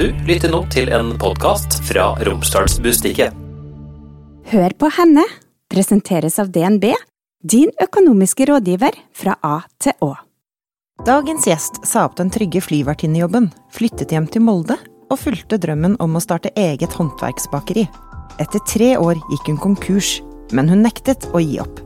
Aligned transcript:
Du 0.00 0.06
lytter 0.24 0.48
nå 0.48 0.62
til 0.72 0.88
en 0.96 1.10
podkast 1.20 1.74
fra 1.84 2.14
Romsdalsbustikket. 2.24 3.34
Hør 4.48 4.74
på 4.80 4.88
henne 4.96 5.26
presenteres 5.68 6.38
av 6.40 6.48
DNB, 6.54 6.86
din 7.44 7.68
økonomiske 7.84 8.46
rådgiver 8.48 8.96
fra 9.12 9.34
A 9.44 9.58
til 9.76 9.92
Å. 10.00 10.14
Dagens 11.04 11.44
gjest 11.50 11.82
sa 11.84 12.06
opp 12.08 12.16
den 12.16 12.32
trygge 12.32 12.64
flyvertinnejobben, 12.64 13.52
flyttet 13.76 14.16
hjem 14.16 14.24
til 14.32 14.46
Molde 14.48 14.80
og 15.10 15.20
fulgte 15.20 15.60
drømmen 15.60 16.00
om 16.00 16.16
å 16.16 16.24
starte 16.24 16.56
eget 16.56 16.96
håndverksbakeri. 16.96 17.84
Etter 18.40 18.64
tre 18.72 18.94
år 18.96 19.20
gikk 19.28 19.52
hun 19.52 19.62
konkurs, 19.68 20.16
men 20.56 20.72
hun 20.72 20.80
nektet 20.80 21.28
å 21.36 21.44
gi 21.44 21.60
opp. 21.60 21.84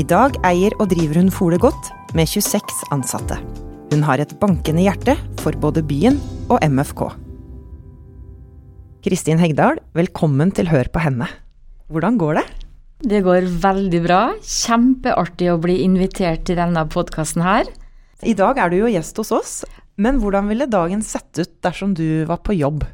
I 0.00 0.08
dag 0.08 0.40
eier 0.48 0.72
og 0.80 0.94
driver 0.96 1.20
hun 1.20 1.34
Fole 1.34 1.60
godt, 1.60 1.92
med 2.16 2.24
26 2.24 2.86
ansatte. 2.96 3.36
Hun 3.92 4.08
har 4.08 4.16
et 4.16 4.38
bankende 4.40 4.88
hjerte 4.88 5.20
for 5.44 5.52
både 5.60 5.84
byen 5.84 6.16
og 6.48 6.64
MFK. 6.64 7.10
Kristin 9.04 9.40
Hegdal, 9.40 9.78
velkommen 9.96 10.50
til 10.54 10.68
Hør 10.70 10.88
på 10.92 11.00
henne. 11.02 11.28
Hvordan 11.90 12.18
går 12.20 12.40
det? 12.40 12.46
Det 13.10 13.22
går 13.24 13.46
veldig 13.62 14.00
bra. 14.04 14.20
Kjempeartig 14.44 15.48
å 15.54 15.58
bli 15.62 15.78
invitert 15.86 16.44
til 16.48 16.58
denne 16.60 16.82
podkasten 16.92 17.44
her. 17.44 17.70
I 18.28 18.34
dag 18.36 18.58
er 18.60 18.68
du 18.74 18.76
jo 18.82 18.90
gjest 18.92 19.16
hos 19.22 19.30
oss, 19.32 19.52
men 20.00 20.18
hvordan 20.20 20.50
ville 20.52 20.68
dagen 20.68 21.00
sett 21.04 21.32
ut 21.40 21.54
dersom 21.64 21.94
du 21.96 22.26
var 22.28 22.42
på 22.44 22.56
jobb? 22.58 22.84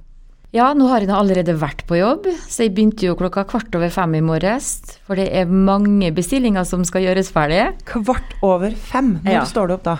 Ja, 0.54 0.70
nå 0.78 0.86
har 0.88 1.02
jeg 1.02 1.10
allerede 1.12 1.56
vært 1.58 1.82
på 1.90 1.98
jobb, 1.98 2.28
så 2.46 2.62
jeg 2.64 2.72
begynte 2.76 3.08
jo 3.08 3.16
klokka 3.18 3.42
kvart 3.50 3.74
over 3.76 3.90
fem 3.92 4.14
i 4.16 4.22
morges. 4.24 4.70
For 5.04 5.18
det 5.18 5.26
er 5.36 5.50
mange 5.50 6.12
bestillinger 6.16 6.64
som 6.64 6.86
skal 6.86 7.02
gjøres 7.08 7.32
ferdig. 7.34 7.64
Kvart 7.90 8.38
over 8.46 8.70
fem? 8.78 9.16
Når 9.26 9.40
Ja. 9.40 9.44
står 9.44 9.68
du 9.68 9.74
opp 9.74 9.82
da? 9.90 9.96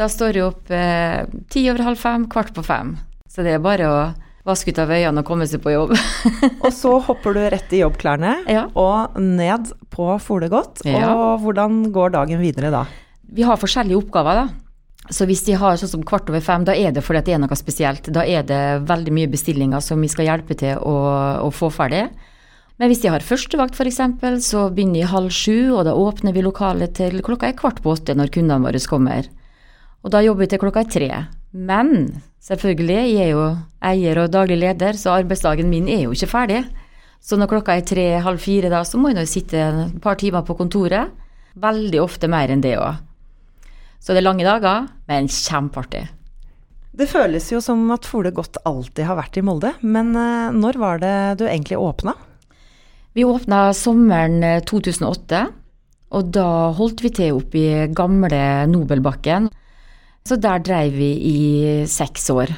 Da 0.00 0.08
står 0.08 0.32
jeg 0.32 0.46
opp 0.48 0.70
eh, 0.72 1.26
ti 1.52 1.68
over 1.70 1.84
halv 1.84 1.98
fem, 2.00 2.24
kvart 2.26 2.54
på 2.56 2.64
fem. 2.64 2.96
Så 3.28 3.44
det 3.44 3.52
er 3.52 3.62
bare 3.62 3.84
å 3.92 4.00
vaske 4.46 4.72
ut 4.74 4.78
av 4.82 4.90
øynene 4.90 5.22
og 5.22 5.26
komme 5.28 5.46
seg 5.46 5.62
på 5.62 5.70
jobb. 5.74 5.92
Og 6.64 6.72
så 6.74 6.96
hopper 7.06 7.36
du 7.36 7.42
rett 7.52 7.72
i 7.76 7.82
jobbklærne 7.84 8.32
Ja. 8.50 8.64
og 8.74 9.14
ned 9.22 9.70
på 9.92 10.08
Fole 10.22 10.48
godt. 10.50 10.82
Ja. 10.88 11.12
Og 11.14 11.44
hvordan 11.44 11.84
går 11.94 12.14
dagen 12.16 12.42
videre 12.42 12.72
da? 12.74 12.84
Vi 13.32 13.46
har 13.46 13.56
forskjellige 13.60 14.00
oppgaver, 14.02 14.42
da. 14.42 14.48
Så 15.12 15.26
hvis 15.26 15.42
de 15.46 15.54
har 15.58 15.78
sånn 15.80 15.90
som 15.90 16.02
kvart 16.06 16.28
over 16.30 16.40
fem, 16.44 16.62
da 16.66 16.74
er 16.78 16.92
det 16.94 17.02
fordi 17.02 17.22
det 17.26 17.34
er 17.34 17.40
noe 17.42 17.56
spesielt. 17.58 18.06
Da 18.14 18.22
er 18.26 18.44
det 18.46 18.60
veldig 18.86 19.14
mye 19.14 19.30
bestillinger 19.32 19.82
som 19.82 20.00
vi 20.02 20.10
skal 20.10 20.28
hjelpe 20.28 20.54
til 20.58 20.78
å, 20.78 20.94
å 21.42 21.48
få 21.54 21.70
ferdig. 21.74 22.04
Men 22.78 22.90
hvis 22.90 23.02
de 23.02 23.10
har 23.12 23.22
førstevakt 23.22 23.76
f.eks., 23.78 23.98
så 24.46 24.64
begynner 24.74 25.02
de 25.02 25.10
halv 25.10 25.30
sju, 25.34 25.72
og 25.74 25.84
da 25.86 25.92
åpner 25.98 26.34
vi 26.34 26.42
lokalet 26.46 26.94
til 26.98 27.18
klokka 27.22 27.50
er 27.50 27.58
kvart 27.58 27.82
på 27.84 27.92
åtte 27.94 28.14
når 28.18 28.30
kundene 28.34 28.62
våre 28.64 28.80
kommer. 28.88 29.28
Og 30.02 30.10
da 30.14 30.22
jobber 30.24 30.46
vi 30.46 30.50
til 30.54 30.62
klokka 30.62 30.82
er 30.82 30.90
tre. 30.90 31.10
Men 31.52 32.22
selvfølgelig, 32.40 33.00
jeg 33.12 33.26
er 33.26 33.32
jo 33.34 33.44
eier 33.84 34.22
og 34.22 34.32
daglig 34.32 34.58
leder, 34.62 34.96
så 34.96 35.18
arbeidsdagen 35.18 35.68
min 35.70 35.90
er 35.92 36.06
jo 36.06 36.16
ikke 36.16 36.30
ferdig. 36.30 36.62
Så 37.22 37.36
når 37.38 37.52
klokka 37.52 37.76
er 37.76 37.86
tre-halv 37.86 38.40
fire, 38.42 38.70
da, 38.72 38.82
så 38.88 38.98
må 38.98 39.12
jeg 39.12 39.20
nå 39.20 39.26
sitte 39.30 39.60
et 39.60 40.00
par 40.02 40.18
timer 40.18 40.42
på 40.46 40.56
kontoret. 40.58 41.12
Veldig 41.62 42.00
ofte 42.02 42.30
mer 42.32 42.50
enn 42.50 42.64
det 42.64 42.74
òg. 42.80 42.98
Så 44.02 44.10
det 44.10 44.22
er 44.22 44.26
lange 44.26 44.46
dager, 44.46 44.88
men 45.06 45.28
kjempeartig. 45.30 46.08
Det 46.92 47.06
føles 47.08 47.46
jo 47.52 47.60
som 47.64 47.84
at 47.94 48.04
Fole 48.08 48.32
godt 48.34 48.58
alltid 48.68 49.06
har 49.08 49.16
vært 49.16 49.38
i 49.38 49.44
Molde, 49.46 49.70
men 49.80 50.10
eh, 50.18 50.50
når 50.52 50.78
var 50.80 51.00
det 51.00 51.14
du 51.40 51.46
egentlig 51.46 51.78
åpna? 51.80 52.12
Vi 53.16 53.24
åpna 53.24 53.70
sommeren 53.76 54.42
eh, 54.44 54.64
2008, 54.68 55.46
og 56.12 56.34
da 56.34 56.48
holdt 56.76 57.00
vi 57.04 57.12
til 57.16 57.38
oppe 57.38 57.60
i 57.60 57.86
gamle 57.96 58.42
Nobelbakken. 58.68 59.48
Så 60.26 60.38
der 60.38 60.62
dreiv 60.62 60.94
vi 60.94 61.12
i 61.28 61.38
seks 61.90 62.30
år. 62.30 62.52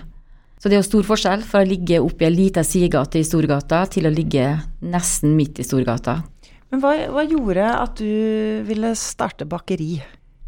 Så 0.61 0.70
det 0.70 0.79
er 0.79 0.81
jo 0.81 0.87
stor 0.87 1.05
forskjell 1.05 1.43
fra 1.45 1.61
å 1.61 1.69
ligge 1.69 1.98
oppi 2.01 2.25
i 2.25 2.29
ei 2.31 2.33
lita 2.33 2.62
sidegate 2.65 3.21
i 3.21 3.27
Storgata 3.27 3.83
til 3.93 4.09
å 4.09 4.12
ligge 4.12 4.47
nesten 4.81 5.34
midt 5.37 5.61
i 5.61 5.67
Storgata. 5.67 6.23
Men 6.73 6.81
hva, 6.81 6.95
hva 7.12 7.25
gjorde 7.29 7.67
at 7.69 8.01
du 8.01 8.65
ville 8.65 8.94
starte 8.97 9.44
bakeri? 9.49 9.99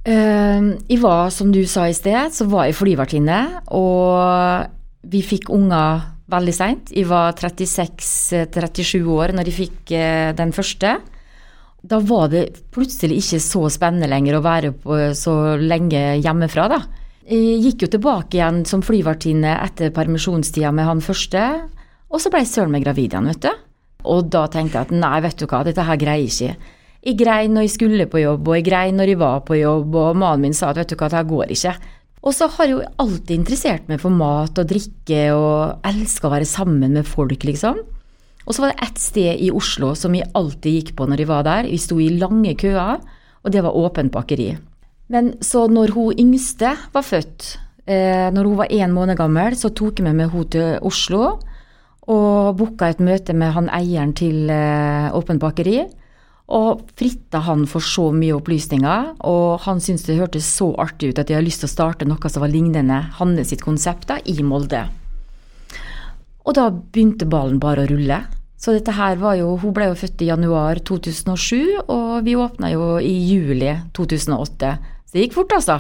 Uh, 0.07 0.73
jeg 0.89 1.01
var, 1.03 1.29
som 1.35 1.53
du 1.53 1.61
sa 1.69 1.85
i 1.91 1.97
sted, 1.97 2.33
så 2.33 2.47
var 2.49 2.69
jeg 2.69 2.79
flyvertinne, 2.79 3.41
og 3.77 5.05
vi 5.13 5.21
fikk 5.21 5.51
unger 5.55 6.05
veldig 6.33 6.55
seint. 6.57 6.93
Jeg 6.97 7.11
var 7.11 7.37
36-37 7.39 9.05
år 9.05 9.37
når 9.37 9.51
jeg 9.51 9.59
fikk 9.61 9.95
uh, 9.95 10.33
den 10.39 10.55
første. 10.57 10.97
Da 11.87 12.01
var 12.03 12.31
det 12.33 12.47
plutselig 12.75 13.21
ikke 13.21 13.43
så 13.45 13.67
spennende 13.71 14.09
lenger 14.11 14.39
å 14.39 14.47
være 14.49 14.73
på 14.81 15.01
så 15.19 15.59
lenge 15.61 16.17
hjemmefra, 16.25 16.71
da. 16.73 16.81
Jeg 17.27 17.59
gikk 17.65 17.83
jo 17.83 17.89
tilbake 17.91 18.37
igjen 18.39 18.61
som 18.71 18.85
flyvertinne 18.87 19.57
etter 19.65 19.91
permisjonstida 19.95 20.71
med 20.71 20.87
han 20.87 21.01
første, 21.03 21.43
og 22.07 22.23
så 22.23 22.31
ble 22.31 22.45
jeg 22.45 22.53
søren 22.53 22.71
meg 22.71 22.85
gravid 22.85 23.11
igjen, 23.11 23.27
vet 23.33 23.41
du. 23.49 23.51
Og 24.07 24.29
da 24.31 24.45
tenkte 24.47 24.79
jeg 24.79 24.87
at 24.87 24.95
nei, 24.95 25.17
vet 25.25 25.41
du 25.41 25.49
hva, 25.51 25.65
dette 25.67 25.83
her 25.89 25.99
greier 25.99 26.23
jeg 26.23 26.31
ikke. 26.55 26.75
Jeg 27.07 27.19
grein 27.19 27.57
når 27.57 27.67
jeg 27.67 27.73
skulle 27.75 28.07
på 28.11 28.23
jobb, 28.23 28.47
og 28.47 28.55
jeg 28.55 28.67
grein 28.69 29.01
når 29.01 29.11
jeg 29.11 29.19
var 29.19 29.43
på 29.49 29.59
jobb, 29.59 29.99
og 29.99 30.21
mannen 30.23 30.47
min 30.47 30.55
sa 30.55 30.71
at 30.71 30.79
vet 30.79 30.95
du 30.95 30.95
hva, 30.95 31.09
dette 31.11 31.25
går 31.33 31.57
ikke. 31.57 31.75
Og 32.23 32.35
så 32.35 32.49
har 32.55 32.69
jeg 32.69 32.75
jo 32.77 32.87
alltid 33.03 33.35
interessert 33.41 33.91
meg 33.91 34.01
for 34.03 34.15
mat 34.15 34.63
og 34.63 34.71
drikke, 34.71 35.21
og 35.35 35.91
elska 35.91 36.31
å 36.31 36.33
være 36.37 36.49
sammen 36.51 36.95
med 36.95 37.11
folk, 37.11 37.43
liksom. 37.51 37.83
Og 38.47 38.55
så 38.55 38.63
var 38.63 38.71
det 38.71 38.87
ett 38.87 39.03
sted 39.03 39.43
i 39.43 39.51
Oslo 39.51 39.97
som 39.99 40.15
jeg 40.15 40.31
alltid 40.39 40.79
gikk 40.79 40.95
på 40.95 41.11
når 41.11 41.25
jeg 41.25 41.33
var 41.35 41.43
der. 41.47 41.71
Vi 41.75 41.83
sto 41.83 41.99
i 41.99 42.13
lange 42.15 42.55
køer, 42.55 43.03
og 43.43 43.51
det 43.51 43.67
var 43.67 43.83
åpent 43.83 44.15
bakeri. 44.15 44.53
Men 45.13 45.35
så 45.45 45.67
når 45.71 45.95
hun 45.95 46.19
yngste 46.19 46.73
var 46.93 47.05
født, 47.07 47.53
eh, 47.87 48.27
når 48.35 48.49
hun 48.49 48.59
var 48.59 48.73
én 48.75 48.95
måned 48.95 49.19
gammel, 49.19 49.55
så 49.55 49.71
tok 49.71 50.01
jeg 50.01 50.09
med 50.09 50.31
henne 50.31 50.51
til 50.51 50.81
Oslo 50.83 51.39
og 52.07 52.57
booka 52.59 52.89
et 52.91 53.03
møte 53.03 53.35
med 53.35 53.55
han 53.55 53.71
eieren 53.75 54.13
til 54.15 54.51
eh, 54.51 55.15
Åpent 55.15 55.43
bakeri. 55.43 55.81
Og 56.47 56.85
fritta 56.95 57.41
han 57.43 57.65
for 57.67 57.83
så 57.83 58.13
mye 58.15 58.37
opplysninger, 58.37 59.17
og 59.27 59.65
han 59.65 59.81
syntes 59.83 60.05
det 60.07 60.21
hørtes 60.21 60.47
så 60.47 60.69
artig 60.79 61.11
ut 61.11 61.19
at 61.19 61.27
de 61.27 61.35
hadde 61.35 61.49
lyst 61.49 61.65
til 61.65 61.67
å 61.67 61.73
starte 61.73 62.07
noe 62.07 62.31
som 62.31 62.45
var 62.45 62.53
lignende 62.53 63.01
sitt 63.43 63.65
konsept 63.67 64.13
i 64.23 64.37
Molde. 64.47 64.85
Og 66.47 66.55
da 66.55 66.69
begynte 66.71 67.27
ballen 67.27 67.59
bare 67.59 67.83
å 67.83 67.91
rulle. 67.91 68.21
Så 68.57 68.77
dette 68.77 68.95
her 68.95 69.19
var 69.21 69.35
jo 69.37 69.57
Hun 69.61 69.75
ble 69.75 69.91
jo 69.91 69.99
født 69.99 70.23
i 70.23 70.31
januar 70.31 70.79
2007, 70.79 71.91
og 71.91 72.23
vi 72.25 72.37
åpna 72.39 72.71
jo 72.71 72.95
i 73.03 73.13
juli 73.27 73.75
2008. 73.93 74.77
Det 75.17 75.23
gikk 75.25 75.39
fort, 75.39 75.55
altså. 75.57 75.79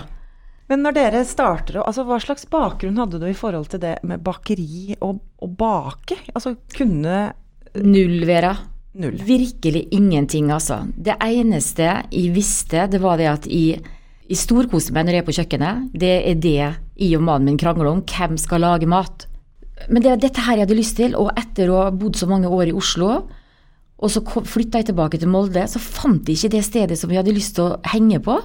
Men 0.70 0.80
når 0.82 0.94
dere 0.96 1.18
starter, 1.28 1.82
altså 1.82 2.06
hva 2.08 2.16
slags 2.22 2.46
bakgrunn 2.50 2.96
hadde 2.98 3.20
du 3.20 3.26
i 3.28 3.36
forhold 3.36 3.68
til 3.70 3.82
det 3.82 3.98
med 4.08 4.22
bakeri 4.24 4.96
og, 4.96 5.20
og 5.44 5.52
bake? 5.60 6.16
Altså 6.32 6.56
kunne 6.72 7.18
Null, 7.76 8.22
Vera. 8.24 8.54
Null. 8.96 9.18
Virkelig 9.28 9.84
ingenting, 9.92 10.48
altså. 10.50 10.80
Det 10.96 11.18
eneste 11.20 11.84
jeg 11.84 12.32
visste, 12.32 12.86
det 12.88 13.02
var 13.04 13.20
det 13.20 13.28
at 13.28 13.46
jeg, 13.52 13.84
jeg 14.24 14.40
storkoser 14.40 14.96
meg 14.96 15.04
når 15.04 15.18
jeg 15.18 15.22
er 15.22 15.28
på 15.28 15.36
kjøkkenet. 15.36 15.86
Det 15.92 16.14
er 16.32 16.40
det 16.40 16.56
jeg 16.56 17.20
og 17.20 17.26
mannen 17.28 17.52
min 17.52 17.60
krangler 17.60 17.92
om. 17.92 18.00
Hvem 18.08 18.40
skal 18.40 18.64
lage 18.64 18.88
mat? 18.88 19.28
Men 19.92 20.00
det 20.00 20.14
var 20.14 20.24
dette 20.24 20.48
her 20.48 20.56
jeg 20.56 20.64
hadde 20.64 20.80
lyst 20.80 20.96
til, 20.96 21.12
og 21.20 21.34
etter 21.36 21.68
å 21.68 21.82
ha 21.84 21.92
bodd 21.92 22.16
så 22.16 22.30
mange 22.30 22.48
år 22.48 22.72
i 22.72 22.76
Oslo, 22.80 23.26
og 23.96 24.12
så 24.12 24.24
flytta 24.24 24.80
jeg 24.80 24.90
tilbake 24.90 25.20
til 25.20 25.28
Molde, 25.28 25.68
så 25.68 25.80
fant 25.80 26.24
jeg 26.24 26.40
ikke 26.40 26.56
det 26.56 26.64
stedet 26.64 26.96
som 26.96 27.12
jeg 27.12 27.20
hadde 27.20 27.36
lyst 27.36 27.58
til 27.60 27.68
å 27.68 27.80
henge 27.92 28.24
på. 28.24 28.40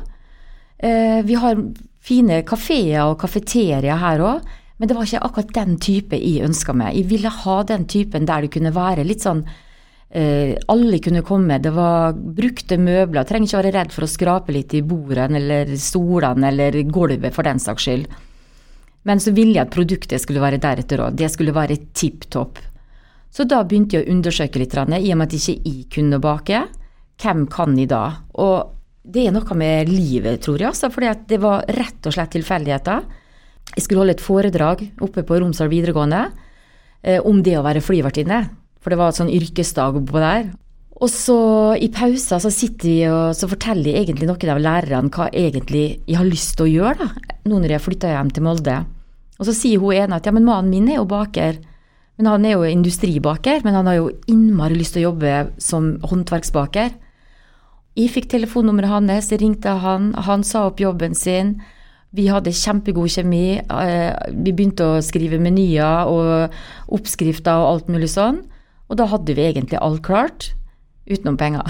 Eh, 0.82 1.22
vi 1.24 1.38
har 1.38 1.60
fine 2.02 2.42
kafeer 2.48 3.06
og 3.06 3.20
kafeterier 3.22 4.00
her 4.02 4.24
òg, 4.26 4.48
men 4.82 4.90
det 4.90 4.96
var 4.98 5.06
ikke 5.06 5.26
akkurat 5.28 5.52
den 5.60 5.76
type 5.78 6.18
jeg 6.18 6.48
ønska 6.48 6.74
meg. 6.74 6.96
Jeg 6.98 7.10
ville 7.12 7.30
ha 7.30 7.58
den 7.70 7.86
typen 7.86 8.26
der 8.26 8.42
det 8.42 8.54
kunne 8.56 8.74
være 8.74 9.06
litt 9.06 9.22
sånn 9.22 9.44
eh, 10.10 10.58
Alle 10.74 10.98
kunne 11.06 11.22
komme. 11.22 11.60
Det 11.62 11.70
var 11.76 12.18
brukte 12.18 12.80
møbler. 12.82 13.28
Trenger 13.30 13.48
ikke 13.48 13.62
være 13.62 13.76
redd 13.78 13.94
for 13.94 14.08
å 14.08 14.10
skrape 14.10 14.56
litt 14.58 14.74
i 14.74 14.82
bordene 14.82 15.38
eller 15.38 15.76
stolene 15.78 16.50
eller 16.50 16.82
gulvet 16.90 17.38
for 17.38 17.46
den 17.46 17.62
saks 17.62 17.86
skyld. 17.86 18.10
Men 19.06 19.22
så 19.22 19.34
ville 19.38 19.60
jeg 19.60 19.68
at 19.68 19.74
produktet 19.74 20.22
skulle 20.22 20.42
være 20.42 20.62
deretter 20.62 21.06
òg. 21.06 21.14
Det 21.18 21.30
skulle 21.30 21.54
være 21.54 21.78
tipp 21.94 22.26
topp. 22.34 22.58
Så 23.32 23.46
da 23.46 23.62
begynte 23.64 24.00
jeg 24.00 24.08
å 24.08 24.12
undersøke 24.18 24.60
litt, 24.60 24.74
i 24.74 25.14
og 25.14 25.18
med 25.18 25.30
at 25.30 25.38
ikke 25.38 25.62
jeg 25.62 25.86
kunne 25.94 26.20
bake. 26.22 26.66
Hvem 27.22 27.46
kan 27.54 27.78
jeg 27.78 27.94
da? 27.94 28.04
Og 28.42 28.81
det 29.02 29.26
er 29.26 29.34
noe 29.34 29.58
med 29.58 29.90
livet, 29.90 30.44
tror 30.46 30.60
jeg, 30.62 30.70
altså, 30.70 30.92
fordi 30.94 31.12
det 31.32 31.42
var 31.42 31.66
rett 31.74 32.08
og 32.08 32.14
slett 32.16 32.34
tilfeldigheter. 32.36 33.06
Jeg 33.76 33.86
skulle 33.86 34.04
holde 34.04 34.16
et 34.18 34.24
foredrag 34.24 34.84
oppe 35.02 35.24
på 35.26 35.40
Romsdal 35.42 35.72
videregående 35.72 36.26
eh, 37.02 37.22
om 37.26 37.40
det 37.44 37.58
å 37.58 37.66
være 37.66 37.84
flyvertinne. 37.84 38.44
For 38.82 38.94
det 38.94 39.00
var 39.00 39.12
et 39.12 39.20
sånn 39.20 39.32
yrkesdag 39.32 39.98
oppå 40.02 40.22
der. 40.22 40.52
Og 41.02 41.10
så 41.10 41.40
i 41.82 41.90
pausa 41.94 42.38
så 42.42 42.52
sitter 42.54 42.86
vi 42.86 42.98
og 43.10 43.34
så 43.38 43.50
forteller 43.50 43.90
jeg 43.90 44.04
egentlig 44.06 44.28
noen 44.30 44.54
av 44.54 44.62
lærerne 44.62 45.10
hva 45.14 45.32
egentlig 45.34 45.86
jeg 46.06 46.20
har 46.20 46.28
lyst 46.28 46.54
til 46.60 46.68
å 46.68 46.74
gjøre, 46.76 47.08
da, 47.08 47.38
nå 47.50 47.58
når 47.58 47.76
jeg 47.76 47.86
flytter 47.88 48.14
hjem 48.14 48.30
til 48.36 48.46
Molde. 48.46 48.76
Og 49.42 49.48
så 49.48 49.56
sier 49.58 49.82
hun 49.82 49.98
ene 49.98 50.20
at 50.20 50.28
ja, 50.30 50.34
men 50.36 50.46
mannen 50.46 50.70
min 50.70 50.92
er 50.92 51.00
jo 51.00 51.08
baker. 51.10 51.58
Men 52.20 52.30
han 52.30 52.44
er 52.46 52.54
jo 52.54 52.68
industribaker, 52.70 53.64
men 53.66 53.74
han 53.74 53.88
har 53.90 53.98
jo 53.98 54.12
innmari 54.30 54.78
lyst 54.78 54.94
til 54.94 55.02
å 55.02 55.10
jobbe 55.10 55.32
som 55.58 55.96
håndverksbaker. 56.06 56.92
Jeg 58.00 58.12
fikk 58.14 58.30
telefonnummeret 58.32 58.90
hans, 58.94 59.32
ringte 59.42 59.74
han, 59.84 60.14
han 60.16 60.44
sa 60.48 60.68
opp 60.70 60.80
jobben 60.80 61.16
sin. 61.18 61.58
Vi 62.16 62.28
hadde 62.32 62.52
kjempegod 62.56 63.12
kjemi. 63.12 63.60
eh, 63.60 64.14
Vi 64.32 64.52
begynte 64.52 64.84
å 64.84 65.02
skrive 65.04 65.40
menyer 65.40 66.08
og 66.08 66.56
oppskrifter 66.92 67.52
og 67.60 67.68
alt 67.72 67.88
mulig 67.92 68.10
sånn. 68.12 68.42
Og 68.90 68.98
da 69.00 69.06
hadde 69.08 69.36
vi 69.36 69.46
egentlig 69.48 69.80
alt 69.80 70.02
klart, 70.04 70.52
utenom 71.08 71.38
penger. 71.40 71.64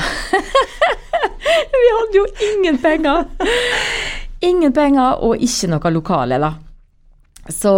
vi 1.82 1.90
hadde 1.98 2.18
jo 2.18 2.26
ingen 2.52 2.78
penger! 2.82 3.26
Ingen 4.42 4.74
penger 4.74 5.22
og 5.22 5.38
ikke 5.38 5.70
noe 5.70 5.92
lokale, 5.94 6.40
da. 6.42 6.54
Så, 7.50 7.74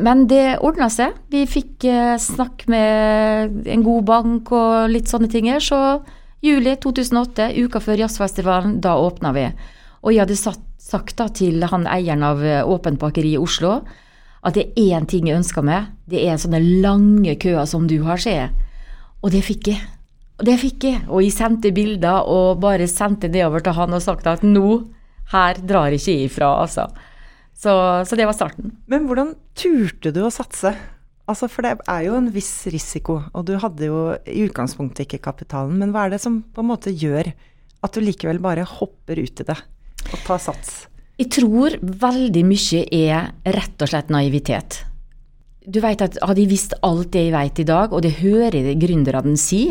men 0.00 0.26
det 0.28 0.58
ordna 0.64 0.88
seg. 0.92 1.16
Vi 1.32 1.44
fikk 1.48 1.84
eh, 1.88 2.16
snakk 2.20 2.64
med 2.68 3.68
en 3.68 3.84
god 3.84 4.04
bank 4.08 4.52
og 4.52 4.88
litt 4.92 5.08
sånne 5.12 5.28
ting. 5.32 5.48
her, 5.52 5.60
Så 5.60 6.00
juli 6.44 6.76
2008, 6.76 7.50
uka 7.64 7.80
før 7.84 8.04
jazzfestivalen, 8.04 8.78
da 8.84 8.96
åpna 9.00 9.32
vi. 9.36 9.46
Og 10.00 10.14
jeg 10.14 10.24
hadde 10.24 10.38
satt, 10.40 10.62
sagt 10.80 11.18
da 11.20 11.28
til 11.28 11.62
han 11.70 11.86
eieren 11.86 12.24
av 12.24 12.40
eh, 12.44 12.62
Åpent 12.64 12.98
bakeri 13.00 13.34
i 13.36 13.40
Oslo 13.40 13.80
at 14.40 14.56
det 14.56 14.70
er 14.72 14.96
én 14.96 15.06
ting 15.08 15.28
jeg 15.28 15.36
ønsker 15.40 15.64
meg. 15.64 15.90
Det 16.08 16.22
er 16.24 16.38
sånne 16.40 16.62
lange 16.80 17.34
køer 17.40 17.66
som 17.68 17.84
du 17.90 17.98
har, 18.06 18.20
sier. 18.20 18.54
Og 19.20 19.34
det 19.34 19.42
fikk 19.44 19.68
jeg. 19.74 19.82
Og 20.40 20.46
det 20.48 20.56
fikk 20.62 20.86
jeg. 20.88 21.02
Og 21.12 21.20
jeg 21.24 21.34
sendte 21.36 21.74
bilder 21.76 22.24
og 22.24 22.62
bare 22.62 22.88
sendte 22.88 23.28
nedover 23.28 23.64
til 23.64 23.76
han 23.76 23.96
og 23.96 24.04
sagt 24.04 24.28
at 24.30 24.44
nå, 24.46 24.80
her 25.34 25.60
drar 25.60 25.92
ikke 25.94 26.14
jeg 26.14 26.30
ifra, 26.30 26.54
altså. 26.62 26.88
Så, 27.60 27.72
så 28.08 28.16
det 28.16 28.24
var 28.24 28.34
starten. 28.34 28.72
Men 28.88 29.04
hvordan 29.06 29.34
turte 29.58 30.14
du 30.16 30.22
å 30.24 30.32
satse? 30.32 30.72
Altså, 31.30 31.46
for 31.46 31.62
det 31.62 31.76
er 31.86 32.04
jo 32.08 32.16
en 32.18 32.30
viss 32.34 32.66
risiko, 32.72 33.20
og 33.30 33.46
du 33.46 33.54
hadde 33.62 33.86
jo 33.86 34.00
i 34.26 34.42
utgangspunktet 34.48 35.06
ikke 35.06 35.22
kapitalen. 35.28 35.78
Men 35.78 35.94
hva 35.94 36.06
er 36.06 36.16
det 36.16 36.22
som 36.24 36.40
på 36.42 36.64
en 36.64 36.70
måte 36.72 36.90
gjør 36.90 37.30
at 37.80 37.94
du 37.94 38.02
likevel 38.02 38.42
bare 38.42 38.66
hopper 38.66 39.20
ut 39.22 39.42
i 39.42 39.46
det 39.46 39.58
og 40.10 40.22
tar 40.26 40.40
sats? 40.42 40.84
Jeg 41.20 41.28
tror 41.36 41.76
veldig 41.80 42.42
mye 42.48 42.82
er 42.96 43.30
rett 43.54 43.82
og 43.84 43.90
slett 43.92 44.10
naivitet. 44.10 44.80
Du 45.60 45.78
vet 45.84 46.00
at 46.02 46.16
hadde 46.24 46.40
jeg 46.40 46.50
visst 46.50 46.74
alt 46.86 47.10
det 47.12 47.26
jeg 47.26 47.34
vet 47.34 47.60
i 47.60 47.68
dag, 47.68 47.92
og 47.92 48.02
det 48.02 48.16
hører 48.22 48.56
jeg 48.56 48.80
gründerne 48.80 49.36
si, 49.38 49.66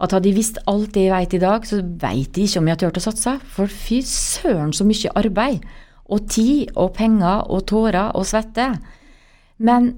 at 0.00 0.16
hadde 0.16 0.28
jeg 0.28 0.36
visst 0.40 0.58
alt 0.68 0.90
det 0.96 1.06
jeg 1.06 1.14
vet 1.14 1.36
i 1.38 1.42
dag, 1.44 1.68
så 1.68 1.78
vet 1.78 2.34
jeg 2.34 2.48
ikke 2.48 2.60
om 2.60 2.68
jeg 2.68 2.76
har 2.76 2.82
turt 2.82 2.98
å 2.98 3.04
satse. 3.04 3.36
For 3.54 3.70
fy 3.70 4.00
søren 4.04 4.74
så 4.74 4.84
mye 4.88 5.14
arbeid, 5.22 5.64
og 6.10 6.26
tid 6.34 6.74
og 6.74 6.96
penger 6.98 7.46
og 7.46 7.68
tårer 7.70 8.10
og 8.18 8.26
svette. 8.26 8.72
Men 9.62 9.92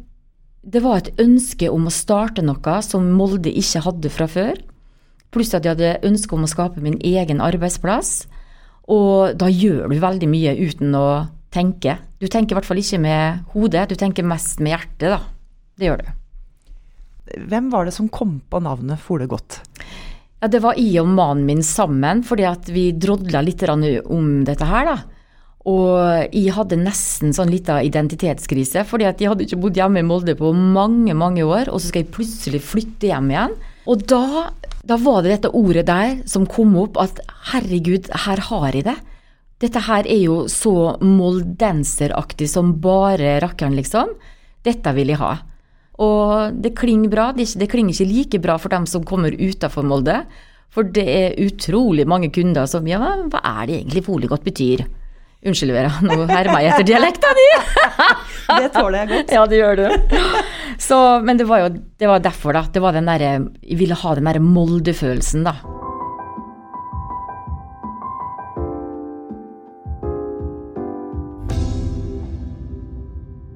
det 0.62 0.82
var 0.84 1.00
et 1.00 1.20
ønske 1.22 1.66
om 1.72 1.88
å 1.88 1.94
starte 1.94 2.44
noe 2.44 2.76
som 2.86 3.08
Molde 3.18 3.50
ikke 3.50 3.82
hadde 3.82 4.12
fra 4.14 4.28
før. 4.30 4.60
Pluss 5.34 5.50
at 5.56 5.66
jeg 5.66 5.74
hadde 5.74 6.06
ønske 6.06 6.36
om 6.36 6.46
å 6.46 6.50
skape 6.50 6.82
min 6.84 7.00
egen 7.02 7.42
arbeidsplass. 7.42 8.28
Og 8.92 9.34
da 9.38 9.48
gjør 9.50 9.90
du 9.90 9.98
veldig 10.02 10.28
mye 10.30 10.54
uten 10.60 10.94
å 10.94 11.06
tenke. 11.52 11.96
Du 12.22 12.28
tenker 12.30 12.54
i 12.54 12.60
hvert 12.60 12.68
fall 12.68 12.80
ikke 12.82 13.00
med 13.02 13.52
hodet, 13.54 13.88
du 13.90 13.98
tenker 13.98 14.26
mest 14.26 14.62
med 14.62 14.76
hjertet, 14.76 15.16
da. 15.16 15.20
Det 15.78 15.88
gjør 15.88 16.02
du. 16.02 16.12
Hvem 17.48 17.70
var 17.72 17.86
det 17.88 17.94
som 17.96 18.10
kom 18.12 18.38
på 18.50 18.60
navnet 18.62 19.00
Fole 19.02 19.26
Godt? 19.30 19.60
Ja, 20.42 20.50
det 20.50 20.62
var 20.62 20.78
jeg 20.78 21.02
og 21.02 21.10
mannen 21.10 21.46
min 21.46 21.62
sammen, 21.66 22.22
fordi 22.26 22.46
at 22.48 22.70
vi 22.70 22.90
drodla 22.98 23.42
litt 23.46 23.62
om 23.70 24.42
dette 24.46 24.66
her, 24.66 24.90
da. 24.90 24.96
Og 25.68 26.32
jeg 26.34 26.54
hadde 26.56 26.80
nesten 26.80 27.30
sånn 27.36 27.52
lita 27.52 27.78
identitetskrise, 27.86 28.82
fordi 28.88 29.06
at 29.06 29.20
jeg 29.22 29.30
hadde 29.30 29.46
ikke 29.46 29.60
bodd 29.62 29.78
hjemme 29.78 30.02
i 30.02 30.06
Molde 30.06 30.34
på 30.38 30.50
mange, 30.56 31.14
mange 31.14 31.44
år, 31.46 31.70
og 31.70 31.78
så 31.78 31.90
skal 31.90 32.02
jeg 32.02 32.14
plutselig 32.16 32.62
flytte 32.66 33.12
hjem 33.12 33.30
igjen. 33.30 33.54
Og 33.86 34.02
da, 34.10 34.50
da 34.86 34.98
var 34.98 35.22
det 35.22 35.36
dette 35.36 35.52
ordet 35.54 35.86
der 35.86 36.16
som 36.30 36.48
kom 36.50 36.74
opp, 36.82 36.98
at 36.98 37.22
herregud, 37.52 38.10
her 38.26 38.42
har 38.48 38.68
jeg 38.74 38.88
det. 38.90 38.98
Dette 39.62 39.84
her 39.86 40.08
er 40.10 40.18
jo 40.18 40.40
så 40.50 40.96
moldenseraktig 40.98 42.48
som 42.50 42.74
bare 42.82 43.36
rakkeren, 43.44 43.78
liksom. 43.78 44.16
Dette 44.66 44.94
vil 44.96 45.14
jeg 45.14 45.22
ha. 45.22 45.36
Og 46.02 46.56
det 46.58 46.74
klinger 46.78 47.12
bra. 47.12 47.28
Det, 47.36 47.46
det 47.60 47.68
klinger 47.70 47.94
ikke 47.94 48.10
like 48.10 48.40
bra 48.42 48.56
for 48.58 48.74
dem 48.74 48.88
som 48.90 49.06
kommer 49.06 49.30
utafor 49.30 49.86
Molde. 49.86 50.24
For 50.72 50.88
det 50.88 51.04
er 51.06 51.38
utrolig 51.44 52.08
mange 52.08 52.32
kunder 52.34 52.66
som 52.66 52.88
Ja, 52.90 52.98
hva 52.98 53.42
er 53.60 53.68
det 53.68 53.78
egentlig 53.78 54.06
boliggodt 54.08 54.46
betyr? 54.46 54.86
Unnskyld, 55.42 55.72
Vera, 55.74 55.90
nå 56.06 56.22
herma 56.30 56.60
jeg 56.62 56.70
etter 56.70 56.86
dialekta 56.86 57.32
di! 57.34 57.46
Det 58.62 58.68
tåler 58.74 59.00
jeg 59.00 59.08
godt. 59.10 59.32
Ja, 59.34 59.42
det 59.48 59.58
gjør 59.58 59.80
du. 59.80 60.26
Så, 60.78 60.96
men 61.24 61.38
det 61.40 61.46
var 61.48 61.64
jo 61.64 61.70
det 61.72 62.08
var 62.10 62.22
derfor, 62.22 62.54
da. 62.54 62.62
Det 62.70 62.82
var 62.84 62.94
den 62.94 63.08
derre 63.08 63.30
Jeg 63.62 63.78
ville 63.80 63.96
ha 63.96 64.12
den 64.18 64.28
derre 64.28 64.42
Molde-følelsen, 64.44 65.46
da. 65.46 65.56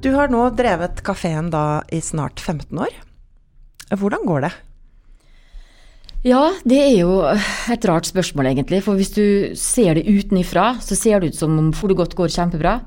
Du 0.02 0.10
har 0.14 0.30
nå 0.30 0.42
drevet 0.58 1.02
kafeen 1.06 1.50
da 1.54 1.82
i 1.92 2.00
snart 2.02 2.40
15 2.42 2.78
år. 2.82 2.94
Hvordan 3.94 4.26
går 4.26 4.46
det? 4.48 4.52
Ja, 6.26 6.48
det 6.66 6.78
er 6.82 6.94
jo 7.04 7.20
et 7.70 7.84
rart 7.86 8.08
spørsmål, 8.08 8.48
egentlig. 8.50 8.80
For 8.82 8.98
hvis 8.98 9.12
du 9.14 9.54
ser 9.54 9.94
det 9.94 10.08
utenifra, 10.10 10.72
så 10.82 10.98
ser 10.98 11.22
det 11.22 11.30
ut 11.30 11.38
som 11.38 11.52
om 11.60 11.68
for 11.70 11.92
det 11.92 12.00
godt 12.00 12.16
går 12.18 12.32
kjempebra. 12.34 12.80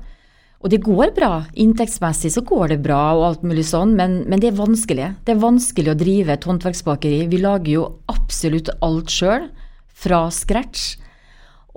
Og 0.60 0.68
det 0.68 0.82
går 0.84 1.14
bra. 1.16 1.46
Inntektsmessig 1.56 2.34
så 2.34 2.42
går 2.44 2.74
det 2.74 2.82
bra 2.84 2.98
og 3.16 3.24
alt 3.30 3.46
mulig 3.48 3.64
sånn, 3.64 3.94
men, 3.96 4.18
men 4.28 4.42
det 4.42 4.50
er 4.50 4.58
vanskelig. 4.58 5.08
Det 5.24 5.32
er 5.32 5.40
vanskelig 5.40 5.94
å 5.94 5.96
drive 6.02 6.36
et 6.36 6.44
håndverksbakeri. 6.50 7.22
Vi 7.32 7.40
lager 7.40 7.72
jo 7.78 7.86
absolutt 8.12 8.68
alt 8.84 9.14
sjøl, 9.14 9.48
fra 10.00 10.26
scratch. 10.32 10.98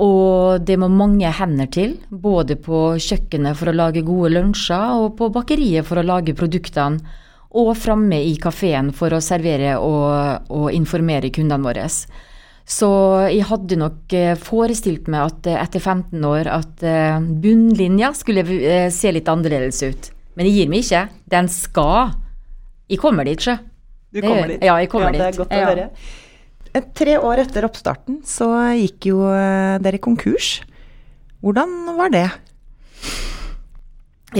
Og 0.03 0.67
det 0.67 0.75
må 0.81 0.91
mange 0.91 1.31
hender 1.31 1.71
til, 1.71 1.95
både 2.09 2.59
på 2.59 2.97
kjøkkenet 2.99 3.55
for 3.55 3.71
å 3.71 3.77
lage 3.77 4.03
gode 4.03 4.33
lunsjer, 4.35 4.99
og 4.99 5.15
på 5.15 5.31
bakeriet 5.31 5.87
for 5.87 6.01
å 6.01 6.07
lage 6.11 6.35
produktene, 6.35 6.99
og 7.53 7.73
framme 7.77 8.17
i 8.25 8.33
kafeen 8.41 8.91
for 8.95 9.13
å 9.13 9.21
servere 9.21 9.75
og, 9.77 10.49
og 10.53 10.69
informere 10.73 11.29
kundene 11.33 11.65
våre. 11.67 11.85
Så 12.63 12.89
jeg 13.27 13.43
hadde 13.49 13.77
nok 13.79 14.13
eh, 14.15 14.33
forestilt 14.39 15.09
meg 15.11 15.27
at 15.27 15.49
eh, 15.51 15.59
etter 15.59 15.83
15 15.83 16.23
år 16.25 16.47
at 16.47 16.83
eh, 16.87 17.19
bunnlinja 17.43 18.13
skulle 18.15 18.45
se 18.93 19.11
litt 19.11 19.29
annerledes 19.29 19.83
ut. 19.83 20.09
Men 20.39 20.47
jeg 20.47 20.55
gir 20.57 20.71
meg 20.71 20.85
ikke. 20.85 21.03
Den 21.29 21.49
skal. 21.51 22.15
Jeg 22.89 23.01
kommer 23.03 23.27
dit, 23.27 23.43
sjø. 23.43 23.57
Du 24.13 24.21
kommer 24.23 24.53
dit? 24.53 24.63
Ja, 24.63 24.77
jeg 24.81 24.89
kommer 24.89 25.11
ja, 25.11 25.19
Det 25.19 25.27
er 25.27 25.33
dit. 25.35 25.41
godt 25.43 25.53
å 25.53 25.65
høre. 25.67 25.89
Tre 26.97 27.17
år 27.21 27.41
etter 27.43 27.67
oppstarten 27.67 28.21
så 28.25 28.47
gikk 28.79 29.11
jo 29.11 29.27
dere 29.83 29.99
konkurs. 30.01 30.55
Hvordan 31.43 31.75
var 31.99 32.13
det? 32.13 32.27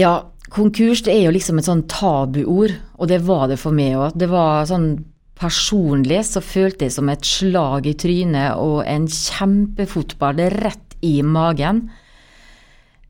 Ja, 0.00 0.14
konkurs 0.52 1.02
det 1.06 1.14
er 1.14 1.26
jo 1.26 1.34
liksom 1.34 1.58
et 1.60 1.68
sånn 1.68 1.86
tabuord, 1.90 2.74
og 2.98 3.10
det 3.10 3.20
var 3.26 3.48
det 3.50 3.58
for 3.60 3.76
meg 3.76 3.96
òg. 3.98 4.16
Det 4.18 4.28
var 4.30 4.66
sånn 4.68 4.94
personlig 5.38 6.20
så 6.28 6.42
følte 6.44 6.86
jeg 6.86 6.94
som 6.94 7.10
et 7.10 7.26
slag 7.26 7.88
i 7.90 7.96
trynet 7.98 8.60
og 8.60 8.84
en 8.86 9.08
kjempefotball 9.10 10.44
rett 10.54 10.96
i 11.04 11.18
magen. 11.26 11.88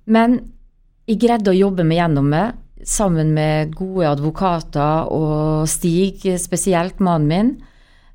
Men 0.04 0.38
jeg 1.08 1.20
greide 1.20 1.52
å 1.52 1.58
jobbe 1.58 1.84
meg 1.86 2.00
gjennom 2.00 2.32
det, 2.32 2.46
sammen 2.84 3.32
med 3.36 3.74
gode 3.76 4.08
advokater 4.10 5.12
og 5.12 5.68
Stig, 5.68 6.24
spesielt 6.40 7.00
mannen 7.04 7.28
min. 7.28 7.54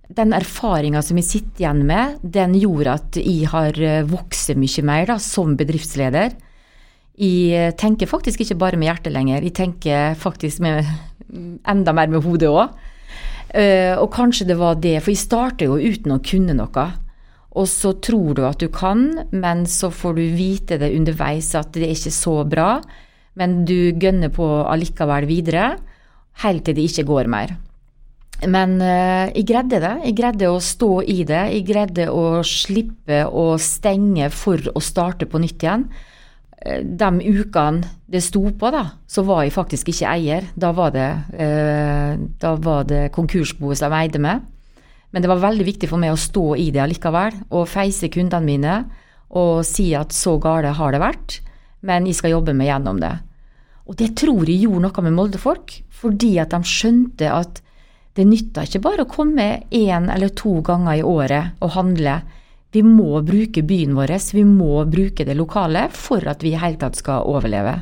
Den 0.10 0.34
erfaringa 0.34 1.02
som 1.06 1.18
jeg 1.22 1.28
sitter 1.28 1.64
igjen 1.64 1.84
med, 1.90 2.18
den 2.22 2.56
gjorde 2.58 2.98
at 2.98 3.18
jeg 3.22 3.50
har 3.52 3.78
vokst 4.10 4.56
mye 4.58 4.86
mer 4.86 5.10
da, 5.10 5.18
som 5.22 5.54
bedriftsleder. 5.58 6.34
Jeg 7.20 7.76
tenker 7.80 8.08
faktisk 8.08 8.46
ikke 8.46 8.58
bare 8.62 8.80
med 8.80 8.88
hjertet 8.88 9.12
lenger, 9.12 9.44
jeg 9.44 9.56
tenker 9.58 10.16
faktisk 10.16 10.64
med, 10.64 10.88
enda 11.74 11.94
mer 11.96 12.08
med 12.08 12.24
hodet 12.24 12.48
òg. 12.48 12.78
og 14.00 14.10
kanskje 14.14 14.46
det 14.48 14.58
var 14.60 14.76
det, 14.78 15.02
for 15.02 15.12
jeg 15.12 15.26
starter 15.26 15.66
jo 15.66 15.76
uten 15.82 16.14
å 16.14 16.22
kunne 16.24 16.54
noe. 16.56 16.86
Og 17.58 17.66
så 17.68 17.96
tror 17.98 18.38
du 18.38 18.44
at 18.46 18.62
du 18.62 18.70
kan, 18.72 19.26
men 19.32 19.66
så 19.66 19.90
får 19.90 20.16
du 20.16 20.26
vite 20.38 20.78
det 20.78 20.94
underveis 20.96 21.50
at 21.58 21.74
det 21.74 21.88
er 21.88 21.96
ikke 21.96 22.14
så 22.14 22.36
bra. 22.48 22.70
Men 23.40 23.64
du 23.66 23.92
gønner 23.98 24.32
på 24.34 24.46
allikevel 24.70 25.28
videre, 25.30 25.74
helt 26.44 26.66
til 26.68 26.78
det 26.78 26.86
ikke 26.90 27.08
går 27.10 27.32
mer. 27.32 27.56
Men 28.48 28.78
eh, 28.80 29.32
jeg 29.34 29.48
greide 29.50 29.82
det. 29.84 29.96
Jeg 30.06 30.16
greide 30.16 30.52
å 30.52 30.62
stå 30.64 30.92
i 31.04 31.24
det. 31.28 31.42
Jeg 31.56 31.66
greide 31.68 32.08
å 32.14 32.40
slippe 32.48 33.26
å 33.28 33.58
stenge 33.60 34.30
for 34.32 34.64
å 34.72 34.84
starte 34.84 35.28
på 35.28 35.42
nytt 35.44 35.66
igjen. 35.66 35.90
Eh, 36.66 36.84
De 36.84 37.10
ukene 37.24 37.88
det 38.10 38.22
sto 38.26 38.42
på, 38.52 38.72
da, 38.74 38.86
så 39.08 39.24
var 39.24 39.44
jeg 39.46 39.54
faktisk 39.56 39.92
ikke 39.92 40.14
eier. 40.14 40.48
Da 40.58 40.72
var 40.76 40.92
det, 40.92 41.10
eh, 41.38 42.18
da 42.40 42.56
var 42.56 42.84
det 42.90 43.12
konkursboet 43.12 43.78
som 43.78 43.94
eide 43.94 44.20
meg. 44.20 44.42
Men 45.12 45.22
det 45.22 45.30
var 45.30 45.42
veldig 45.42 45.66
viktig 45.66 45.90
for 45.90 45.98
meg 45.98 46.14
å 46.14 46.20
stå 46.20 46.56
i 46.58 46.70
det 46.72 46.82
allikevel, 46.82 47.34
og 47.52 47.68
feise 47.68 48.10
kundene 48.10 48.46
mine 48.46 48.86
og 49.30 49.64
si 49.66 49.94
at 49.94 50.10
så 50.10 50.40
gale 50.42 50.74
har 50.74 50.92
det 50.92 51.02
vært, 51.02 51.40
men 51.86 52.06
jeg 52.06 52.16
skal 52.16 52.32
jobbe 52.32 52.54
meg 52.54 52.68
gjennom 52.68 53.00
det. 53.00 53.20
Og 53.90 53.96
det 53.98 54.16
tror 54.18 54.46
jeg 54.46 54.64
gjorde 54.66 54.82
noe 54.86 55.04
med 55.06 55.16
Molde-folk, 55.18 55.82
fordi 55.90 56.38
at 56.42 56.50
de 56.54 56.60
skjønte 56.66 57.30
at 57.30 57.62
det 58.18 58.26
nytta 58.26 58.66
ikke 58.66 58.82
bare 58.82 59.06
å 59.06 59.10
komme 59.10 59.64
én 59.70 60.10
eller 60.12 60.30
to 60.30 60.60
ganger 60.66 61.00
i 61.00 61.06
året 61.06 61.56
og 61.62 61.74
handle. 61.78 62.20
Vi 62.72 62.84
må 62.86 63.22
bruke 63.26 63.64
byen 63.66 63.96
vår, 63.98 64.14
vi 64.34 64.44
må 64.46 64.84
bruke 64.86 65.26
det 65.26 65.36
lokale 65.38 65.88
for 65.94 66.26
at 66.30 66.44
vi 66.46 66.54
i 66.54 66.60
hele 66.60 66.78
tatt 66.78 67.00
skal 67.00 67.26
overleve. 67.26 67.80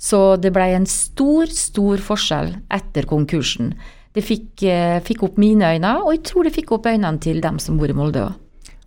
Så 0.00 0.36
det 0.40 0.52
blei 0.54 0.72
en 0.74 0.88
stor, 0.88 1.50
stor 1.52 2.00
forskjell 2.02 2.54
etter 2.72 3.06
konkursen. 3.08 3.74
Det 4.14 4.22
fikk, 4.24 4.62
eh, 4.62 5.00
fikk, 5.04 5.24
opp 5.26 5.38
mine 5.42 5.74
øyne, 5.74 5.92
og 6.04 6.12
jeg 6.14 6.22
tror 6.30 6.44
det 6.44 6.54
fikk 6.54 6.72
opp 6.76 6.86
øynene 6.86 7.20
til 7.20 7.40
dem 7.42 7.58
som 7.58 7.78
bor 7.78 7.90
i 7.90 7.96
Molde 7.96 8.22
òg. 8.22 8.40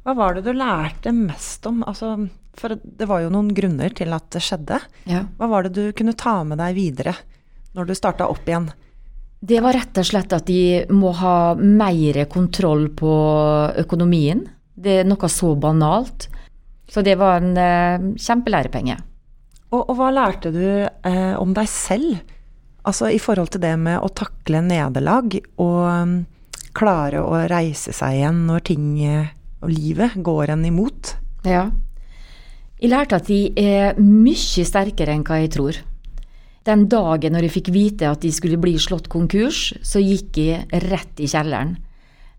Hva 0.08 0.16
var 0.16 0.36
det 0.38 0.46
du 0.46 0.54
lærte 0.56 1.12
mest 1.12 1.66
om? 1.68 1.84
Altså, 1.84 2.30
for 2.56 2.78
det 2.80 3.08
var 3.10 3.22
jo 3.22 3.32
noen 3.34 3.52
grunner 3.54 3.92
til 3.94 4.14
at 4.16 4.30
det 4.32 4.42
skjedde. 4.42 4.80
Ja. 5.06 5.26
Hva 5.38 5.50
var 5.52 5.68
det 5.68 5.74
du 5.76 5.92
kunne 5.92 6.16
ta 6.16 6.44
med 6.48 6.62
deg 6.62 6.78
videre 6.78 7.14
når 7.76 7.90
du 7.90 7.98
starta 7.98 8.30
opp 8.32 8.48
igjen? 8.48 8.70
Det 9.38 9.60
var 9.62 9.76
rett 9.76 10.00
og 10.00 10.08
slett 10.08 10.32
at 10.34 10.48
de 10.48 10.88
må 10.90 11.12
ha 11.20 11.54
mer 11.60 12.24
kontroll 12.32 12.88
på 12.90 13.12
økonomien. 13.84 14.48
Det 14.78 15.02
er 15.02 15.08
noe 15.10 15.30
så 15.32 15.54
banalt. 15.58 16.28
Så 16.88 17.04
det 17.04 17.18
var 17.20 17.42
en 17.42 17.58
eh, 17.60 18.08
kjempelærepenge. 18.22 18.98
Og, 19.74 19.82
og, 19.82 19.94
hva 20.00 20.12
lærte 20.16 20.54
du 20.56 20.64
eh, 20.64 21.34
om 21.36 21.52
deg 21.56 21.68
selv? 21.68 22.22
Altså 22.88 23.10
i 23.12 23.20
forhold 23.20 23.52
til 23.52 23.64
det 23.66 23.74
med 23.82 24.00
å 24.00 24.12
takle 24.16 24.62
nederlag 24.64 25.34
og 25.60 25.82
um, 25.84 26.14
klare 26.78 27.20
å 27.20 27.42
reise 27.52 27.92
seg 27.96 28.22
igjen 28.22 28.46
når 28.48 28.64
ting 28.70 28.86
eh, 29.04 29.34
og 29.60 29.74
livet 29.74 30.16
går 30.24 30.54
en 30.54 30.64
imot? 30.70 31.18
Ja. 31.48 31.68
Jeg 32.78 32.94
lærte 32.94 33.20
at 33.20 33.28
de 33.28 33.42
er 33.58 33.98
mye 34.00 34.64
sterkere 34.70 35.16
enn 35.18 35.26
hva 35.28 35.42
jeg 35.42 35.52
tror. 35.58 35.82
Den 36.68 36.86
dagen 36.92 37.34
når 37.34 37.48
jeg 37.48 37.56
fikk 37.58 37.74
vite 37.74 38.10
at 38.12 38.24
de 38.24 38.32
skulle 38.36 38.60
bli 38.62 38.76
slått 38.80 39.10
konkurs, 39.12 39.72
så 39.82 40.00
gikk 40.04 40.40
jeg 40.40 40.84
rett 40.88 41.20
i 41.24 41.30
kjelleren. 41.32 41.78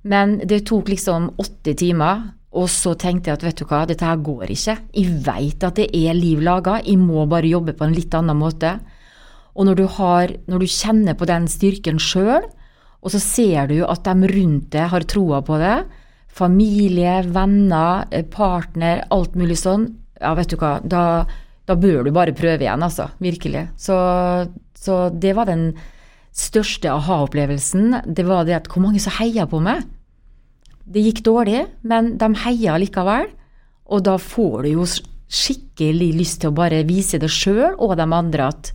Men 0.09 0.39
det 0.49 0.65
tok 0.69 0.89
liksom 0.89 1.33
åtte 1.41 1.75
timer, 1.77 2.31
og 2.57 2.69
så 2.73 2.95
tenkte 2.97 3.31
jeg 3.31 3.39
at 3.39 3.45
vet 3.45 3.61
du 3.61 3.67
hva, 3.69 3.83
dette 3.89 4.07
her 4.09 4.21
går 4.25 4.53
ikke. 4.55 4.77
Jeg 4.97 5.19
veit 5.27 5.65
at 5.67 5.77
det 5.77 5.91
er 5.95 6.17
liv 6.17 6.41
laga, 6.45 6.79
jeg 6.81 6.97
må 7.01 7.27
bare 7.29 7.51
jobbe 7.51 7.77
på 7.77 7.85
en 7.85 7.97
litt 7.97 8.15
annen 8.17 8.41
måte. 8.41 8.79
Og 9.59 9.69
når 9.69 9.77
du, 9.77 9.85
har, 9.99 10.33
når 10.49 10.63
du 10.63 10.71
kjenner 10.71 11.19
på 11.19 11.29
den 11.29 11.49
styrken 11.51 12.01
sjøl, 12.01 12.47
og 12.99 13.13
så 13.15 13.21
ser 13.23 13.69
du 13.71 13.83
at 13.87 14.07
de 14.07 14.31
rundt 14.33 14.71
deg 14.73 14.89
har 14.95 15.07
troa 15.07 15.43
på 15.45 15.59
det, 15.61 15.77
familie, 16.39 17.21
venner, 17.35 18.07
eh, 18.15 18.25
partner, 18.25 19.05
alt 19.15 19.37
mulig 19.39 19.59
sånn, 19.61 19.89
ja, 20.19 20.33
vet 20.39 20.51
du 20.53 20.59
hva, 20.61 20.79
da, 20.83 21.03
da 21.69 21.77
bør 21.79 22.07
du 22.07 22.13
bare 22.15 22.35
prøve 22.37 22.65
igjen, 22.65 22.83
altså. 22.83 23.11
Virkelig. 23.23 23.69
Så, 23.79 23.99
så 24.79 24.99
det 25.15 25.35
var 25.37 25.51
den 25.51 25.71
største 26.39 26.91
aha-opplevelsen. 26.95 28.01
Det 28.07 28.27
var 28.27 28.47
det 28.47 28.57
at 28.59 28.71
hvor 28.71 28.85
mange 28.85 29.03
som 29.03 29.15
heia 29.19 29.47
på 29.51 29.61
meg. 29.63 29.85
Det 30.89 31.03
gikk 31.05 31.23
dårlig, 31.27 31.67
men 31.85 32.15
de 32.21 32.33
heia 32.45 32.79
likevel. 32.81 33.29
Og 33.93 34.05
da 34.05 34.17
får 34.21 34.65
du 34.65 34.71
jo 34.73 34.87
skikkelig 35.29 36.09
lyst 36.17 36.41
til 36.43 36.53
å 36.53 36.57
bare 36.57 36.81
vise 36.89 37.21
det 37.21 37.31
sjøl 37.33 37.77
og 37.77 37.97
de 38.01 38.07
andre 38.07 38.49
at 38.49 38.73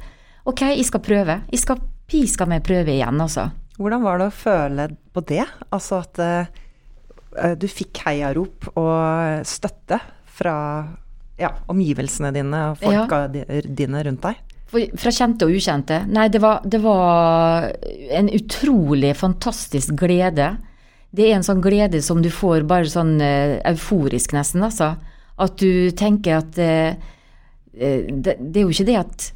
ok, 0.50 0.68
jeg 0.76 0.86
skal 0.90 1.04
prøve. 1.06 1.40
Jeg 1.50 1.62
skal 1.64 1.82
piska 2.10 2.46
meg 2.50 2.66
prøve 2.66 2.94
igjen, 2.94 3.22
altså. 3.22 3.50
Hvordan 3.80 4.04
var 4.06 4.22
det 4.22 4.30
å 4.30 4.36
føle 4.38 4.88
på 5.14 5.24
det? 5.26 5.46
Altså 5.74 6.04
at 6.04 6.22
uh, 6.22 7.54
du 7.58 7.66
fikk 7.70 8.04
heiarop 8.06 8.70
og 8.78 9.48
støtte 9.50 9.98
fra 10.34 10.56
ja, 11.42 11.50
omgivelsene 11.74 12.30
dine 12.36 12.60
og 12.72 12.82
folka 12.84 13.24
ja. 13.34 13.62
dine 13.66 14.04
rundt 14.06 14.28
deg? 14.28 14.42
Fra 14.74 15.14
kjente 15.14 15.46
og 15.46 15.54
ukjente. 15.54 16.00
Nei, 16.10 16.28
det 16.34 16.42
var, 16.42 16.64
det 16.66 16.80
var 16.82 17.68
en 18.18 18.30
utrolig 18.34 19.14
fantastisk 19.18 19.98
glede 20.02 20.56
det 21.14 21.28
er 21.28 21.38
en 21.38 21.46
sånn 21.46 21.62
glede 21.62 22.02
som 22.02 22.24
du 22.24 22.32
får 22.34 22.66
bare 22.70 22.90
sånn 22.90 23.16
uh, 23.22 23.60
euforisk, 23.70 24.34
nesten, 24.34 24.66
altså. 24.66 24.96
At 25.42 25.58
du 25.62 25.94
tenker 25.98 26.40
at 26.42 26.58
uh, 26.58 26.98
det, 27.74 28.38
det, 28.40 28.58
er 28.58 28.66
jo 28.66 28.74
ikke 28.74 28.90
det 28.90 29.00
at 29.00 29.30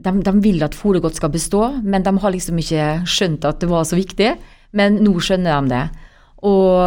de, 0.00 0.12
de 0.26 0.34
vil 0.42 0.62
at 0.66 0.76
Folegodt 0.78 1.18
skal 1.18 1.32
bestå, 1.34 1.64
men 1.82 2.06
de 2.06 2.14
har 2.22 2.34
liksom 2.34 2.58
ikke 2.62 2.90
skjønt 3.08 3.46
at 3.46 3.62
det 3.62 3.70
var 3.70 3.86
så 3.86 3.98
viktig. 3.98 4.34
Men 4.76 5.00
nå 5.02 5.16
skjønner 5.20 5.58
de 5.58 5.74
det. 5.74 6.06
Og, 6.46 6.78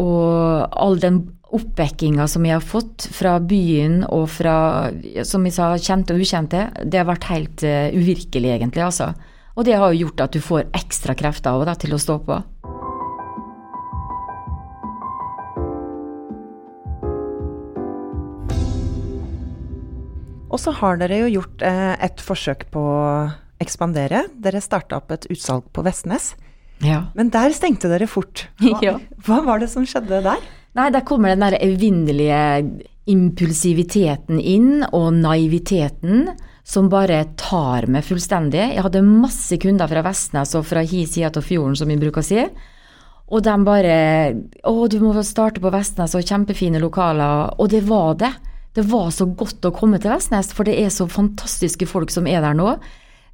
og 0.00 0.78
all 0.80 1.00
den 1.02 1.18
oppvekkinga 1.54 2.26
som 2.28 2.44
jeg 2.46 2.56
har 2.56 2.64
fått 2.64 3.08
fra 3.12 3.34
byen 3.40 4.02
og 4.04 4.26
fra, 4.32 4.56
som 5.26 5.44
jeg 5.48 5.56
sa, 5.56 5.72
kjente 5.80 6.14
og 6.14 6.22
ukjente, 6.24 6.66
det 6.84 7.00
har 7.00 7.08
vært 7.08 7.28
helt 7.30 7.64
uh, 7.64 7.88
uvirkelig, 7.94 8.54
egentlig, 8.56 8.84
altså. 8.84 9.12
Og 9.58 9.66
det 9.66 9.74
har 9.74 9.90
jo 9.90 10.06
gjort 10.06 10.22
at 10.22 10.36
du 10.36 10.44
får 10.44 10.68
ekstra 10.76 11.16
krefter 11.18 11.50
av, 11.50 11.64
da, 11.66 11.74
til 11.78 11.96
å 11.96 12.00
stå 12.00 12.20
på. 12.26 12.36
Og 20.48 20.60
så 20.62 20.72
har 20.80 21.00
dere 21.00 21.22
jo 21.24 21.32
gjort 21.38 21.64
eh, 21.66 21.94
et 22.08 22.20
forsøk 22.24 22.68
på 22.72 22.82
å 22.82 23.08
ekspandere. 23.62 24.26
Dere 24.40 24.62
starta 24.64 25.00
opp 25.00 25.12
et 25.14 25.26
utsalg 25.32 25.66
på 25.74 25.84
Vestnes. 25.86 26.32
Ja. 26.84 27.08
Men 27.18 27.32
der 27.34 27.52
stengte 27.56 27.90
dere 27.90 28.08
fort. 28.10 28.46
Hva, 28.62 28.78
ja. 28.86 28.96
hva 29.26 29.42
var 29.46 29.62
det 29.62 29.70
som 29.72 29.86
skjedde 29.88 30.22
der? 30.24 30.46
Nei, 30.78 30.90
der 30.94 31.04
kommer 31.06 31.32
den 31.32 31.42
der 31.42 31.58
evinnelige 31.58 32.40
impulsiviteten 33.08 34.38
inn, 34.38 34.84
og 34.92 35.14
naiviteten 35.16 36.28
som 36.68 36.90
bare 36.92 37.22
tar 37.40 37.88
meg 37.88 38.04
fullstendig. 38.04 38.60
Jeg 38.74 38.84
hadde 38.84 39.04
masse 39.06 39.56
kunder 39.60 39.88
fra 39.88 40.04
Vestnes 40.04 40.52
og 40.58 40.66
fra 40.68 40.82
hi 40.84 41.06
side 41.08 41.32
av 41.40 41.46
fjorden, 41.46 41.78
som 41.80 41.88
vi 41.88 41.96
bruker 42.00 42.20
å 42.20 42.28
si. 42.28 42.42
Og 43.28 43.44
de 43.44 43.54
bare 43.64 43.96
Å, 44.64 44.74
du 44.88 44.98
må 45.02 45.12
starte 45.24 45.60
på 45.60 45.72
Vestnes 45.72 46.14
og 46.16 46.24
kjempefine 46.24 46.80
lokaler. 46.80 47.54
Og 47.60 47.72
det 47.72 47.82
var 47.88 48.14
det 48.20 48.32
det 48.78 48.86
var 48.86 49.10
så 49.10 49.26
godt 49.26 49.66
å 49.66 49.74
komme 49.74 49.98
til 49.98 50.12
Vestnes, 50.12 50.52
for 50.54 50.68
det 50.68 50.76
er 50.78 50.92
så 50.94 51.08
fantastiske 51.10 51.88
folk 51.90 52.12
som 52.14 52.28
er 52.30 52.44
der 52.44 52.54
nå. 52.54 52.76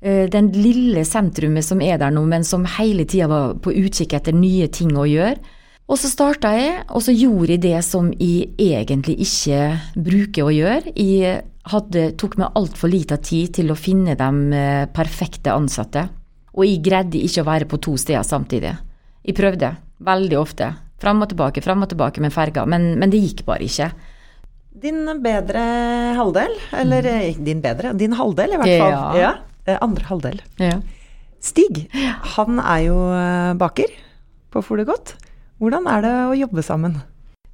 Eh, 0.01 0.25
den 0.33 0.49
lille 0.57 1.05
sentrumet 1.05 1.67
som 1.67 1.83
er 1.85 1.99
der 2.01 2.15
nå, 2.15 2.23
men 2.29 2.47
som 2.49 2.65
hele 2.79 3.05
tida 3.05 3.29
var 3.29 3.59
på 3.61 3.75
utkikk 3.77 4.17
etter 4.17 4.37
nye 4.37 4.71
ting 4.73 4.95
å 4.97 5.05
gjøre. 5.09 5.37
Og 5.85 6.01
så 6.01 6.09
starta 6.09 6.55
jeg, 6.57 6.79
og 6.97 7.05
så 7.05 7.13
gjorde 7.13 7.53
jeg 7.53 7.63
det 7.67 7.81
som 7.85 8.09
jeg 8.17 8.55
egentlig 8.57 9.19
ikke 9.27 9.59
bruker 10.07 10.47
å 10.47 10.55
gjøre. 10.55 10.95
Jeg 10.97 11.43
hadde, 11.69 12.07
tok 12.21 12.39
meg 12.41 12.57
altfor 12.57 12.93
lite 12.93 13.21
tid 13.21 13.53
til 13.59 13.73
å 13.73 13.77
finne 13.77 14.17
de 14.17 14.57
eh, 14.57 14.87
perfekte 14.97 15.53
ansatte. 15.53 16.07
Og 16.55 16.65
jeg 16.65 16.81
greide 16.87 17.21
ikke 17.21 17.45
å 17.45 17.51
være 17.51 17.69
på 17.69 17.83
to 17.85 17.99
steder 18.01 18.25
samtidig. 18.25 18.73
Jeg 19.25 19.37
prøvde, 19.37 19.75
veldig 20.05 20.41
ofte. 20.41 20.73
Fram 21.05 21.21
og 21.21 21.29
tilbake, 21.35 21.61
fram 21.61 21.85
og 21.85 21.93
tilbake 21.93 22.25
med 22.25 22.33
ferga, 22.33 22.65
men, 22.65 22.95
men 22.97 23.13
det 23.13 23.21
gikk 23.21 23.45
bare 23.45 23.69
ikke. 23.69 23.93
Din 24.75 25.07
bedre 25.23 25.63
halvdel, 26.19 26.55
eller 26.75 27.07
mm. 27.07 27.21
Eh, 27.23 27.37
din 27.47 27.61
bedre, 27.63 27.93
din 27.95 28.17
halvdel 28.19 28.57
i 28.57 28.59
hvert 28.59 28.81
fall. 28.83 28.95
Ja. 28.95 29.05
ja. 29.21 29.33
Eh, 29.67 29.79
andre 29.81 30.09
halvdel. 30.09 30.41
Ja. 30.59 30.81
Stig, 31.45 31.85
han 32.35 32.59
er 32.59 32.81
jo 32.89 32.99
eh, 33.15 33.53
baker 33.61 33.93
på 34.51 34.63
Folegodt. 34.65 35.15
Hvordan 35.63 35.87
er 35.91 36.03
det 36.03 36.15
å 36.27 36.35
jobbe 36.37 36.65
sammen? 36.67 36.99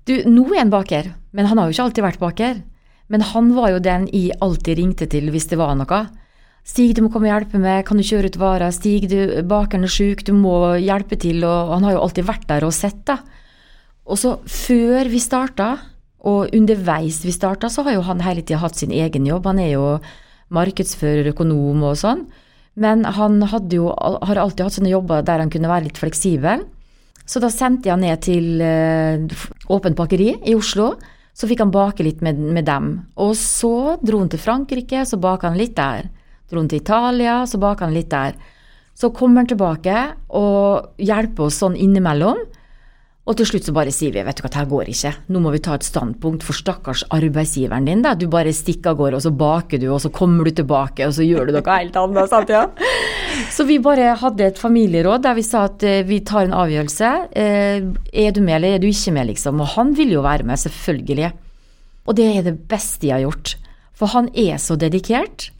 Du, 0.09 0.15
nå 0.27 0.47
er 0.55 0.63
han 0.63 0.73
baker, 0.73 1.13
men 1.37 1.51
han 1.51 1.61
har 1.61 1.69
jo 1.69 1.77
ikke 1.77 1.87
alltid 1.91 2.07
vært 2.07 2.23
baker. 2.23 2.63
Men 3.11 3.27
han 3.27 3.53
var 3.57 3.73
jo 3.75 3.83
den 3.83 4.07
jeg 4.15 4.39
alltid 4.41 4.79
ringte 4.79 5.09
til 5.11 5.29
hvis 5.35 5.51
det 5.51 5.59
var 5.61 5.75
noe. 5.77 6.01
Stig, 6.67 6.95
du 6.95 7.03
må 7.03 7.11
komme 7.11 7.27
og 7.27 7.35
hjelpe 7.35 7.61
meg, 7.61 7.83
kan 7.89 7.99
du 7.99 8.07
kjøre 8.07 8.31
ut 8.31 8.39
varer? 8.41 8.73
Stig, 8.73 9.09
du, 9.11 9.19
bakeren 9.49 9.87
er 9.87 9.93
sjuk, 9.93 10.23
du 10.25 10.33
må 10.37 10.77
hjelpe 10.79 11.19
til. 11.21 11.43
Og 11.45 11.75
han 11.75 11.87
har 11.89 11.97
jo 11.97 12.03
alltid 12.05 12.29
vært 12.29 12.47
der 12.49 12.67
og 12.67 12.75
sett, 12.77 13.03
da. 13.09 13.19
Og 14.11 14.19
så, 14.21 14.37
før 14.47 15.11
vi 15.11 15.21
starta, 15.23 15.73
og 16.27 16.53
underveis 16.57 17.23
vi 17.25 17.33
starta, 17.33 17.71
så 17.73 17.85
har 17.87 17.97
jo 17.97 18.05
han 18.05 18.21
hele 18.25 18.43
tida 18.43 18.61
hatt 18.61 18.77
sin 18.77 18.93
egen 18.93 19.27
jobb. 19.29 19.47
Han 19.49 19.61
er 19.63 19.73
jo 19.73 19.87
markedsfører, 20.53 21.31
økonom 21.33 21.85
og 21.87 21.97
sånn. 22.01 22.27
Men 22.81 23.05
han 23.05 23.41
jo, 23.73 23.89
har 23.91 24.41
alltid 24.41 24.67
hatt 24.67 24.77
sånne 24.77 24.93
jobber 24.93 25.25
der 25.27 25.43
han 25.43 25.51
kunne 25.53 25.71
være 25.71 25.89
litt 25.89 26.01
fleksibel. 26.01 26.67
Så 27.25 27.41
da 27.43 27.51
sendte 27.53 27.89
jeg 27.89 27.95
han 27.95 28.05
ned 28.05 28.23
til 28.25 28.63
uh, 28.63 29.41
Åpent 29.71 29.99
bakeri 29.99 30.35
i 30.35 30.57
Oslo. 30.59 30.95
Så 31.37 31.49
fikk 31.49 31.63
han 31.63 31.73
bake 31.73 32.05
litt 32.05 32.25
med, 32.27 32.39
med, 32.41 32.67
dem. 32.67 32.93
Og 33.23 33.37
så 33.39 33.97
dro 34.03 34.21
han 34.21 34.31
til 34.33 34.43
Frankrike, 34.43 35.05
så 35.07 35.17
baka 35.21 35.49
han 35.49 35.61
litt 35.61 35.77
der. 35.79 36.11
Dro 36.51 36.61
han 36.61 36.69
til 36.69 36.83
Italia, 36.83 37.41
så 37.49 37.61
baka 37.63 37.87
han 37.87 37.95
litt 37.97 38.11
der. 38.13 38.35
Så 38.99 39.13
kommer 39.17 39.41
han 39.41 39.49
tilbake 39.49 39.95
og 40.37 40.99
hjelper 41.01 41.47
oss 41.47 41.61
sånn 41.63 41.79
innimellom. 41.79 42.43
Og 43.31 43.37
til 43.39 43.47
slutt 43.47 43.69
så 43.69 43.73
bare 43.75 43.93
sier 43.95 44.11
vi 44.11 44.23
vet 44.27 44.41
du 44.41 44.43
hva, 44.43 44.49
det 44.51 44.59
her 44.59 44.67
går 44.67 44.89
ikke, 44.91 45.11
nå 45.31 45.41
må 45.45 45.53
vi 45.55 45.61
ta 45.63 45.77
et 45.79 45.87
standpunkt 45.87 46.43
for 46.43 46.57
stakkars 46.59 47.05
arbeidsgiveren 47.15 47.87
din. 47.87 48.03
da, 48.03 48.17
Du 48.19 48.27
bare 48.27 48.51
stikker 48.51 48.91
av 48.91 48.99
gårde, 48.99 49.21
og 49.21 49.23
så 49.23 49.31
baker 49.31 49.79
du, 49.79 49.87
og 49.95 50.01
så 50.03 50.11
kommer 50.11 50.49
du 50.49 50.51
tilbake, 50.51 51.07
og 51.07 51.15
så 51.15 51.23
gjør 51.23 51.47
du 51.47 51.53
noe 51.55 51.77
helt 51.77 51.99
annet. 52.01 52.33
sant, 52.33 52.51
ja? 52.51 52.67
Så 53.55 53.65
vi 53.65 53.79
bare 53.79 54.17
hadde 54.19 54.43
et 54.51 54.59
familieråd 54.59 55.23
der 55.23 55.37
vi 55.39 55.45
sa 55.47 55.63
at 55.69 55.85
eh, 55.87 56.03
vi 56.05 56.19
tar 56.27 56.49
en 56.49 56.57
avgjørelse. 56.59 57.11
Eh, 57.39 57.87
er 58.13 58.35
du 58.35 58.41
med, 58.43 58.57
eller 58.57 58.75
er 58.75 58.83
du 58.83 58.89
ikke 58.91 59.15
med, 59.15 59.31
liksom? 59.31 59.63
Og 59.63 59.71
han 59.79 59.95
vil 59.97 60.11
jo 60.17 60.25
være 60.27 60.45
med, 60.45 60.59
selvfølgelig. 60.59 61.31
Og 62.11 62.19
det 62.19 62.27
er 62.27 62.43
det 62.51 62.57
beste 62.69 63.07
jeg 63.07 63.15
har 63.15 63.29
gjort. 63.29 63.55
For 63.97 64.13
han 64.13 64.29
er 64.35 64.59
så 64.61 64.75
dedikert. 64.77 65.53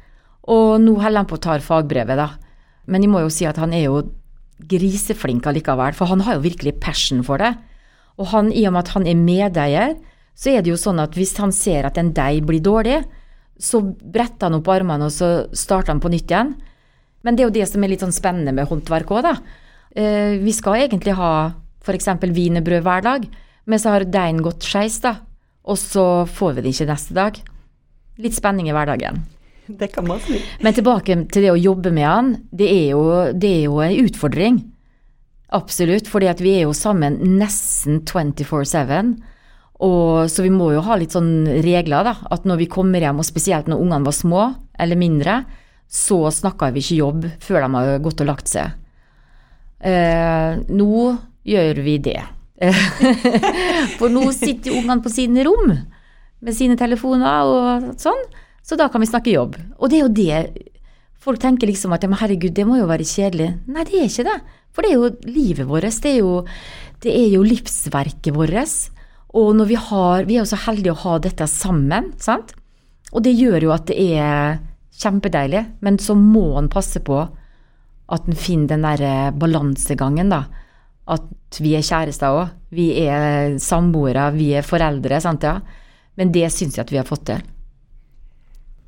Og 0.51 0.81
nå 0.83 0.97
holder 0.99 1.23
han 1.23 1.31
på 1.31 1.39
å 1.39 1.45
ta 1.47 1.57
fagbrevet, 1.63 2.19
da. 2.19 2.29
Men 2.91 3.07
jeg 3.07 3.15
må 3.15 3.23
jo 3.23 3.31
si 3.33 3.47
at 3.47 3.61
han 3.63 3.73
er 3.77 3.87
jo 3.87 4.03
griseflink 4.69 5.47
allikevel, 5.47 5.95
for 5.97 6.11
han 6.11 6.25
har 6.27 6.37
jo 6.37 6.47
virkelig 6.49 6.79
passion 6.83 7.23
for 7.27 7.41
det. 7.43 7.55
Og 8.21 8.31
han, 8.35 8.51
i 8.53 8.67
og 8.69 8.75
med 8.75 8.85
at 8.85 8.95
han 8.97 9.07
er 9.09 9.19
medeier, 9.19 9.97
så 10.37 10.53
er 10.53 10.65
det 10.65 10.73
jo 10.73 10.81
sånn 10.81 11.01
at 11.03 11.17
hvis 11.17 11.35
han 11.41 11.53
ser 11.53 11.89
at 11.89 11.99
en 12.01 12.13
deig 12.17 12.45
blir 12.49 12.63
dårlig, 12.65 13.01
så 13.61 13.83
bretter 13.85 14.49
han 14.49 14.57
opp 14.57 14.71
armene 14.73 15.09
og 15.09 15.13
så 15.13 15.31
starter 15.57 15.93
han 15.93 16.01
på 16.01 16.13
nytt 16.13 16.33
igjen. 16.33 16.55
Men 17.25 17.37
det 17.37 17.45
er 17.45 17.51
jo 17.51 17.57
det 17.59 17.67
som 17.69 17.85
er 17.85 17.93
litt 17.93 18.05
sånn 18.05 18.17
spennende 18.17 18.55
med 18.57 18.69
håndverk 18.71 19.11
òg, 19.13 19.27
da. 19.27 19.35
Eh, 19.93 20.39
vi 20.41 20.55
skal 20.57 20.87
egentlig 20.87 21.17
ha 21.19 21.33
f.eks. 21.85 22.09
wienerbrød 22.23 22.85
hver 22.87 23.05
dag, 23.05 23.27
men 23.69 23.81
så 23.81 23.93
har 23.95 24.07
deigen 24.09 24.41
gått 24.45 24.65
skeis, 24.65 25.01
da. 25.05 25.19
Og 25.69 25.77
så 25.81 26.25
får 26.29 26.57
vi 26.57 26.65
det 26.65 26.73
ikke 26.75 26.89
neste 26.89 27.17
dag. 27.17 27.37
Litt 28.21 28.37
spenning 28.37 28.71
i 28.71 28.75
hverdagen. 28.77 29.21
Det 29.79 29.91
kan 29.95 30.07
man 30.09 30.21
si. 30.25 30.41
Men 30.65 30.77
tilbake 30.77 31.17
til 31.33 31.47
det 31.47 31.53
å 31.53 31.61
jobbe 31.61 31.93
med 31.95 32.07
han, 32.09 32.35
det 32.51 32.69
er 32.73 32.87
jo, 32.93 33.03
det 33.33 33.51
er 33.61 33.65
jo 33.69 33.81
en 33.85 33.97
utfordring. 34.05 34.61
Absolutt, 35.57 36.09
fordi 36.11 36.31
vi 36.43 36.57
er 36.61 36.67
jo 36.69 36.75
sammen 36.77 37.19
nesten 37.39 38.03
24-7. 38.07 39.15
Så 40.31 40.45
vi 40.45 40.53
må 40.53 40.71
jo 40.75 40.83
ha 40.85 40.99
litt 41.01 41.15
sånn 41.17 41.49
regler, 41.65 42.05
da. 42.07 42.15
At 42.31 42.45
når 42.47 42.61
vi 42.63 42.71
kommer 42.71 43.03
hjem, 43.03 43.23
og 43.23 43.27
spesielt 43.27 43.71
når 43.71 43.81
ungene 43.83 44.07
var 44.07 44.17
små 44.17 44.43
eller 44.81 45.01
mindre, 45.01 45.41
så 45.91 46.23
snakker 46.31 46.75
vi 46.75 46.85
ikke 46.85 47.01
jobb 47.01 47.25
før 47.43 47.65
de 47.65 47.71
har 47.75 48.05
gått 48.05 48.23
og 48.23 48.31
lagt 48.31 48.51
seg. 48.53 48.77
Eh, 49.81 50.61
nå 50.69 51.17
gjør 51.49 51.81
vi 51.83 51.97
det. 52.05 52.21
For 53.99 54.13
nå 54.13 54.29
sitter 54.37 54.77
ungene 54.77 55.01
på 55.03 55.13
sine 55.13 55.47
rom 55.49 55.73
med 56.41 56.57
sine 56.57 56.77
telefoner 56.81 57.49
og 57.49 57.89
sånn, 58.01 58.21
så 58.67 58.77
da 58.79 58.89
kan 58.93 59.03
vi 59.03 59.09
snakke 59.11 59.35
jobb. 59.35 59.57
Og 59.79 59.91
det 59.91 59.99
er 59.99 60.05
jo 60.05 60.15
det 60.15 60.71
folk 61.21 61.41
tenker 61.41 61.69
liksom 61.69 61.93
at 61.95 62.05
herregud, 62.05 62.55
det 62.57 62.67
må 62.67 62.79
jo 62.81 62.89
være 62.89 63.07
kjedelig. 63.07 63.51
Nei, 63.69 63.85
det 63.89 63.99
er 63.99 64.09
ikke 64.09 64.29
det. 64.29 64.39
For 64.71 64.87
det 64.87 64.93
er 64.93 64.97
jo 64.97 65.35
livet 65.35 65.69
vårt. 65.69 66.01
Det 66.03 66.15
er 66.15 66.21
jo, 66.23 66.33
det 67.03 67.13
er 67.13 67.29
jo 67.35 67.43
livsverket 67.45 68.35
vårt. 68.37 68.79
Og 69.37 69.53
når 69.55 69.67
vi 69.71 69.77
har 69.79 70.25
Vi 70.27 70.37
er 70.37 70.43
jo 70.43 70.51
så 70.51 70.59
heldige 70.67 70.95
å 70.95 71.03
ha 71.05 71.19
dette 71.19 71.47
sammen, 71.47 72.13
sant? 72.19 72.55
Og 73.13 73.23
det 73.23 73.35
gjør 73.35 73.69
jo 73.69 73.75
at 73.75 73.87
det 73.91 73.99
er 74.15 74.59
kjempedeilig, 75.01 75.65
men 75.81 75.99
så 75.99 76.15
må 76.15 76.59
en 76.59 76.71
passe 76.71 77.01
på 77.03 77.19
at 78.11 78.27
en 78.27 78.37
finner 78.37 78.75
den 78.75 78.85
der 78.85 79.03
eh, 79.07 79.31
balansegangen, 79.31 80.31
da. 80.31 80.45
At 81.11 81.59
vi 81.63 81.75
er 81.79 81.87
kjærester 81.87 82.35
òg. 82.35 82.51
Vi 82.75 82.91
er 83.03 83.57
samboere, 83.63 84.31
vi 84.35 84.53
er 84.59 84.67
foreldre, 84.67 85.21
sant 85.23 85.47
ja. 85.47 85.57
Men 86.19 86.31
det 86.35 86.51
syns 86.55 86.77
jeg 86.77 86.85
at 86.85 86.93
vi 86.93 86.99
har 87.01 87.09
fått 87.09 87.27
til. 87.31 87.43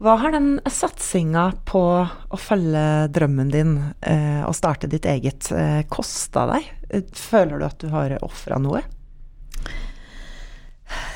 Hva 0.03 0.17
har 0.19 0.33
den 0.35 0.57
satsinga 0.67 1.45
på 1.69 1.81
å 2.03 2.39
følge 2.41 3.07
drømmen 3.15 3.53
din 3.53 3.77
eh, 4.01 4.41
og 4.43 4.57
starte 4.59 4.89
ditt 4.91 5.07
eget 5.07 5.47
eh, 5.55 5.85
kosta 5.87 6.49
deg? 6.51 6.67
Føler 7.15 7.61
du 7.61 7.67
at 7.69 7.79
du 7.79 7.87
har 7.93 8.17
ofra 8.27 8.59
noe? 8.59 8.83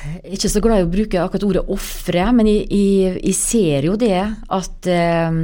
Jeg 0.07 0.21
er 0.21 0.37
ikke 0.37 0.53
så 0.53 0.63
glad 0.63 0.79
i 0.79 0.87
å 0.87 0.93
bruke 0.93 1.19
akkurat 1.19 1.45
ordet 1.49 1.65
ofre, 1.75 2.23
men 2.31 2.47
jeg, 2.47 3.35
ser 3.35 3.89
jo 3.89 3.97
det 3.99 4.23
at 4.23 4.89
eh, 4.89 5.43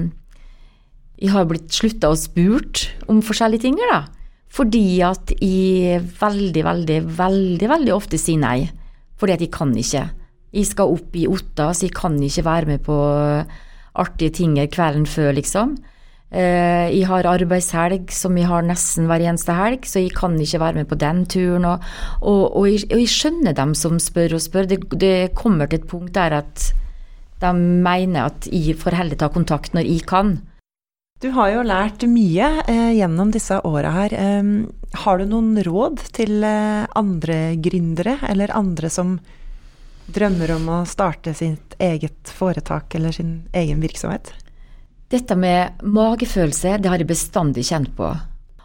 jeg 1.19 1.35
har 1.35 1.51
blitt 1.51 1.67
slutta 1.75 2.13
og 2.15 2.23
spurt 2.23 2.87
om 3.11 3.19
forskjellige 3.27 3.67
ting, 3.67 3.75
da. 3.91 4.05
Fordi 4.53 4.87
at 5.03 5.35
jeg 5.35 5.99
veldig, 6.15 6.63
veldig, 6.63 7.03
veldig, 7.19 7.73
veldig 7.75 7.93
ofte 7.99 8.21
sier 8.21 8.39
nei. 8.39 8.59
Fordi 9.19 9.35
at 9.35 9.43
jeg 9.43 9.51
kan 9.51 9.75
ikke. 9.75 10.07
Jeg 10.53 10.69
skal 10.69 10.93
opp 10.93 11.15
i 11.17 11.25
Otta, 11.27 11.71
så 11.73 11.87
jeg 11.87 11.95
kan 11.97 12.19
ikke 12.21 12.45
være 12.45 12.69
med 12.69 12.83
på 12.85 12.97
artige 13.93 14.33
ting 14.37 14.55
kvelden 14.69 15.07
før, 15.09 15.33
liksom. 15.37 15.75
Eh, 16.33 16.89
jeg 16.89 17.05
har 17.05 17.27
arbeidshelg 17.29 18.09
som 18.13 18.37
jeg 18.39 18.49
har 18.49 18.63
nesten 18.65 19.05
hver 19.05 19.21
eneste 19.21 19.53
helg, 19.53 19.83
så 19.85 20.01
jeg 20.01 20.15
kan 20.17 20.33
ikke 20.41 20.61
være 20.63 20.79
med 20.81 20.87
på 20.89 20.97
den 20.97 21.25
turen. 21.29 21.67
Og, 21.69 21.83
og, 22.21 22.39
og, 22.57 22.63
jeg, 22.71 22.87
og 22.89 23.03
jeg, 23.03 23.11
skjønner 23.13 23.57
dem 23.57 23.75
som 23.77 23.99
spør 24.01 24.39
og 24.39 24.41
spør. 24.41 24.69
Det, 24.71 24.79
det, 24.97 25.17
kommer 25.37 25.69
til 25.69 25.83
et 25.83 25.91
punkt 25.91 26.15
der 26.17 26.39
at 26.41 26.71
de 27.43 27.51
mener 27.53 28.31
at 28.31 28.47
jeg 28.49 28.79
får 28.79 28.97
heller 28.97 29.19
ta 29.19 29.29
kontakt 29.29 29.77
når 29.77 29.85
jeg 29.85 30.07
kan. 30.09 30.39
Du 31.21 31.29
har 31.37 31.53
jo 31.53 31.61
lært 31.67 32.01
mye 32.09 32.49
eh, 32.65 32.89
gjennom 32.97 33.29
disse 33.31 33.61
åra 33.63 33.93
her. 33.93 34.17
Eh, 34.17 34.49
har 35.05 35.21
du 35.21 35.29
noen 35.29 35.53
råd 35.67 36.01
til 36.17 36.41
eh, 36.41 36.89
andre 36.97 37.39
gründere, 37.61 38.17
eller 38.25 38.57
andre 38.57 38.89
som 38.89 39.19
drømmer 40.11 40.55
om 40.55 40.69
å 40.69 40.83
starte 40.89 41.33
sitt 41.37 41.75
eget 41.81 42.31
foretak 42.31 42.95
eller 42.97 43.15
sin 43.15 43.43
egen 43.55 43.83
virksomhet? 43.83 44.33
Dette 45.13 45.35
med 45.37 45.83
magefølelse, 45.85 46.79
det 46.81 46.89
har 46.89 47.01
jeg 47.01 47.11
bestandig 47.11 47.67
kjent 47.67 47.91
på. 47.97 48.09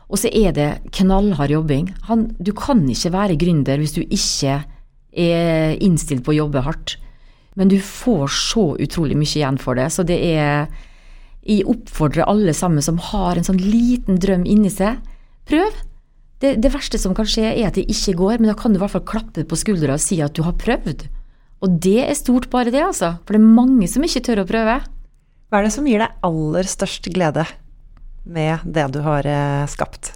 Og 0.08 0.20
så 0.22 0.30
er 0.32 0.54
det 0.56 0.68
knallhard 0.96 1.52
jobbing. 1.52 1.90
Han, 2.08 2.30
du 2.40 2.54
kan 2.56 2.80
ikke 2.88 3.12
være 3.12 3.36
gründer 3.40 3.80
hvis 3.80 3.96
du 3.98 4.02
ikke 4.06 4.62
er 5.12 5.76
innstilt 5.84 6.24
på 6.24 6.32
å 6.32 6.38
jobbe 6.44 6.64
hardt. 6.64 6.96
Men 7.58 7.68
du 7.68 7.76
får 7.82 8.30
så 8.32 8.70
utrolig 8.80 9.18
mye 9.18 9.34
igjen 9.40 9.58
for 9.60 9.78
det. 9.78 9.90
Så 9.92 10.06
det 10.08 10.18
er 10.24 10.68
Jeg 11.48 11.64
oppfordrer 11.70 12.28
alle 12.28 12.52
sammen 12.52 12.82
som 12.84 12.98
har 13.00 13.38
en 13.38 13.46
sånn 13.46 13.60
liten 13.62 14.18
drøm 14.20 14.42
inni 14.44 14.68
seg, 14.68 14.98
prøv. 15.48 15.70
Det, 16.42 16.58
det, 16.60 16.70
verste 16.74 16.98
som 17.00 17.14
kan 17.16 17.24
skje, 17.24 17.46
er 17.54 17.70
at 17.70 17.78
det 17.78 17.86
ikke 17.88 18.18
går, 18.18 18.34
men 18.38 18.50
da 18.50 18.56
kan 18.58 18.74
du 18.74 18.76
i 18.76 18.82
hvert 18.82 18.92
fall 18.92 19.06
klappe 19.08 19.46
på 19.48 19.56
skuldra 19.56 19.96
og 19.96 20.02
si 20.02 20.18
at 20.20 20.36
du 20.36 20.42
har 20.44 20.58
prøvd. 20.60 21.06
Og 21.64 21.80
det 21.82 21.98
er 22.04 22.14
stort, 22.18 22.50
bare 22.52 22.70
det, 22.70 22.82
altså. 22.84 23.16
For 23.24 23.34
det 23.34 23.42
er 23.42 23.58
mange 23.58 23.88
som 23.90 24.04
ikke 24.06 24.22
tør 24.28 24.44
å 24.44 24.48
prøve. 24.48 24.78
Hva 25.48 25.58
er 25.58 25.66
det 25.66 25.74
som 25.74 25.88
gir 25.88 26.02
deg 26.02 26.28
aller 26.28 26.68
størst 26.68 27.08
glede 27.14 27.46
med 28.28 28.64
det 28.68 28.86
du 28.94 29.00
har 29.02 29.26
eh, 29.26 29.64
skapt? 29.70 30.12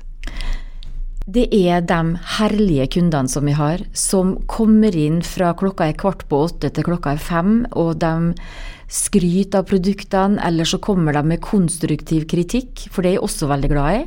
Det 1.22 1.46
er 1.54 1.84
de 1.86 2.16
herlige 2.36 2.88
kundene 2.96 3.30
som 3.30 3.46
vi 3.46 3.54
har, 3.54 3.84
som 3.94 4.34
kommer 4.50 4.94
inn 4.98 5.20
fra 5.22 5.52
klokka 5.58 5.86
er 5.88 5.98
kvart 5.98 6.26
på 6.28 6.40
åtte 6.48 6.72
til 6.74 6.86
klokka 6.86 7.14
er 7.14 7.22
fem, 7.22 7.52
og 7.78 7.94
de 8.02 8.32
skryter 8.92 9.62
av 9.62 9.68
produktene, 9.70 10.42
eller 10.44 10.68
så 10.68 10.82
kommer 10.82 11.14
de 11.16 11.22
med 11.30 11.42
konstruktiv 11.44 12.26
kritikk, 12.30 12.88
for 12.90 13.02
det 13.02 13.12
er 13.12 13.16
jeg 13.20 13.26
også 13.28 13.48
veldig 13.50 13.70
glad 13.72 14.00
i. 14.00 14.02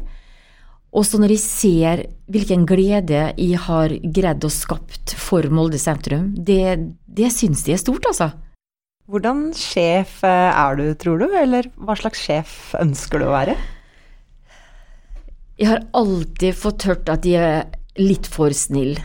Og 0.95 1.03
så 1.03 1.19
når 1.19 1.34
jeg 1.36 1.43
ser 1.43 2.01
hvilken 2.31 2.63
glede 2.67 3.27
jeg 3.36 3.60
har 3.65 3.91
greid 4.15 4.45
å 4.47 4.51
skapt 4.53 5.15
for 5.19 5.43
Molde 5.51 5.79
sentrum, 5.81 6.29
det, 6.36 6.95
det 7.05 7.31
syns 7.36 7.65
jeg 7.67 7.75
er 7.75 7.84
stort, 7.84 8.08
altså. 8.08 8.31
Hvordan 9.12 9.49
sjef 9.53 10.21
eh, 10.25 10.49
er 10.49 10.79
du, 10.79 10.86
tror 10.97 11.19
du, 11.21 11.27
eller 11.38 11.67
hva 11.75 11.97
slags 11.99 12.23
sjef 12.25 12.71
ønsker 12.79 13.21
du 13.21 13.27
å 13.27 13.36
være? 13.36 13.58
Jeg 15.60 15.69
har 15.69 15.84
alltid 15.95 16.55
fått 16.58 16.88
hørt 16.88 17.12
at 17.12 17.21
de 17.23 17.36
er 17.39 17.67
litt 17.99 18.27
for 18.31 18.55
snill. 18.55 18.95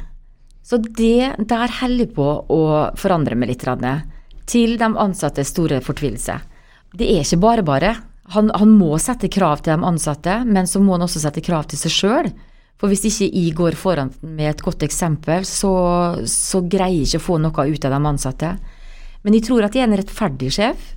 Så 0.64 0.78
det 0.80 1.34
der 1.50 1.74
holder 1.80 2.06
jeg 2.06 2.14
på 2.14 2.28
å 2.54 2.62
forandre 2.98 3.36
meg 3.38 3.52
litt. 3.52 3.66
Til 4.50 4.78
de 4.78 4.88
ansattes 4.88 5.52
store 5.52 5.82
fortvilelse. 5.84 6.38
Det 6.96 7.06
er 7.06 7.26
ikke 7.26 7.42
bare 7.42 7.66
bare. 7.66 7.92
Han, 8.34 8.50
han, 8.54 8.70
må 8.70 8.94
sette 9.02 9.30
krav 9.32 9.64
til 9.64 9.74
de 9.74 9.86
ansatte, 9.86 10.42
men 10.46 10.68
så 10.70 10.82
må 10.82 10.94
han 10.94 11.06
også 11.06 11.22
sette 11.24 11.42
krav 11.42 11.66
til 11.70 11.80
seg 11.80 11.94
sjøl. 11.94 12.30
For 12.80 12.88
hvis 12.88 13.04
ikke 13.08 13.26
jeg 13.28 13.56
går 13.58 13.76
foran 13.76 14.12
med 14.24 14.54
et 14.54 14.62
godt 14.64 14.84
eksempel, 14.86 15.44
så, 15.44 15.72
så 16.24 16.62
greier 16.64 17.02
jeg 17.02 17.10
ikke 17.10 17.20
å 17.20 17.26
få 17.26 17.40
noe 17.42 17.66
ut 17.68 17.84
av 17.84 17.92
de 17.92 18.00
ansatte. 18.12 18.54
Men 19.26 19.36
jeg 19.36 19.44
tror 19.48 19.66
at 19.66 19.76
jeg 19.76 19.84
er 19.84 19.90
en 19.90 19.98
rettferdig 20.00 20.48
sjef. 20.56 20.94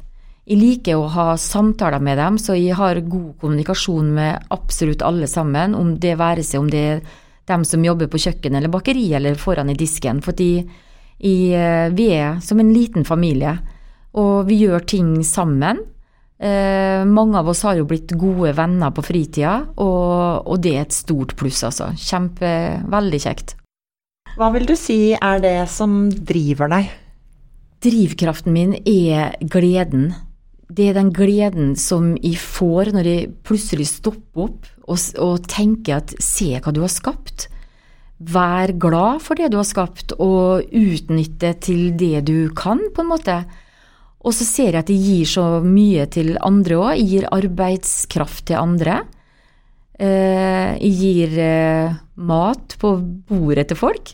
Jeg 0.48 0.60
liker 0.60 1.00
å 1.00 1.10
ha 1.12 1.26
samtaler 1.39 2.04
med 2.04 2.19
dem, 2.19 2.38
så 2.39 2.56
jeg 2.56 2.76
har 2.76 3.00
god 3.02 3.34
kommunikasjon 3.41 4.13
med 4.15 4.48
absolutt 4.52 5.04
alle 5.04 5.28
sammen, 5.32 5.76
om 5.76 5.96
det 6.00 6.17
være 6.19 6.43
seg 6.43 6.63
om 6.63 6.72
det 6.72 6.84
er 6.96 7.04
dem 7.52 7.63
som 7.67 7.84
jobber 7.84 8.08
på 8.12 8.22
kjøkken 8.24 8.56
eller 8.56 8.72
bakeriet 8.72 9.17
eller 9.19 9.39
foran 9.39 9.72
i 9.72 9.78
disken. 9.80 10.22
Fordi 10.24 10.52
jeg, 10.60 11.96
vi 11.96 12.08
er 12.15 12.39
som 12.43 12.60
en 12.60 12.74
liten 12.76 13.08
familie, 13.08 13.58
og 14.19 14.48
vi 14.48 14.62
gjør 14.63 14.84
ting 14.88 15.15
sammen. 15.28 15.82
Eh, 16.43 17.06
mange 17.08 17.39
av 17.39 17.47
oss 17.47 17.62
har 17.63 17.77
jo 17.79 17.86
blitt 17.88 18.12
gode 18.19 18.51
venner 18.58 18.91
på 18.91 19.03
fritida, 19.06 19.62
og, 19.79 20.43
og 20.43 20.60
det 20.63 20.73
er 20.75 20.84
et 20.84 20.95
stort 20.95 21.38
pluss, 21.39 21.62
altså. 21.63 21.93
Kjempe, 21.95 22.49
veldig 22.91 23.21
kjekt. 23.23 23.56
Hva 24.34 24.49
vil 24.56 24.65
du 24.67 24.73
si 24.75 25.13
er 25.13 25.39
det 25.43 25.56
som 25.71 26.10
driver 26.12 26.71
deg? 26.73 26.91
Drivkraften 27.86 28.56
min 28.56 28.75
er 28.82 29.38
gleden. 29.39 30.12
Det 30.73 30.89
er 30.89 30.97
den 30.97 31.13
gleden 31.15 31.73
som 31.79 32.13
jeg 32.17 32.39
får 32.41 32.93
når 32.95 33.10
jeg 33.12 33.32
plutselig 33.45 33.88
stopper 33.91 34.47
opp 34.47 34.69
og, 34.88 34.99
og 35.21 35.47
tenker 35.51 35.99
at 36.01 36.15
se 36.23 36.49
hva 36.58 36.73
du 36.73 36.82
har 36.84 36.91
skapt. 36.91 37.47
Vær 38.23 38.73
glad 38.79 39.21
for 39.23 39.39
det 39.39 39.51
du 39.51 39.60
har 39.60 39.67
skapt, 39.67 40.15
og 40.19 40.63
utnytte 40.75 41.53
til 41.63 41.91
det 41.99 42.25
du 42.27 42.49
kan, 42.56 42.82
på 42.95 43.03
en 43.03 43.12
måte. 43.12 43.43
Og 44.24 44.32
så 44.32 44.46
ser 44.48 44.72
jeg 44.72 44.80
at 44.80 44.90
det 44.90 45.00
gir 45.00 45.28
så 45.28 45.46
mye 45.66 46.06
til 46.12 46.38
andre 46.40 46.80
òg. 46.80 47.02
Gir 47.04 47.28
arbeidskraft 47.28 48.48
til 48.48 48.62
andre. 48.62 49.02
Eh, 50.00 50.80
gir 50.80 51.36
eh, 51.38 51.96
mat 52.16 52.78
på 52.82 52.96
bordet 53.30 53.68
til 53.70 53.78
folk, 53.78 54.14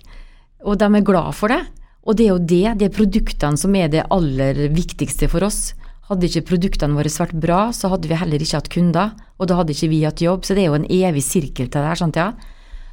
og 0.67 0.75
de 0.77 0.87
er 0.89 1.05
glad 1.07 1.31
for 1.37 1.53
det. 1.53 1.61
Og 2.03 2.17
det 2.17 2.25
er 2.25 2.33
jo 2.33 2.41
det, 2.51 2.65
det 2.79 2.87
er 2.89 2.95
produktene 2.95 3.59
som 3.59 3.75
er 3.77 3.87
det 3.91 4.07
aller 4.11 4.65
viktigste 4.73 5.29
for 5.31 5.45
oss. 5.47 5.73
Hadde 6.09 6.25
ikke 6.25 6.47
produktene 6.55 6.97
våre 6.97 7.11
vært 7.13 7.37
bra, 7.37 7.59
så 7.75 7.91
hadde 7.93 8.09
vi 8.09 8.17
heller 8.17 8.41
ikke 8.41 8.57
hatt 8.57 8.71
kunder, 8.73 9.11
og 9.37 9.49
da 9.49 9.59
hadde 9.59 9.75
ikke 9.75 9.91
vi 9.91 10.01
hatt 10.07 10.23
jobb. 10.25 10.43
Så 10.43 10.57
det 10.57 10.65
er 10.65 10.71
jo 10.71 10.79
en 10.79 10.89
evig 10.89 11.23
sirkel 11.23 11.69
til 11.69 11.77
det 11.77 11.91
her, 11.91 12.01
sant 12.01 12.19
ja. 12.19 12.31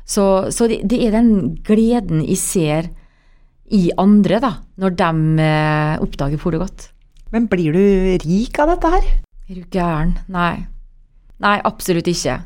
Så, 0.07 0.27
så 0.55 0.69
det, 0.71 0.85
det, 0.87 1.01
er 1.03 1.17
den 1.17 1.57
gleden 1.67 2.21
jeg 2.23 2.39
ser 2.39 2.91
i 3.75 3.89
andre, 3.99 4.39
da, 4.45 4.53
når 4.79 4.95
de 5.01 5.09
eh, 5.43 5.97
oppdager 6.05 6.53
det 6.55 6.61
gått. 6.63 6.91
Men 7.35 7.49
blir 7.51 7.75
du 7.75 7.83
rik 8.23 8.59
av 8.62 8.71
dette 8.71 8.91
her? 8.93 9.07
Er 9.51 9.59
du 9.59 9.65
gæren? 9.75 10.15
Nei. 10.31 10.67
Nei, 11.43 11.57
absolutt 11.67 12.07
ikke. 12.11 12.39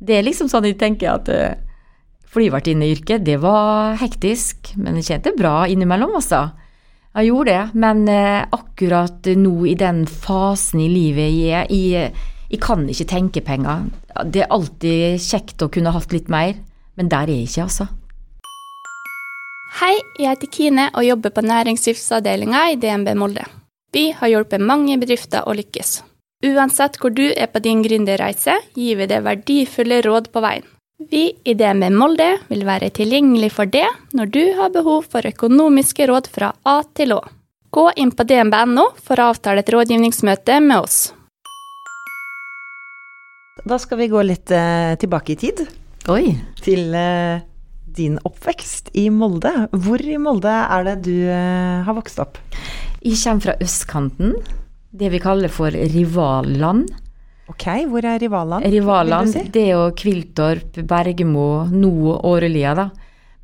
Det 0.00 0.16
er 0.16 0.24
liksom 0.24 0.48
sånn 0.48 0.68
jeg 0.68 0.78
tenker 0.80 1.12
at 1.12 1.28
uh, 1.34 1.58
flyvertinneyrket, 2.30 3.24
det 3.26 3.40
var 3.42 3.98
hektisk, 4.00 4.72
men 4.78 5.00
jeg 5.00 5.10
tjente 5.10 5.34
bra 5.36 5.64
innimellom, 5.68 6.14
altså. 6.20 6.46
Jeg 7.18 7.32
gjorde 7.32 7.56
det, 7.56 7.82
men 7.82 8.04
uh, 8.06 8.46
akkurat 8.54 9.32
nå 9.36 9.54
i 9.66 9.76
den 9.78 10.04
fasen 10.06 10.84
i 10.84 10.88
livet 10.92 11.34
jeg 11.34 11.66
er, 11.66 11.74
jeg, 11.74 12.26
jeg 12.54 12.62
kan 12.62 12.86
ikke 12.86 13.10
tenke 13.10 13.44
penger. 13.44 13.88
Det 14.30 14.46
er 14.46 14.54
alltid 14.54 15.20
kjekt 15.26 15.66
å 15.66 15.72
kunne 15.74 15.92
hatt 15.94 16.14
litt 16.14 16.30
mer, 16.30 16.54
men 16.94 17.10
der 17.10 17.26
er 17.26 17.34
jeg 17.34 17.50
ikke, 17.50 17.66
altså. 17.66 17.90
Hei, 19.80 19.96
jeg 20.18 20.32
heter 20.32 20.50
Kine 20.54 20.90
og 20.94 21.06
jobber 21.06 21.34
på 21.34 21.46
næringslivsavdelinga 21.46 22.68
i 22.72 22.78
DNB 22.78 23.16
Molde. 23.18 23.44
Vi 23.92 24.12
har 24.14 24.30
hjulpet 24.30 24.62
mange 24.62 24.94
bedrifter 25.02 25.46
å 25.50 25.54
lykkes. 25.58 26.04
Uansett 26.46 26.94
hvor 27.00 27.10
du 27.10 27.26
er 27.34 27.48
på 27.50 27.58
din 27.64 27.82
gründerreise, 27.82 28.54
gir 28.78 29.00
vi 29.00 29.08
deg 29.10 29.24
verdifulle 29.26 29.98
råd 30.06 30.30
på 30.30 30.42
veien. 30.44 30.66
Vi 31.10 31.24
i 31.48 31.54
DNB 31.56 31.88
Molde 31.96 32.28
vil 32.50 32.62
være 32.68 32.92
tilgjengelig 32.94 33.50
for 33.56 33.66
det 33.66 33.88
når 34.14 34.30
du 34.30 34.42
har 34.58 34.70
behov 34.70 35.08
for 35.10 35.26
økonomiske 35.26 36.06
råd 36.06 36.28
fra 36.30 36.52
A 36.68 36.76
til 36.94 37.16
Å. 37.16 37.20
Gå 37.70 37.86
inn 38.02 38.12
på 38.14 38.26
dnb.no 38.28 38.84
for 39.00 39.18
å 39.18 39.30
avtale 39.32 39.64
et 39.64 39.72
rådgivningsmøte 39.74 40.60
med 40.62 40.84
oss. 40.84 40.98
Da 43.66 43.78
skal 43.80 44.00
vi 44.00 44.10
gå 44.12 44.22
litt 44.24 44.52
eh, 44.54 44.94
tilbake 45.00 45.34
i 45.34 45.40
tid, 45.40 45.64
Oi. 46.12 46.30
til 46.62 46.94
eh, 46.96 47.42
din 47.90 48.20
oppvekst 48.22 48.94
i 48.96 49.08
Molde. 49.10 49.52
Hvor 49.72 50.00
i 50.00 50.16
Molde 50.20 50.54
er 50.62 50.86
det 50.92 50.96
du 51.08 51.16
eh, 51.26 51.82
har 51.84 51.98
vokst 51.98 52.22
opp? 52.22 52.38
Jeg 53.00 53.16
kommer 53.16 53.44
fra 53.46 53.54
østkanten, 53.64 54.34
det 54.92 55.08
vi 55.08 55.20
kaller 55.22 55.48
for 55.52 55.72
rivalland. 55.72 56.90
Ok, 57.48 57.64
hvor 57.88 58.04
er 58.04 58.20
rivalland? 58.20 58.66
Rivalland, 58.68 59.32
si? 59.32 59.44
det 59.50 59.62
er 59.62 59.70
jo 59.72 59.86
Kviltorp, 59.96 60.76
Bergemo, 60.86 61.64
nå 61.72 62.18
Årelia, 62.28 62.74
da. 62.76 62.90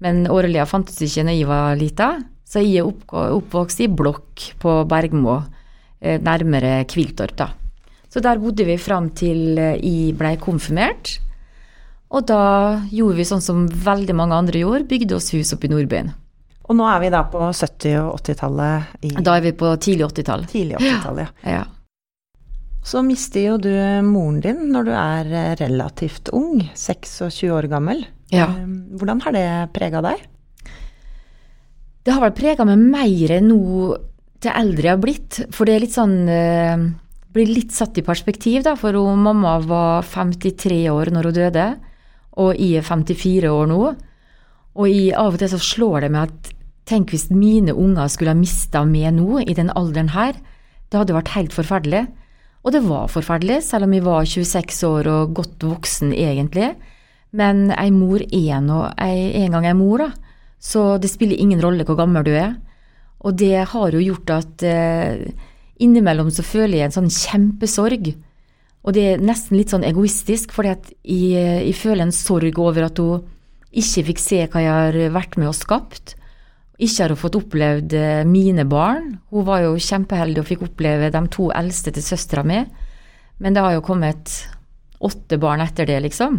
Men 0.04 0.26
Årelia 0.28 0.66
fantes 0.68 1.00
ikke 1.02 1.24
når 1.24 1.38
jeg 1.38 1.48
var 1.48 1.78
lita, 1.80 2.10
så 2.44 2.60
jeg 2.60 2.84
er 2.84 3.32
oppvokst 3.32 3.80
i 3.82 3.88
blokk 3.88 4.44
på 4.60 4.76
Bergemo, 4.90 5.38
eh, 6.00 6.20
nærmere 6.20 6.82
Kviltorp, 6.92 7.38
da. 7.40 7.48
Så 8.12 8.20
der 8.20 8.38
bodde 8.40 8.68
vi 8.68 8.76
fram 8.76 9.08
til 9.16 9.56
eh, 9.56 9.80
jeg 9.80 10.14
blei 10.20 10.36
konfirmert. 10.36 11.16
Og 12.12 12.28
da 12.28 12.84
gjorde 12.92 13.18
vi 13.18 13.26
sånn 13.26 13.42
som 13.42 13.64
veldig 13.66 14.14
mange 14.20 14.36
andre 14.36 14.62
gjorde, 14.62 14.86
bygde 14.92 15.16
oss 15.16 15.32
hus 15.34 15.56
oppe 15.56 15.66
i 15.66 15.72
Nordbyen. 15.72 16.12
Og 16.66 16.74
nå 16.74 16.86
er 16.90 17.00
vi 17.04 17.10
da 17.14 17.22
på 17.30 17.38
70- 17.54 17.96
og 18.02 18.16
80-tallet 18.20 19.04
i 19.06 19.10
Da 19.22 19.36
er 19.38 19.44
vi 19.44 19.52
på 19.54 19.68
tidlig 19.78 20.08
80-tall. 20.08 20.46
tidlig 20.50 20.78
80-tall, 20.82 21.20
Ja. 21.24 21.28
Ja. 21.56 21.64
Så 22.86 23.00
mister 23.02 23.42
jo 23.42 23.56
du 23.58 23.70
moren 24.06 24.40
din 24.44 24.60
når 24.70 24.84
du 24.86 24.92
er 24.94 25.30
eh, 25.34 25.54
relativt 25.58 26.28
ung, 26.34 26.60
26 26.74 27.50
år 27.50 27.66
gammel. 27.70 28.04
Ja. 28.30 28.46
Eh, 28.46 28.66
Hvordan 28.98 29.22
har 29.24 29.34
det 29.34 29.46
prega 29.74 30.02
deg? 30.06 30.22
Det 32.06 32.14
har 32.14 32.22
vel 32.22 32.36
prega 32.38 32.66
meg 32.68 32.78
mer 32.78 33.40
nå 33.42 33.58
til 34.42 34.52
eldre 34.54 34.86
jeg 34.86 34.94
har 34.94 35.02
blitt. 35.02 35.40
For 35.54 35.66
det 35.66 35.74
er 35.74 35.82
litt 35.86 35.96
sånn 35.96 36.16
eh, 36.30 36.84
Blir 37.36 37.50
litt 37.50 37.74
satt 37.74 37.98
i 37.98 38.04
perspektiv, 38.06 38.62
da. 38.64 38.76
For 38.78 38.94
hun, 38.96 39.18
mamma 39.26 39.58
var 39.66 40.06
53 40.08 40.78
år 40.88 41.10
når 41.12 41.26
hun 41.28 41.34
døde, 41.36 41.64
og 42.40 42.54
jeg 42.56 42.78
er 42.80 42.86
54 42.86 43.50
år 43.50 43.66
nå. 43.68 43.80
Og 44.76 44.86
jeg, 44.88 45.10
av 45.18 45.34
og 45.34 45.42
til 45.42 45.50
så 45.52 45.58
slår 45.60 46.06
det 46.06 46.12
meg 46.14 46.30
at 46.30 46.52
tenk 46.86 47.12
hvis 47.12 47.28
mine 47.34 47.74
unger 47.74 48.10
skulle 48.12 48.34
ha 48.34 48.38
mista 48.38 48.84
meg 48.86 49.14
nå, 49.16 49.42
i 49.42 49.56
den 49.56 49.72
alderen 49.74 50.12
her. 50.14 50.38
Det 50.90 51.00
hadde 51.00 51.16
vært 51.16 51.34
helt 51.34 51.56
forferdelig. 51.56 52.06
Og 52.66 52.74
det 52.74 52.82
var 52.86 53.10
forferdelig, 53.10 53.60
selv 53.62 53.86
om 53.86 53.94
jeg 53.94 54.04
var 54.06 54.26
26 54.26 54.82
år 54.88 55.10
og 55.10 55.34
godt 55.38 55.66
voksen 55.66 56.14
egentlig. 56.14 56.72
Men 57.36 57.68
ei 57.74 57.90
mor 57.94 58.22
er 58.22 58.62
nå 58.62 58.80
en 59.02 59.54
gang 59.54 59.66
ei 59.66 59.74
mor, 59.78 60.02
da. 60.02 60.10
Så 60.62 60.96
det 60.98 61.12
spiller 61.12 61.38
ingen 61.38 61.62
rolle 61.62 61.84
hvor 61.86 61.98
gammel 61.98 62.26
du 62.26 62.32
er. 62.34 62.56
Og 63.26 63.36
det 63.38 63.66
har 63.70 63.94
jo 63.94 64.02
gjort 64.02 64.32
at 64.34 64.64
eh, 64.66 65.26
innimellom 65.82 66.30
så 66.34 66.44
føler 66.46 66.80
jeg 66.80 66.88
en 66.88 66.96
sånn 66.96 67.12
kjempesorg. 67.12 68.12
Og 68.86 68.94
det 68.94 69.06
er 69.12 69.22
nesten 69.22 69.58
litt 69.58 69.72
sånn 69.74 69.86
egoistisk, 69.86 70.52
fordi 70.54 70.74
at 70.74 70.90
jeg, 71.02 71.46
jeg 71.66 71.74
føler 71.78 72.06
en 72.06 72.14
sorg 72.14 72.58
over 72.62 72.86
at 72.86 73.00
hun 73.02 73.26
ikke 73.76 74.06
fikk 74.10 74.22
se 74.22 74.44
hva 74.46 74.62
jeg 74.62 74.72
har 74.72 75.14
vært 75.14 75.38
med 75.38 75.50
og 75.50 75.58
skapt. 75.58 76.14
Ikke 76.76 77.02
har 77.02 77.14
hun 77.14 77.20
fått 77.20 77.38
opplevd 77.38 77.94
eh, 77.96 78.24
mine 78.28 78.66
barn. 78.68 79.14
Hun 79.32 79.46
var 79.46 79.62
jo 79.64 79.78
kjempeheldig 79.80 80.42
og 80.42 80.48
fikk 80.50 80.66
oppleve 80.66 81.08
de 81.14 81.22
to 81.32 81.48
eldste 81.56 81.94
til 81.96 82.04
søstera 82.04 82.44
mi. 82.44 82.60
Men 83.40 83.56
det 83.56 83.64
har 83.64 83.76
jo 83.76 83.84
kommet 83.84 84.32
åtte 85.04 85.38
barn 85.40 85.64
etter 85.64 85.88
det, 85.88 85.98
liksom. 86.04 86.38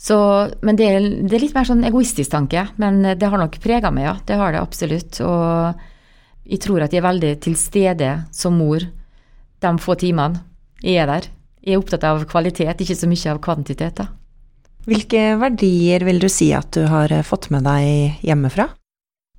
Så, 0.00 0.16
men 0.64 0.78
det 0.80 0.86
er, 0.88 1.08
det 1.28 1.36
er 1.36 1.42
litt 1.44 1.56
mer 1.56 1.68
sånn 1.68 1.84
egoistisk 1.84 2.32
tanke. 2.32 2.66
Men 2.80 3.02
det 3.04 3.28
har 3.28 3.40
nok 3.40 3.58
prega 3.60 3.92
meg, 3.92 4.08
ja. 4.08 4.14
Det 4.24 4.38
har 4.40 4.56
det 4.56 4.62
absolutt. 4.62 5.20
Og 5.24 6.48
jeg 6.48 6.62
tror 6.64 6.86
at 6.86 6.94
jeg 6.94 7.02
er 7.02 7.08
veldig 7.10 7.34
til 7.44 7.58
stede 7.60 8.14
som 8.32 8.56
mor 8.56 8.84
de 9.60 9.74
få 9.80 9.96
timene 10.00 10.40
jeg 10.80 11.02
er 11.02 11.10
der. 11.10 11.28
Jeg 11.60 11.76
er 11.76 11.82
opptatt 11.82 12.06
av 12.08 12.24
kvalitet, 12.28 12.80
ikke 12.80 12.96
så 12.96 13.08
mye 13.08 13.34
av 13.34 13.40
kvantitet. 13.44 14.00
da. 14.00 14.08
Hvilke 14.88 15.36
verdier 15.36 16.04
vil 16.08 16.20
du 16.22 16.28
si 16.32 16.54
at 16.56 16.72
du 16.72 16.86
har 16.88 17.12
eh, 17.12 17.26
fått 17.26 17.50
med 17.52 17.66
deg 17.68 18.24
hjemmefra? 18.24 18.70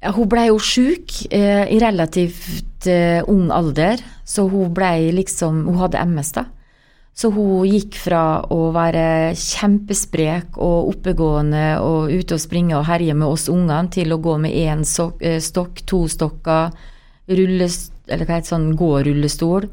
Ja, 0.01 0.11
Hun 0.15 0.27
blei 0.29 0.47
jo 0.47 0.57
sjuk 0.57 1.11
eh, 1.29 1.67
i 1.69 1.77
relativt 1.79 2.87
eh, 2.89 3.21
ung 3.29 3.51
alder, 3.53 4.01
så 4.25 4.47
hun 4.49 4.71
blei 4.73 5.11
liksom 5.13 5.65
Hun 5.67 5.77
hadde 5.77 6.01
MS, 6.09 6.31
da. 6.39 6.45
Så 7.13 7.29
hun 7.35 7.67
gikk 7.67 7.97
fra 7.99 8.41
å 8.49 8.71
være 8.73 9.33
kjempesprek 9.35 10.55
og 10.57 10.93
oppegående 10.93 11.65
og 11.83 12.09
ute 12.09 12.37
og 12.37 12.41
springe 12.41 12.77
og 12.79 12.85
herje 12.87 13.13
med 13.13 13.27
oss 13.27 13.49
ungene, 13.51 13.91
til 13.91 14.13
å 14.15 14.17
gå 14.23 14.37
med 14.41 14.55
én 14.55 14.81
stokk, 14.87 15.83
to 15.85 16.05
stokker, 16.09 16.71
rullest, 17.27 17.91
eller 18.07 18.25
hva 18.25 18.39
heter 18.39 18.47
det, 18.47 18.53
sånn 18.55 18.69
gå-rullestol. 18.79 19.67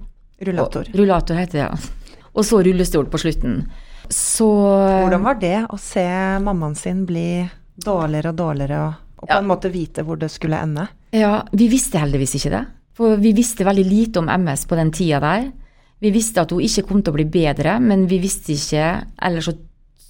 Rullator. 0.45 0.91
Og- 0.91 0.99
Rullator 0.99 1.39
heter 1.39 1.53
det, 1.53 1.65
ja. 1.71 2.19
Og 2.35 2.45
så 2.45 2.61
rullestol 2.63 3.07
på 3.11 3.19
slutten. 3.23 3.63
Så 4.11 4.47
Hvordan 4.51 5.23
var 5.25 5.39
det 5.41 5.57
å 5.71 5.79
se 5.79 6.05
mammaen 6.43 6.77
sin 6.77 7.05
bli 7.07 7.49
dårligere 7.79 8.31
og 8.35 8.37
dårligere, 8.43 8.83
og, 8.89 8.95
og 9.19 9.29
på 9.29 9.35
Ja. 9.35 9.39
en 9.43 9.49
måte 9.51 9.71
vite 9.73 10.05
hvor 10.05 10.19
det 10.19 10.31
skulle 10.31 10.59
ende? 10.63 10.89
Ja, 11.13 11.43
vi 11.53 11.69
visste 11.69 11.99
heldigvis 11.99 12.35
ikke 12.39 12.51
det. 12.51 12.67
For 12.95 13.17
vi 13.17 13.33
visste 13.33 13.65
veldig 13.65 13.85
lite 13.87 14.19
om 14.19 14.29
MS 14.29 14.67
på 14.67 14.77
den 14.77 14.91
tida 14.91 15.21
der. 15.21 15.53
Vi 16.01 16.11
visste 16.15 16.41
at 16.43 16.51
hun 16.51 16.61
ikke 16.61 16.87
kom 16.87 17.03
til 17.03 17.13
å 17.13 17.17
bli 17.17 17.25
bedre, 17.25 17.81
men 17.81 18.07
vi 18.07 18.19
visste 18.23 18.53
ikke 18.55 19.05
Eller 19.23 19.41
så 19.41 19.55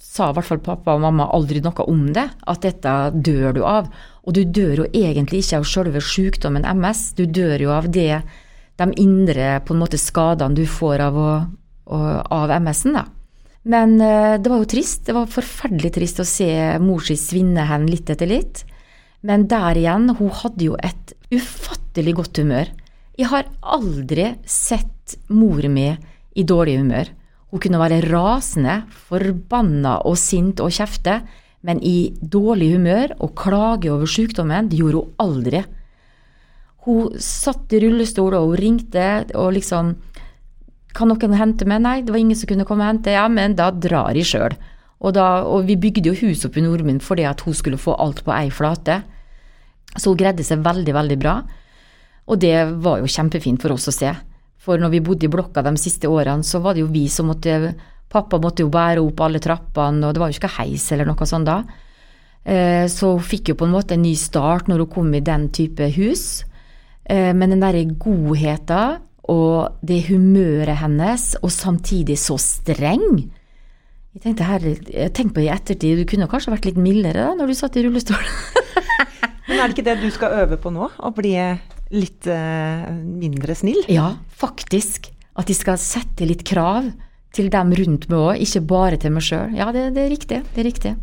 sa 0.09 0.29
i 0.31 0.33
hvert 0.33 0.45
fall 0.45 0.59
pappa 0.59 0.95
og 0.95 1.01
mamma 1.01 1.27
aldri 1.31 1.61
noe 1.61 1.85
om 1.87 2.07
det, 2.13 2.25
at 2.47 2.61
dette 2.61 2.93
dør 3.21 3.53
du 3.53 3.63
av. 3.63 3.87
Og 4.25 4.33
du 4.33 4.43
dør 4.43 4.75
jo 4.83 4.85
egentlig 4.91 5.43
ikke 5.45 5.57
av 5.61 5.67
selve 5.69 6.01
sykdommen 6.01 6.65
MS, 6.65 7.13
du 7.15 7.25
dør 7.25 7.61
jo 7.61 7.69
av 7.71 7.87
det, 7.91 8.21
de 8.77 8.87
indre 8.97 9.59
på 9.65 9.73
en 9.75 9.79
måte 9.79 9.97
skadene 10.01 10.55
du 10.55 10.65
får 10.65 10.99
av, 10.99 11.15
å, 11.85 11.99
av 12.31 12.49
MS-en, 12.59 12.93
da. 12.93 13.05
Men 13.69 13.99
eh, 14.01 14.37
det 14.41 14.49
var 14.49 14.57
jo 14.63 14.65
trist. 14.71 15.05
Det 15.05 15.13
var 15.13 15.27
forferdelig 15.29 15.91
trist 15.93 16.19
å 16.19 16.25
se 16.25 16.49
mor 16.79 16.99
si 17.05 17.15
svinne 17.19 17.65
hen 17.69 17.85
litt 17.91 18.09
etter 18.09 18.27
litt. 18.27 18.63
Men 19.25 19.47
der 19.51 19.77
igjen, 19.77 20.09
hun 20.15 20.31
hadde 20.31 20.69
jo 20.69 20.77
et 20.79 21.13
ufattelig 21.35 22.15
godt 22.19 22.39
humør. 22.39 22.69
Jeg 23.19 23.27
har 23.33 23.49
aldri 23.61 24.29
sett 24.47 25.17
mor 25.27 25.65
mi 25.67 25.89
i 26.39 26.45
dårlig 26.47 26.77
humør. 26.79 27.09
Hun 27.49 27.61
kunne 27.63 27.81
være 27.81 28.03
rasende, 28.05 28.83
forbanna 29.09 29.97
og 30.07 30.15
sint 30.21 30.61
og 30.63 30.71
kjefte, 30.71 31.19
men 31.65 31.81
i 31.83 32.13
dårlig 32.21 32.71
humør 32.77 33.15
og 33.19 33.33
klage 33.35 33.91
over 33.91 34.07
sykdommen, 34.07 34.69
det 34.69 34.79
gjorde 34.79 35.01
hun 35.01 35.15
aldri. 35.25 35.63
Hun 36.87 37.17
satt 37.19 37.73
i 37.75 37.81
rullestol 37.83 38.37
og 38.37 38.53
hun 38.53 38.61
ringte 38.61 39.09
og 39.35 39.51
liksom 39.57 39.97
Kan 40.95 41.11
noen 41.11 41.35
hente 41.37 41.67
meg? 41.69 41.83
Nei, 41.83 41.99
det 42.01 42.09
var 42.09 42.17
ingen 42.17 42.35
som 42.35 42.49
kunne 42.49 42.65
komme 42.65 42.81
og 42.81 42.89
hente. 42.89 43.11
Ja, 43.13 43.27
men 43.29 43.53
da 43.55 43.67
drar 43.69 44.17
jeg 44.17 44.25
sjøl. 44.25 44.55
Og, 45.01 45.13
da- 45.15 45.43
og 45.47 45.65
vi 45.65 45.75
bygde 45.79 46.09
jo 46.11 46.13
hus 46.27 46.43
opp 46.45 46.57
i 46.57 46.61
Nordmund 46.61 47.01
fordi 47.01 47.23
at 47.23 47.41
hun 47.41 47.53
skulle 47.53 47.77
få 47.79 47.95
alt 47.99 48.23
på 48.25 48.33
ei 48.35 48.49
flate. 48.49 49.01
Så 49.95 50.11
hun 50.11 50.17
greide 50.19 50.43
seg 50.43 50.59
veldig, 50.65 50.93
veldig 50.93 51.17
bra. 51.19 51.37
Og 52.27 52.39
det 52.39 52.55
var 52.83 52.99
jo 52.99 53.05
kjempefint 53.09 53.61
for 53.61 53.71
oss 53.73 53.87
å 53.87 53.95
se. 53.95 54.11
For 54.59 54.77
når 54.77 54.89
vi 54.91 54.99
bodde 54.99 55.25
i 55.25 55.31
blokka 55.31 55.63
de 55.63 55.71
siste 55.79 56.05
årene, 56.11 56.43
så 56.43 56.59
var 56.61 56.73
det 56.75 56.81
jo 56.83 56.91
vi 56.91 57.07
som 57.07 57.27
måtte 57.31 57.75
Pappa 58.09 58.39
måtte 58.41 58.63
jo 58.63 58.69
bære 58.73 59.03
opp 59.05 59.19
alle 59.21 59.37
trappene, 59.37 60.01
og 60.07 60.15
det 60.15 60.19
var 60.19 60.31
jo 60.31 60.39
ikke 60.39 60.49
heis 60.57 60.87
eller 60.91 61.05
noe 61.05 61.25
sånt 61.29 61.45
da. 61.45 61.59
Eh, 62.43 62.87
Så 62.89 63.11
hun 63.13 63.21
fikk 63.21 63.49
jo 63.49 63.55
på 63.55 63.67
en 63.67 63.71
måte 63.75 63.93
en 63.93 64.01
ny 64.01 64.15
start 64.15 64.65
når 64.67 64.79
hun 64.79 64.89
kom 64.95 65.13
i 65.13 65.19
den 65.21 65.49
type 65.53 65.91
hus. 65.93 66.43
Eh, 67.05 67.33
Men 67.33 67.51
den 67.51 67.59
derre 67.61 67.85
godheten 67.85 68.97
og 69.29 69.75
det 69.85 70.07
humøret 70.09 70.77
hennes, 70.81 71.35
og 71.43 71.51
samtidig 71.51 72.17
så 72.17 72.33
streng. 72.41 73.29
Jeg 74.17 74.23
tenkte, 74.23 74.45
her, 74.47 74.63
jeg 74.89 75.11
tenkte 75.13 75.35
på 75.35 75.41
i 75.43 75.51
ettertid, 75.53 75.99
du 76.01 76.07
kunne 76.09 76.27
kanskje 76.31 76.53
vært 76.55 76.65
litt 76.65 76.79
mildere 76.81 77.27
da, 77.27 77.35
når 77.37 77.51
du 77.51 77.57
satt 77.57 77.75
i 77.77 77.83
rullestol. 77.85 78.23
Men 79.49 79.59
er 79.59 79.69
det 79.69 79.75
ikke 79.75 79.85
det 79.85 79.99
du 80.01 80.09
skal 80.13 80.33
øve 80.41 80.57
på 80.61 80.71
nå? 80.73 80.87
Å 80.89 81.11
bli 81.13 81.35
litt 81.93 82.29
uh, 82.29 82.89
mindre 82.89 83.53
snill? 83.57 83.83
Ja, 83.89 84.15
faktisk. 84.41 85.11
At 85.37 85.49
de 85.49 85.55
skal 85.57 85.77
sette 85.81 86.25
litt 86.25 86.41
krav 86.47 86.89
til 87.37 87.51
dem 87.53 87.75
rundt 87.77 88.09
meg 88.09 88.17
òg, 88.17 88.41
ikke 88.41 88.63
bare 88.71 88.97
til 89.01 89.13
meg 89.13 89.27
sjøl. 89.29 89.53
Ja, 89.57 89.69
det, 89.75 89.91
det 89.93 90.07
er 90.07 90.11
riktig. 90.15 90.41
Det 90.55 90.63
er 90.63 90.67
riktig. 90.71 90.95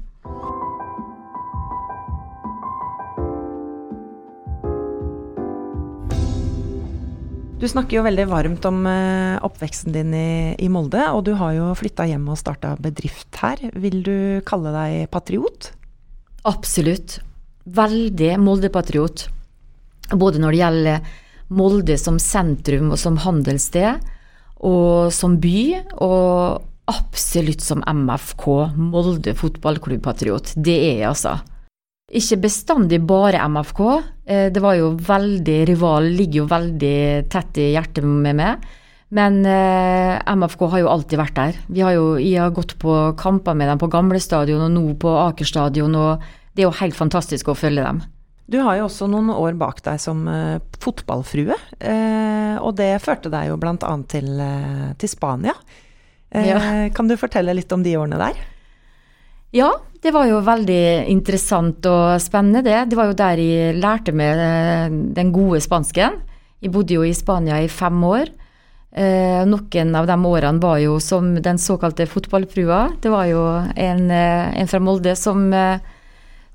Du 7.66 7.70
snakker 7.72 7.96
jo 7.96 8.04
veldig 8.06 8.28
varmt 8.30 8.66
om 8.68 8.84
eh, 8.86 9.40
oppveksten 9.42 9.90
din 9.90 10.12
i, 10.14 10.54
i 10.62 10.68
Molde, 10.70 11.02
og 11.10 11.24
du 11.26 11.32
har 11.34 11.56
jo 11.56 11.72
flytta 11.74 12.04
hjem 12.06 12.28
og 12.30 12.38
starta 12.38 12.76
bedrift 12.78 13.40
her. 13.40 13.58
Vil 13.74 14.04
du 14.06 14.18
kalle 14.46 14.70
deg 14.70 15.08
patriot? 15.10 15.72
Absolutt. 16.46 17.16
Veldig 17.66 18.28
Molde-patriot. 18.38 19.24
Både 20.14 20.44
når 20.44 20.54
det 20.54 20.60
gjelder 20.60 21.10
Molde 21.58 21.98
som 21.98 22.22
sentrum 22.22 22.94
og 22.94 23.02
som 23.02 23.18
handelssted, 23.24 23.98
og 24.62 25.10
som 25.18 25.34
by, 25.42 25.58
og 26.06 26.62
absolutt 26.94 27.66
som 27.66 27.82
MFK, 27.82 28.46
Molde 28.78 29.34
fotballklubb-patriot. 29.42 30.54
Det 30.54 30.78
er 30.84 31.00
jeg, 31.00 31.10
altså. 31.10 31.34
Ikke 32.06 32.38
bestandig 32.38 33.00
bare 33.02 33.42
MFK. 33.50 33.80
Eh, 34.26 34.48
det 34.54 34.62
var 34.62 34.76
jo 34.78 34.92
veldig 34.94 35.60
rival, 35.66 36.06
ligger 36.14 36.44
jo 36.44 36.50
veldig 36.50 36.98
tett 37.32 37.58
i 37.58 37.72
hjertet 37.72 38.06
med 38.06 38.38
meg. 38.38 38.66
Men 39.16 39.40
eh, 39.46 40.14
MFK 40.34 40.66
har 40.70 40.82
jo 40.82 40.90
alltid 40.90 41.18
vært 41.18 41.38
der. 41.38 41.58
Vi 41.66 41.82
har 41.82 41.94
jo, 41.94 42.14
jeg 42.18 42.38
har 42.42 42.54
gått 42.54 42.76
på 42.82 42.94
kamper 43.18 43.58
med 43.58 43.70
dem 43.70 43.82
på 43.82 43.90
gamle 43.90 44.20
stadion 44.22 44.64
og 44.66 44.74
nå 44.74 44.94
på 45.02 45.12
Aker 45.26 45.46
stadion, 45.46 45.94
og 45.98 46.22
det 46.54 46.62
er 46.62 46.68
jo 46.68 46.78
helt 46.80 46.98
fantastisk 46.98 47.50
å 47.50 47.58
følge 47.58 47.86
dem. 47.86 48.02
Du 48.46 48.60
har 48.62 48.78
jo 48.78 48.86
også 48.86 49.08
noen 49.10 49.32
år 49.34 49.58
bak 49.58 49.82
deg 49.82 49.98
som 50.02 50.26
eh, 50.30 50.58
fotballfrue, 50.82 51.58
eh, 51.78 52.54
og 52.62 52.76
det 52.78 52.92
førte 53.02 53.30
deg 53.34 53.50
jo 53.50 53.58
bl.a. 53.58 53.94
Til, 54.06 54.30
uh, 54.38 54.92
til 54.98 55.10
Spania. 55.10 55.54
Ja. 56.36 56.58
Kan 56.92 57.08
du 57.08 57.14
fortelle 57.16 57.54
litt 57.54 57.70
om 57.72 57.84
de 57.86 57.94
årene 57.96 58.18
der? 58.20 58.38
Ja, 59.56 59.70
det 60.04 60.12
var 60.12 60.28
jo 60.28 60.42
veldig 60.44 61.08
interessant 61.10 61.86
og 61.88 62.20
spennende, 62.22 62.62
det. 62.66 62.90
Det 62.90 62.98
var 62.98 63.10
jo 63.10 63.16
der 63.16 63.40
jeg 63.40 63.78
lærte 63.80 64.12
meg 64.12 64.42
den 65.16 65.32
gode 65.34 65.62
spansken. 65.64 66.20
Jeg 66.60 66.72
bodde 66.74 66.98
jo 66.98 67.06
i 67.06 67.14
Spania 67.16 67.62
i 67.64 67.70
fem 67.72 68.04
år. 68.04 68.32
noen 69.46 69.96
av 69.96 70.06
de 70.08 70.16
årene 70.24 70.60
var 70.60 70.78
jo 70.80 70.98
som 71.00 71.34
den 71.40 71.58
såkalte 71.58 72.06
fotballfrua. 72.08 72.96
Det 73.00 73.10
var 73.12 73.26
jo 73.28 73.42
en, 73.76 74.10
en 74.10 74.68
fra 74.68 74.80
Molde 74.80 75.16
som 75.16 75.52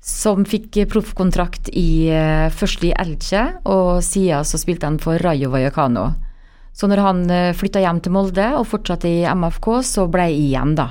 som 0.02 0.42
fikk 0.44 0.80
proffkontrakt 0.90 1.70
i, 1.78 2.10
eh, 2.10 2.50
først 2.50 2.82
i 2.84 2.92
Elche, 2.98 3.62
og 3.64 4.02
siden 4.02 4.42
så 4.44 4.58
spilte 4.58 4.88
han 4.90 4.98
for 4.98 5.16
Rayo 5.22 5.50
Vallecano. 5.50 6.14
Så 6.74 6.88
når 6.90 6.98
han 6.98 7.30
eh, 7.30 7.54
flytta 7.54 7.78
hjem 7.78 8.00
til 8.02 8.12
Molde 8.12 8.48
og 8.58 8.66
fortsatte 8.66 9.06
i 9.06 9.22
MFK, 9.22 9.68
så 9.86 10.08
ble 10.10 10.26
jeg 10.32 10.40
igjen, 10.48 10.74
da. 10.74 10.90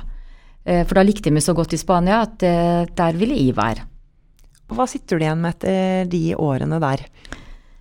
Eh, 0.65 0.83
for 0.85 0.99
da 0.99 1.05
likte 1.05 1.29
jeg 1.29 1.37
meg 1.37 1.45
så 1.45 1.55
godt 1.57 1.73
i 1.73 1.81
Spania 1.81 2.21
at 2.25 2.37
der 2.41 3.17
ville 3.19 3.37
jeg 3.37 3.57
være. 3.57 3.87
Hva 4.71 4.85
sitter 4.87 5.19
du 5.19 5.25
igjen 5.25 5.41
med 5.43 5.57
etter 5.57 6.07
de 6.11 6.25
årene 6.39 6.79
der? 6.79 7.03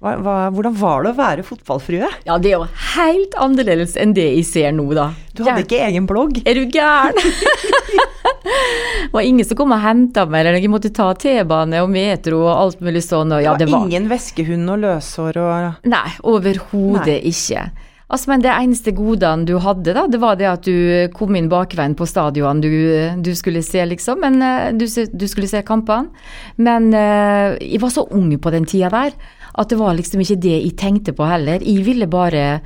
Hva, 0.01 0.15
hva, 0.17 0.35
hvordan 0.49 0.77
var 0.81 1.03
det 1.05 1.11
å 1.13 1.17
være 1.19 1.43
fotballfrue? 1.45 2.09
Ja, 2.25 2.39
det 2.41 2.55
er 2.55 2.63
jo 2.63 2.69
helt 2.95 3.35
annerledes 3.37 3.99
enn 4.01 4.15
det 4.17 4.31
jeg 4.31 4.47
ser 4.49 4.71
nå, 4.73 4.87
da. 4.97 5.11
Du 5.37 5.43
hadde 5.45 5.67
ikke 5.67 5.83
egen 5.85 6.07
blogg? 6.09 6.39
Er 6.49 6.57
du 6.57 6.73
gæren? 6.73 7.21
det 7.21 9.11
var 9.13 9.29
ingen 9.29 9.45
som 9.45 9.59
kom 9.61 9.75
og 9.77 9.83
henta 9.85 10.25
meg, 10.25 10.47
eller 10.47 10.57
jeg 10.57 10.73
måtte 10.73 10.89
ta 10.97 11.11
T-bane 11.13 11.83
og 11.85 11.93
metro 11.93 12.41
og 12.47 12.55
alt 12.55 12.81
mulig 12.81 13.05
sånn. 13.05 13.37
Og, 13.37 13.45
ja, 13.45 13.53
det, 13.53 13.69
var 13.69 13.75
det 13.75 13.77
var 13.77 13.93
ingen 13.93 14.09
veskehund 14.09 14.73
og 14.73 14.81
løshår 14.87 15.41
og 15.45 15.87
Nei, 15.93 16.09
overhodet 16.33 17.19
ikke. 17.29 17.67
Altså, 18.11 18.33
men 18.33 18.43
det 18.43 18.51
eneste 18.51 18.91
godene 18.97 19.47
du 19.47 19.55
hadde, 19.63 19.93
da, 19.95 20.03
det 20.11 20.19
var 20.19 20.39
det 20.39 20.49
at 20.51 20.67
du 20.67 21.11
kom 21.15 21.37
inn 21.39 21.51
bakveien 21.51 21.95
på 21.95 22.09
stadionene 22.11 22.65
du, 22.65 23.21
du 23.23 23.31
skulle 23.39 23.63
se, 23.63 23.85
liksom. 23.87 24.25
Men 24.25 24.43
eh, 24.43 24.73
du, 24.75 24.87
du 25.15 25.27
skulle 25.31 25.51
se 25.51 25.63
kampene. 25.67 26.11
Men 26.59 26.91
uh, 26.91 27.55
jeg 27.55 27.79
var 27.83 27.95
så 27.95 28.09
ung 28.11 28.33
på 28.43 28.51
den 28.55 28.67
tida 28.67 28.91
der 28.91 29.15
at 29.61 29.71
det 29.71 29.79
var 29.81 29.95
liksom 29.99 30.23
ikke 30.23 30.39
det 30.43 30.57
jeg 30.57 30.77
tenkte 30.79 31.15
på 31.15 31.27
heller. 31.27 31.63
Jeg 31.63 31.87
ville 31.87 32.11
bare 32.11 32.61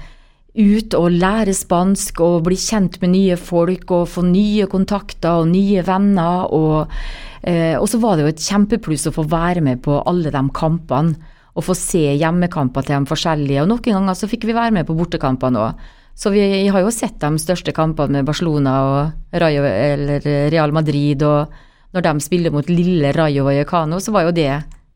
ut 0.55 0.95
og 0.97 1.13
lære 1.13 1.53
spansk 1.57 2.21
og 2.23 2.45
bli 2.47 2.57
kjent 2.61 3.01
med 3.03 3.13
nye 3.13 3.37
folk 3.41 3.91
og 3.97 4.09
få 4.13 4.23
nye 4.29 4.69
kontakter 4.71 5.43
og 5.43 5.51
nye 5.53 5.85
venner. 5.85 6.49
Og, 6.57 6.89
uh, 7.45 7.77
og 7.83 7.87
så 7.91 8.01
var 8.01 8.17
det 8.17 8.25
jo 8.25 8.33
et 8.33 8.49
kjempepluss 8.49 9.11
å 9.13 9.17
få 9.21 9.29
være 9.29 9.65
med 9.69 9.85
på 9.85 10.01
alle 10.09 10.33
de 10.33 10.45
kampene. 10.57 11.33
Og 11.55 11.63
få 11.63 11.77
se 11.79 12.03
hjemmekamper 12.19 12.87
til 12.87 12.99
de 12.99 13.11
forskjellige. 13.11 13.63
Og 13.63 13.71
noen 13.71 13.85
ganger 13.87 14.17
så 14.19 14.29
fikk 14.31 14.49
vi 14.49 14.57
være 14.57 14.75
med 14.75 14.89
på 14.89 14.97
bortekampene 14.99 15.61
òg. 15.63 15.85
Så 16.15 16.31
vi 16.31 16.43
har 16.71 16.83
jo 16.83 16.91
sett 16.95 17.19
de 17.23 17.43
største 17.43 17.75
kampene 17.75 18.21
med 18.21 18.27
Barcelona 18.29 18.75
og 18.87 19.39
Rayo, 19.43 19.63
Real 20.55 20.75
Madrid. 20.75 21.23
Og 21.27 21.95
når 21.95 22.07
de 22.07 22.13
spiller 22.23 22.55
mot 22.55 22.71
lille 22.71 23.11
Rayo 23.15 23.47
Vallecano, 23.47 23.99
så 24.03 24.15
var 24.15 24.29
jo 24.29 24.35
det 24.35 24.51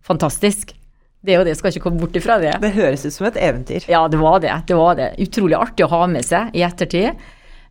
fantastisk. 0.07 0.75
Det 1.19 1.35
jo 1.35 1.43
det, 1.47 1.57
skal 1.59 1.73
ikke 1.73 1.83
komme 1.89 1.99
bort 1.99 2.15
ifra 2.17 2.39
det. 2.39 2.53
Det 2.63 2.71
høres 2.77 3.03
ut 3.07 3.15
som 3.15 3.27
et 3.27 3.39
eventyr. 3.43 3.89
Ja, 3.91 4.05
det 4.11 4.21
var 4.21 4.39
det. 4.43 4.55
Det 4.71 4.77
var 4.79 4.95
det. 4.99 5.11
Utrolig 5.23 5.59
artig 5.59 5.87
å 5.87 5.91
ha 5.91 6.07
med 6.11 6.27
seg 6.27 6.55
i 6.55 6.63
ettertid. 6.67 7.19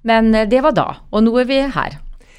Men 0.08 0.34
eh, 0.36 0.47
det 0.50 0.60
var 0.65 0.76
da, 0.76 0.89
og 1.12 1.23
nå 1.23 1.34
er 1.41 1.47
vi 1.47 1.62
her. 1.73 1.95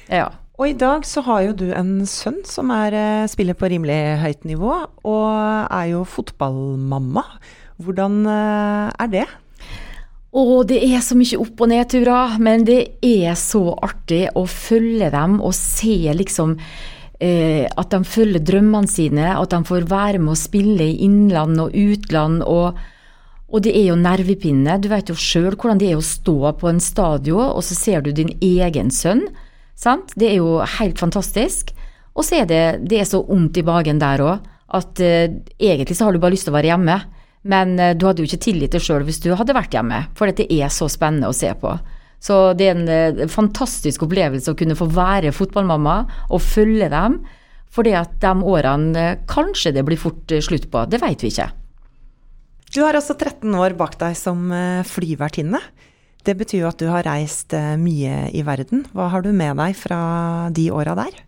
Ja. 0.09 0.29
Og 0.59 0.67
i 0.67 0.75
dag 0.75 1.05
så 1.07 1.21
har 1.23 1.43
jo 1.45 1.53
du 1.55 1.69
en 1.71 2.01
sønn 2.03 2.41
som 2.43 2.67
er, 2.75 2.91
eh, 2.91 3.27
spiller 3.31 3.55
på 3.55 3.69
rimelig 3.71 4.19
høyt 4.19 4.43
nivå, 4.43 4.73
og 5.07 5.27
er 5.71 5.85
jo 5.93 6.03
fotballmamma. 6.03 7.23
Hvordan 7.79 8.25
eh, 8.27 8.91
er 8.99 9.07
det? 9.07 9.27
Å, 10.35 10.63
det 10.67 10.83
er 10.83 10.99
så 10.99 11.15
mye 11.15 11.39
opp- 11.39 11.63
og 11.63 11.71
nedturer, 11.71 12.35
men 12.43 12.67
det 12.67 12.99
er 12.99 13.39
så 13.39 13.71
artig 13.81 14.27
å 14.35 14.43
følge 14.45 15.09
dem 15.15 15.39
og 15.39 15.55
se 15.55 16.11
liksom 16.11 16.59
eh, 16.59 17.63
at 17.63 17.89
de 17.95 18.03
følger 18.03 18.43
drømmene 18.43 18.91
sine, 18.91 19.31
at 19.39 19.55
de 19.55 19.63
får 19.63 19.87
være 19.87 20.19
med 20.19 20.35
å 20.35 20.43
spille 20.43 20.91
i 20.91 20.99
innland 21.07 21.59
og 21.59 21.71
utland. 21.71 22.43
og 22.43 22.75
og 23.49 23.63
det 23.65 23.71
er 23.73 23.87
jo 23.87 23.95
nervepinne. 23.97 24.75
Du 24.77 24.91
vet 24.91 25.09
jo 25.09 25.15
sjøl 25.17 25.55
hvordan 25.55 25.79
det 25.81 25.87
er 25.89 25.97
å 25.97 26.05
stå 26.05 26.51
på 26.59 26.67
en 26.69 26.79
stadion, 26.79 27.47
og 27.49 27.63
så 27.65 27.73
ser 27.73 28.03
du 28.05 28.11
din 28.13 28.29
egen 28.45 28.91
sønn. 28.93 29.23
Sant? 29.79 30.11
Det 30.19 30.27
er 30.27 30.39
jo 30.41 30.57
helt 30.79 30.99
fantastisk. 30.99 31.71
Og 32.17 32.25
så 32.27 32.41
er 32.41 32.49
det, 32.49 32.63
det 32.91 32.99
er 32.99 33.07
så 33.07 33.21
vondt 33.23 33.61
i 33.61 33.63
magen 33.63 34.01
der 34.01 34.23
òg, 34.25 34.49
at 34.75 34.99
uh, 35.01 35.31
egentlig 35.55 35.95
så 35.97 36.09
har 36.09 36.13
du 36.13 36.19
bare 36.21 36.35
lyst 36.35 36.45
til 36.45 36.53
å 36.53 36.57
være 36.57 36.73
hjemme. 36.73 36.97
Men 37.49 37.77
uh, 37.79 37.93
du 37.95 38.03
hadde 38.05 38.21
jo 38.21 38.27
ikke 38.27 38.43
tillit 38.43 38.75
til 38.75 38.83
sjøl 38.83 39.05
hvis 39.07 39.21
du 39.23 39.31
hadde 39.39 39.55
vært 39.55 39.73
hjemme, 39.77 40.03
for 40.19 40.27
dette 40.27 40.49
er 40.51 40.67
så 40.73 40.89
spennende 40.91 41.31
å 41.31 41.37
se 41.37 41.53
på. 41.61 41.77
Så 42.19 42.37
det 42.59 42.67
er 42.67 42.75
en 42.75 42.89
eh, 42.91 43.27
fantastisk 43.31 44.03
opplevelse 44.05 44.51
å 44.51 44.57
kunne 44.59 44.77
få 44.77 44.89
være 44.91 45.31
fotballmamma 45.35 45.95
og 46.27 46.43
følge 46.43 46.91
dem. 46.91 47.21
Fordi 47.71 47.93
at 47.95 48.17
de 48.21 48.33
årene 48.51 49.05
eh, 49.13 49.21
kanskje 49.29 49.73
det 49.77 49.85
blir 49.87 49.99
fort 49.99 50.35
eh, 50.35 50.43
slutt 50.43 50.67
på, 50.71 50.83
det 50.91 50.99
vet 51.01 51.23
vi 51.23 51.31
ikke. 51.31 51.47
Du 52.75 52.83
har 52.83 52.97
også 52.97 53.15
13 53.15 53.55
år 53.57 53.73
bak 53.79 53.95
deg 53.97 54.17
som 54.19 54.51
flyvertinne. 54.85 55.57
Det 56.25 56.35
betyr 56.35 56.63
jo 56.65 56.69
at 56.69 56.81
du 56.81 56.89
har 56.91 57.07
reist 57.07 57.55
mye 57.79 58.27
i 58.35 58.43
verden. 58.45 58.83
Hva 58.93 59.07
har 59.13 59.23
du 59.23 59.31
med 59.31 59.57
deg 59.59 59.75
fra 59.77 59.99
de 60.53 60.69
åra 60.75 60.95
der? 60.99 61.21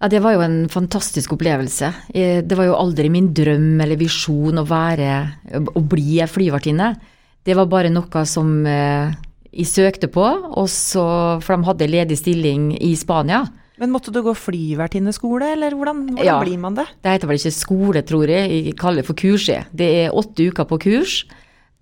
Ja, 0.00 0.08
Det 0.08 0.20
var 0.24 0.34
jo 0.34 0.44
en 0.44 0.68
fantastisk 0.68 1.32
opplevelse. 1.36 1.92
Det 2.12 2.56
var 2.56 2.66
jo 2.68 2.76
aldri 2.76 3.08
min 3.12 3.32
drøm 3.36 3.80
eller 3.80 4.00
visjon 4.00 4.60
å 4.60 4.66
være, 4.68 5.10
å 5.64 5.80
bli 5.80 6.18
flyvertinne. 6.28 6.94
Det 7.44 7.56
var 7.56 7.68
bare 7.68 7.92
noe 7.92 8.24
som 8.28 8.64
jeg 8.66 9.68
søkte 9.68 10.08
på, 10.12 10.24
så, 10.68 11.04
for 11.44 11.54
de 11.54 11.68
hadde 11.68 11.88
ledig 11.92 12.18
stilling 12.18 12.72
i 12.80 12.94
Spania. 12.96 13.44
Men 13.80 13.90
måtte 13.90 14.12
du 14.14 14.20
gå 14.22 14.34
flyvertinneskole, 14.38 15.54
eller 15.56 15.74
hvordan, 15.74 16.04
hvordan 16.12 16.26
ja, 16.26 16.36
blir 16.42 16.60
man 16.62 16.76
det? 16.78 16.84
Det 17.02 17.16
heter 17.16 17.30
vel 17.30 17.40
ikke 17.40 17.54
skole, 17.54 18.02
tror 18.06 18.30
jeg. 18.30 18.52
Jeg 18.68 18.76
kaller 18.78 19.02
det 19.02 19.08
for 19.08 19.18
kurset. 19.18 19.72
Det 19.74 19.88
er 20.04 20.14
åtte 20.14 20.46
uker 20.50 20.68
på 20.70 20.78
kurs 20.84 21.16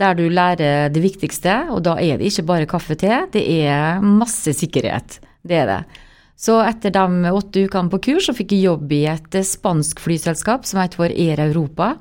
der 0.01 0.17
du 0.19 0.25
lærer 0.33 0.89
det 0.93 1.03
viktigste, 1.03 1.67
og 1.73 1.83
da 1.87 1.97
er 2.01 2.19
det 2.19 2.31
ikke 2.31 2.47
bare 2.49 2.71
kaffe 2.71 2.97
og 2.97 3.03
te, 3.03 3.21
det 3.35 3.43
er 3.67 4.01
masse 4.03 4.55
sikkerhet. 4.57 5.21
Det 5.43 5.59
er 5.63 5.69
det. 5.69 5.83
Så 6.39 6.57
etter 6.65 6.95
de 6.95 7.31
åtte 7.31 7.67
ukene 7.69 7.93
på 7.93 8.01
kurs, 8.09 8.27
så 8.27 8.35
fikk 8.35 8.55
jeg 8.57 8.67
jobb 8.67 8.95
i 8.97 9.05
et 9.13 9.37
spansk 9.47 10.01
flyselskap 10.03 10.67
som 10.67 10.81
heter 10.83 10.99
for 11.03 11.13
Air 11.13 11.45
Europa, 11.45 11.93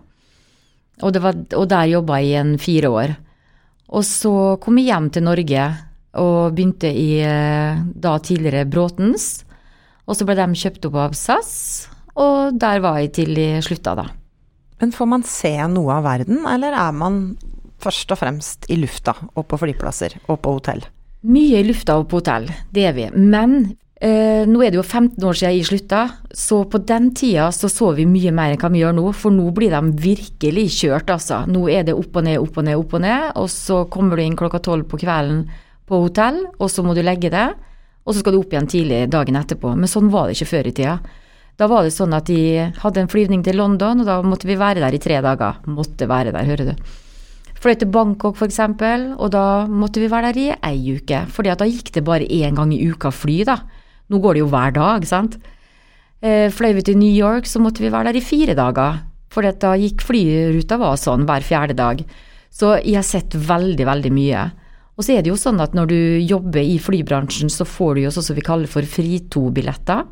og, 1.02 1.18
var, 1.22 1.38
og 1.58 1.68
der 1.70 1.92
jobba 1.92 2.20
jeg 2.22 2.32
i 2.32 2.40
en 2.40 2.56
fire 2.62 2.90
år. 2.90 3.14
Og 3.92 4.06
så 4.08 4.34
kom 4.62 4.78
jeg 4.80 4.92
hjem 4.92 5.10
til 5.14 5.26
Norge 5.26 5.68
og 6.22 6.56
begynte 6.56 6.90
i 6.92 7.22
eh, 7.26 7.80
da 7.82 8.18
tidligere 8.24 8.68
Bråtens. 8.70 9.44
Og 10.08 10.18
så 10.18 10.28
ble 10.28 10.36
de 10.38 10.60
kjøpt 10.60 10.88
opp 10.90 10.98
av 11.00 11.16
SAS, 11.18 11.54
og 12.20 12.58
der 12.60 12.82
var 12.84 13.00
jeg 13.00 13.14
til 13.16 13.34
de 13.38 13.48
slutta, 13.64 13.96
da. 13.98 14.08
Men 14.82 14.94
får 14.96 15.08
man 15.08 15.24
se 15.28 15.54
noe 15.70 16.00
av 16.00 16.08
verden, 16.08 16.42
eller 16.50 16.74
er 16.74 16.96
man 16.98 17.22
først 17.82 18.14
og 18.14 18.22
fremst 18.22 18.70
i 18.72 18.80
lufta 18.80 19.16
og 19.36 19.46
på 19.50 19.60
flyplasser 19.62 20.20
og 20.28 20.42
på 20.44 20.58
hotell? 20.58 20.84
Mye 21.22 21.62
i 21.62 21.68
lufta 21.68 22.00
og 22.00 22.08
på 22.10 22.22
hotell, 22.22 22.50
det 22.74 22.88
er 22.90 22.98
vi. 22.98 23.10
Men 23.14 23.76
Eh, 24.02 24.48
nå 24.50 24.64
er 24.66 24.72
det 24.74 24.80
jo 24.80 24.84
15 24.84 25.22
år 25.30 25.36
siden 25.38 25.52
jeg 25.54 25.66
slutta, 25.68 26.00
så 26.34 26.64
på 26.66 26.80
den 26.90 27.12
tida 27.14 27.52
så 27.54 27.68
så 27.70 27.92
vi 27.94 28.08
mye 28.10 28.32
mer 28.34 28.56
enn 28.56 28.58
hva 28.58 28.72
vi 28.74 28.80
gjør 28.82 28.96
nå. 28.98 29.04
For 29.14 29.34
nå 29.34 29.52
blir 29.54 29.76
de 29.76 29.92
virkelig 30.08 30.64
kjørt, 30.80 31.12
altså. 31.14 31.44
Nå 31.46 31.68
er 31.70 31.86
det 31.86 31.94
opp 31.94 32.18
og 32.18 32.26
ned, 32.26 32.40
opp 32.42 32.58
og 32.58 32.66
ned, 32.66 32.80
opp 32.82 32.96
og 32.98 33.04
ned. 33.06 33.28
Og 33.38 33.52
så 33.54 33.84
kommer 33.94 34.18
du 34.18 34.24
inn 34.26 34.38
klokka 34.40 34.64
tolv 34.66 34.88
på 34.90 34.98
kvelden 35.04 35.44
på 35.86 36.00
hotell, 36.02 36.42
og 36.58 36.72
så 36.74 36.82
må 36.82 36.96
du 36.98 37.04
legge 37.06 37.30
det. 37.30 37.52
Og 38.02 38.16
så 38.16 38.24
skal 38.24 38.34
du 38.34 38.40
opp 38.40 38.56
igjen 38.56 38.72
tidlig 38.74 39.04
dagen 39.14 39.38
etterpå. 39.38 39.76
Men 39.78 39.92
sånn 39.92 40.10
var 40.10 40.28
det 40.28 40.40
ikke 40.40 40.50
før 40.56 40.72
i 40.72 40.74
tida. 40.82 40.98
Da 41.62 41.68
var 41.70 41.86
det 41.86 41.94
sånn 41.94 42.18
at 42.18 42.26
de 42.26 42.42
hadde 42.82 43.04
en 43.04 43.12
flyvning 43.12 43.46
til 43.46 43.62
London, 43.62 44.02
og 44.02 44.10
da 44.10 44.18
måtte 44.26 44.50
vi 44.50 44.58
være 44.58 44.82
der 44.82 44.98
i 44.98 45.04
tre 45.04 45.22
dager. 45.22 45.62
Måtte 45.70 46.10
være 46.10 46.34
der, 46.34 46.50
hører 46.50 46.72
du. 46.72 46.92
Fløy 47.62 47.76
til 47.78 47.92
Bangkok 47.94 48.40
f.eks., 48.40 48.60
og 49.22 49.28
da 49.36 49.46
måtte 49.70 50.02
vi 50.02 50.10
være 50.10 50.32
der 50.32 50.40
i 50.42 50.48
ei 50.72 50.96
uke. 50.98 51.26
fordi 51.30 51.54
da 51.54 51.68
gikk 51.70 51.92
det 51.94 52.04
bare 52.04 52.26
én 52.26 52.56
gang 52.58 52.74
i 52.74 52.82
uka 52.90 53.12
fly, 53.14 53.44
da. 53.46 53.60
Nå 54.10 54.18
går 54.20 54.34
det 54.34 54.42
jo 54.42 54.50
hver 54.50 54.74
dag, 54.74 55.06
sant. 55.06 55.38
Eh, 56.22 56.50
fløy 56.50 56.74
vi 56.74 56.82
til 56.82 56.98
New 56.98 57.14
York, 57.14 57.46
så 57.46 57.62
måtte 57.62 57.82
vi 57.82 57.92
være 57.94 58.10
der 58.10 58.18
i 58.18 58.26
fire 58.26 58.56
dager. 58.58 59.04
For 59.32 59.46
da 59.46 59.76
gikk 59.78 60.02
flyruta 60.02 60.78
var 60.82 60.98
sånn 60.98 61.28
hver 61.30 61.46
fjerde 61.46 61.78
dag. 61.78 62.02
Så 62.52 62.76
jeg 62.82 62.98
har 62.98 63.06
sett 63.08 63.38
veldig, 63.38 63.86
veldig 63.88 64.12
mye. 64.12 64.48
Og 64.98 65.06
så 65.06 65.16
er 65.16 65.24
det 65.24 65.32
jo 65.32 65.40
sånn 65.40 65.62
at 65.64 65.74
når 65.78 65.88
du 65.88 66.00
jobber 66.28 66.66
i 66.66 66.76
flybransjen, 66.82 67.50
så 67.50 67.66
får 67.66 67.96
du 67.96 68.02
jo 68.04 68.12
sånn 68.12 68.26
som 68.26 68.38
vi 68.38 68.44
kaller 68.46 68.70
for 68.70 68.84
fritobilletter. 68.84 70.04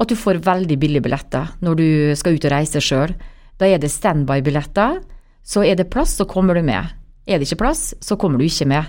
At 0.00 0.10
du 0.10 0.14
får 0.18 0.44
veldig 0.44 0.76
billige 0.80 1.04
billetter 1.04 1.56
når 1.64 1.80
du 1.80 1.88
skal 2.18 2.36
ut 2.36 2.46
og 2.46 2.54
reise 2.54 2.80
sjøl. 2.82 3.16
Da 3.58 3.66
er 3.66 3.82
det 3.82 3.92
standby-billetter. 3.92 5.02
Så 5.44 5.64
er 5.64 5.76
det 5.76 5.90
plass, 5.92 6.16
så 6.16 6.24
kommer 6.28 6.56
du 6.56 6.64
med. 6.64 6.92
Er 7.28 7.40
det 7.40 7.48
ikke 7.48 7.64
plass, 7.64 7.92
så 8.00 8.16
kommer 8.20 8.40
du 8.40 8.46
ikke 8.46 8.68
med. 8.68 8.88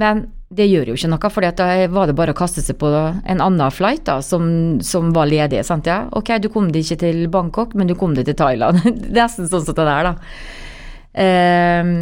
Men 0.00 0.24
det 0.54 0.66
gjør 0.66 0.90
jo 0.90 0.96
ikke 0.98 1.10
noe, 1.12 1.30
for 1.30 1.44
da 1.44 1.66
var 1.92 2.10
det 2.10 2.16
bare 2.18 2.34
å 2.34 2.38
kaste 2.38 2.62
seg 2.64 2.78
på 2.80 2.90
en 2.90 3.42
annen 3.42 3.74
flight 3.74 4.04
da, 4.08 4.18
som, 4.22 4.80
som 4.82 5.12
var 5.14 5.28
ledig. 5.30 5.62
sant 5.66 5.86
ja? 5.90 6.04
Ok, 6.14 6.34
du 6.42 6.50
kom 6.52 6.70
deg 6.72 6.86
ikke 6.86 7.00
til 7.04 7.24
Bangkok, 7.30 7.74
men 7.78 7.90
du 7.90 7.94
kom 7.98 8.14
deg 8.16 8.26
til 8.28 8.38
Thailand. 8.38 8.82
Nesten 9.16 9.50
sånn 9.50 9.66
som 9.66 9.76
det 9.76 9.86
der, 9.86 10.10
da. 10.10 10.14
Eh, 11.14 11.92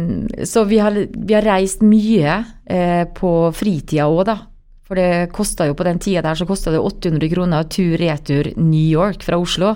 så 0.49 0.65
vi 0.69 0.81
har, 0.81 0.97
vi 0.97 1.37
har, 1.37 1.45
reist 1.45 1.83
mye 1.85 2.39
eh, 2.65 3.03
på 3.13 3.33
fritida 3.53 4.09
òg, 4.09 4.23
da. 4.31 4.39
For 4.83 4.99
det 4.99 5.31
kosta 5.33 5.67
jo 5.69 5.77
på 5.77 5.85
den 5.87 6.01
tida 6.03 6.23
der 6.25 6.37
så 6.37 6.47
kosta 6.49 6.73
det 6.73 6.81
800 6.81 7.29
kroner 7.31 7.69
tur-retur 7.71 8.51
New 8.57 8.89
York 8.89 9.23
fra 9.25 9.39
Oslo. 9.39 9.75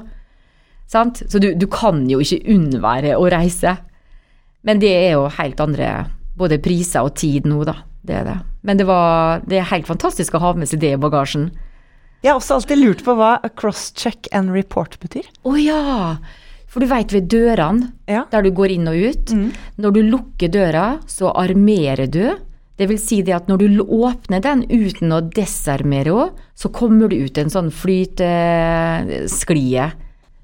Sant? 0.89 1.21
Så 1.29 1.39
du, 1.43 1.51
du 1.55 1.67
kan 1.71 2.03
jo 2.09 2.19
ikke 2.23 2.43
unnvære 2.53 3.15
å 3.17 3.29
reise. 3.31 3.77
Men 4.67 4.81
det 4.83 4.91
er 4.91 5.13
jo 5.15 5.29
helt 5.37 5.61
andre 5.63 5.91
både 6.37 6.59
priser 6.61 7.07
og 7.07 7.15
tid 7.17 7.47
nå, 7.49 7.63
da. 7.67 7.79
Det 8.07 8.15
er 8.15 8.27
det. 8.27 8.35
Men 8.67 8.79
det, 8.79 8.85
var, 8.87 9.41
det 9.47 9.59
er 9.59 9.71
helt 9.71 9.87
fantastisk 9.87 10.35
å 10.37 10.43
ha 10.43 10.53
med 10.55 10.69
seg 10.69 10.81
det 10.83 10.93
i 10.95 11.01
bagasjen. 11.01 11.49
Jeg 12.23 12.31
har 12.31 12.39
også 12.39 12.57
alltid 12.57 12.79
lurt 12.79 13.01
på 13.05 13.15
hva 13.17 13.31
cross-check 13.59 14.29
and 14.35 14.53
report 14.55 14.99
betyr. 15.03 15.27
Å 15.43 15.51
oh, 15.51 15.57
ja! 15.59 16.17
For 16.67 16.83
du 16.83 16.87
veit 16.91 17.13
ved 17.15 17.29
dørene, 17.31 17.93
ja. 18.11 18.25
der 18.31 18.43
du 18.43 18.51
går 18.55 18.69
inn 18.75 18.87
og 18.91 18.97
ut, 18.99 19.31
mm. 19.31 19.51
når 19.81 19.91
du 19.95 20.01
lukker 20.09 20.49
døra, 20.51 20.85
så 21.09 21.25
armerer 21.31 22.07
du. 22.11 22.25
Det 22.77 22.87
vil 22.91 22.99
si 23.01 23.21
det 23.25 23.35
at 23.37 23.47
når 23.49 23.57
du 23.63 23.67
åpner 23.81 24.39
den 24.43 24.59
uten 24.69 25.11
å 25.15 25.21
desarmere 25.23 26.11
henne, 26.11 26.31
så 26.57 26.67
kommer 26.73 27.07
du 27.09 27.15
ut 27.21 27.37
en 27.37 27.49
sånn 27.53 27.71
flytesklie. 27.73 29.85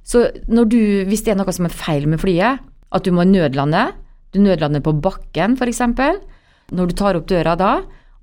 Så 0.06 0.20
når 0.52 0.66
du, 0.70 1.06
hvis 1.10 1.24
det 1.26 1.32
er 1.34 1.40
noe 1.40 1.54
som 1.56 1.66
er 1.68 1.74
feil 1.74 2.08
med 2.10 2.20
flyet, 2.22 2.60
at 2.94 3.04
du 3.06 3.12
må 3.16 3.24
nødlande, 3.26 3.92
du 4.34 4.42
nødlander 4.42 4.84
på 4.84 4.96
bakken 4.98 5.58
f.eks., 5.58 5.82
når 6.74 6.90
du 6.90 6.96
tar 6.98 7.18
opp 7.20 7.28
døra 7.30 7.54
da, 7.60 7.74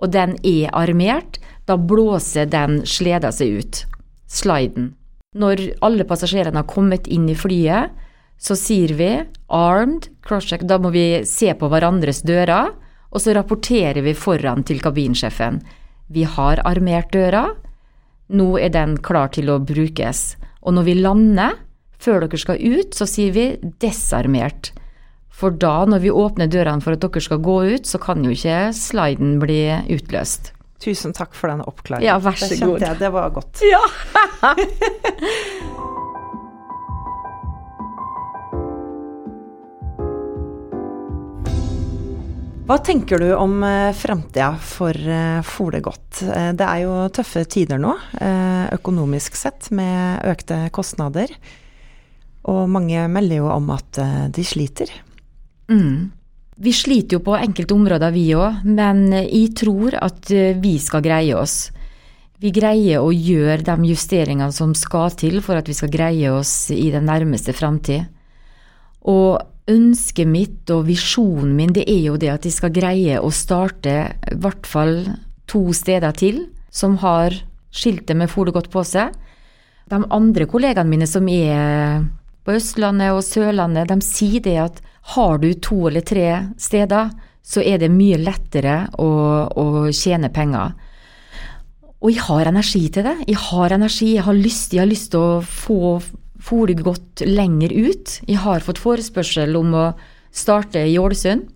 og 0.00 0.10
den 0.10 0.34
er 0.46 0.72
armert, 0.74 1.38
da 1.68 1.76
blåser 1.76 2.48
den 2.50 2.80
sleda 2.88 3.30
seg 3.34 3.60
ut. 3.60 3.82
Sliden. 4.30 4.94
Når 5.38 5.62
alle 5.86 6.06
passasjerene 6.08 6.62
har 6.62 6.70
kommet 6.70 7.06
inn 7.06 7.28
i 7.30 7.36
flyet, 7.38 7.92
så 8.40 8.56
sier 8.56 8.94
vi 8.96 9.10
'armed 9.46 10.08
crosscheck'. 10.26 10.66
Da 10.66 10.78
må 10.78 10.90
vi 10.90 11.22
se 11.24 11.52
på 11.54 11.68
hverandres 11.68 12.22
dører, 12.26 12.72
og 13.12 13.20
så 13.20 13.34
rapporterer 13.36 14.02
vi 14.02 14.14
foran 14.14 14.64
til 14.64 14.80
kabinsjefen. 14.80 15.60
Vi 16.08 16.24
har 16.24 16.62
armert 16.64 17.12
døra, 17.12 17.54
nå 18.30 18.58
er 18.58 18.70
den 18.70 18.96
klar 18.96 19.28
til 19.28 19.50
å 19.50 19.60
brukes. 19.62 20.36
Og 20.62 20.74
når 20.74 20.84
vi 20.88 20.94
lander, 20.94 21.58
før 21.98 22.24
dere 22.24 22.38
skal 22.38 22.58
ut, 22.58 22.94
så 22.94 23.06
sier 23.06 23.32
vi 23.32 23.46
'desarmert'. 23.60 24.72
For 25.40 25.56
da, 25.56 25.86
når 25.88 26.02
vi 26.02 26.10
åpner 26.12 26.50
dørene 26.52 26.84
for 26.84 26.92
at 26.92 27.00
dere 27.00 27.20
skal 27.24 27.38
gå 27.40 27.56
ut, 27.72 27.86
så 27.88 27.96
kan 28.02 28.20
jo 28.26 28.34
ikke 28.34 28.74
sliden 28.76 29.38
bli 29.40 29.62
utløst. 29.96 30.52
Tusen 30.80 31.14
takk 31.16 31.32
for 31.36 31.48
den 31.52 31.62
oppklaringen. 31.64 32.08
Ja, 32.08 32.18
vær 32.20 32.36
så 32.36 32.48
god. 32.48 32.56
Det 32.56 32.60
kjente 32.60 32.86
Jeg, 32.88 32.98
det 33.00 33.12
var 33.16 33.32
godt. 33.32 33.60
Ja. 33.70 33.80
Hva 42.70 42.76
tenker 42.86 43.18
du 43.18 43.32
om 43.34 43.64
eh, 43.66 43.90
framtida 43.98 44.52
for 44.62 44.94
eh, 44.94 45.40
Folegodt? 45.42 46.20
Eh, 46.22 46.52
det 46.54 46.68
er 46.68 46.84
jo 46.84 46.92
tøffe 47.10 47.42
tider 47.50 47.80
nå, 47.82 47.96
økonomisk 48.76 49.34
sett, 49.34 49.72
med 49.74 50.22
økte 50.30 50.68
kostnader. 50.70 51.32
Og 52.46 52.68
mange 52.70 53.08
melder 53.10 53.40
jo 53.40 53.50
om 53.50 53.72
at 53.74 53.98
de 54.30 54.44
sliter. 54.46 54.92
Mm. 55.70 56.10
Vi 56.60 56.72
sliter 56.76 57.16
jo 57.16 57.24
på 57.24 57.36
enkelte 57.38 57.74
områder, 57.74 58.12
vi 58.12 58.26
òg, 58.36 58.64
men 58.68 59.06
jeg 59.16 59.54
tror 59.56 59.96
at 59.96 60.28
eh, 60.34 60.58
vi 60.60 60.74
skal 60.82 61.04
greie 61.04 61.36
oss. 61.38 61.70
Vi 62.40 62.52
greier 62.56 63.04
å 63.04 63.12
gjøre 63.12 63.64
de 63.64 63.90
justeringene 63.92 64.52
som 64.52 64.74
skal 64.76 65.12
til 65.16 65.40
for 65.44 65.60
at 65.60 65.68
vi 65.68 65.76
skal 65.76 65.92
greie 65.92 66.32
oss 66.32 66.70
i 66.72 66.90
den 66.92 67.06
nærmeste 67.08 67.54
framtid. 67.56 68.08
Og 69.08 69.40
ønsket 69.70 70.28
mitt 70.28 70.70
og 70.72 70.86
visjonen 70.88 71.54
min, 71.56 71.72
det 71.76 71.86
er 71.88 72.00
jo 72.08 72.16
det 72.20 72.32
at 72.32 72.44
de 72.44 72.52
skal 72.52 72.72
greie 72.74 73.20
å 73.20 73.30
starte 73.32 73.96
i 74.32 74.38
hvert 74.40 74.68
fall 74.68 74.94
to 75.50 75.68
steder 75.76 76.16
til 76.16 76.46
som 76.72 76.96
har 77.02 77.36
skiltet 77.70 78.16
med 78.18 78.30
Folegodt 78.30 78.70
på 78.72 78.82
seg. 78.86 79.14
De 79.90 80.00
andre 80.00 80.46
kollegaene 80.50 80.90
mine 80.90 81.08
som 81.08 81.28
er 81.30 82.02
på 82.44 82.54
Østlandet 82.56 83.14
og 83.14 83.24
Sørlandet, 83.26 83.90
de 83.90 84.00
sier 84.04 84.42
det 84.44 84.56
at 84.62 84.80
har 85.14 85.40
du 85.42 85.50
to 85.54 85.88
eller 85.88 86.04
tre 86.06 86.28
steder, 86.60 87.10
så 87.42 87.62
er 87.64 87.80
det 87.82 87.90
mye 87.92 88.20
lettere 88.20 88.84
å, 89.00 89.10
å 89.48 89.66
tjene 89.96 90.30
penger. 90.32 90.74
Og 92.00 92.12
jeg 92.14 92.24
har 92.24 92.48
energi 92.48 92.86
til 92.92 93.04
det. 93.04 93.16
Jeg 93.28 93.40
har 93.50 93.74
energi, 93.76 94.14
jeg 94.14 94.24
har 94.24 94.36
lyst, 94.36 94.72
jeg 94.72 94.84
har 94.84 94.88
lyst 94.90 95.10
til 95.12 95.20
å 95.20 95.40
få 95.44 95.98
fôre 96.40 96.76
godt 96.78 97.24
lenger 97.28 97.74
ut. 97.74 98.14
Jeg 98.28 98.40
har 98.40 98.64
fått 98.64 98.80
forespørsel 98.80 99.56
om 99.58 99.74
å 99.76 99.86
starte 100.32 100.86
i 100.88 100.96
Ålesund. 101.00 101.48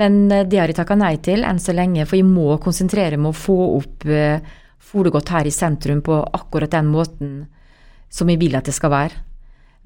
Men 0.00 0.30
eh, 0.32 0.46
det 0.48 0.60
har 0.60 0.70
jeg 0.70 0.78
takka 0.78 0.96
nei 0.96 1.16
til 1.20 1.44
enn 1.44 1.60
så 1.60 1.74
lenge, 1.76 2.06
for 2.08 2.16
jeg 2.16 2.28
må 2.28 2.54
konsentrere 2.62 3.18
meg 3.18 3.32
om 3.32 3.34
å 3.34 3.36
få 3.36 3.60
opp 3.76 4.08
eh, 4.08 4.40
Folegodt 4.90 5.28
her 5.30 5.46
i 5.46 5.52
sentrum 5.52 6.00
på 6.02 6.16
akkurat 6.34 6.72
den 6.72 6.88
måten 6.90 7.34
som 8.10 8.30
jeg 8.32 8.40
vil 8.40 8.56
at 8.58 8.66
det 8.66 8.72
skal 8.74 8.90
være. 8.90 9.18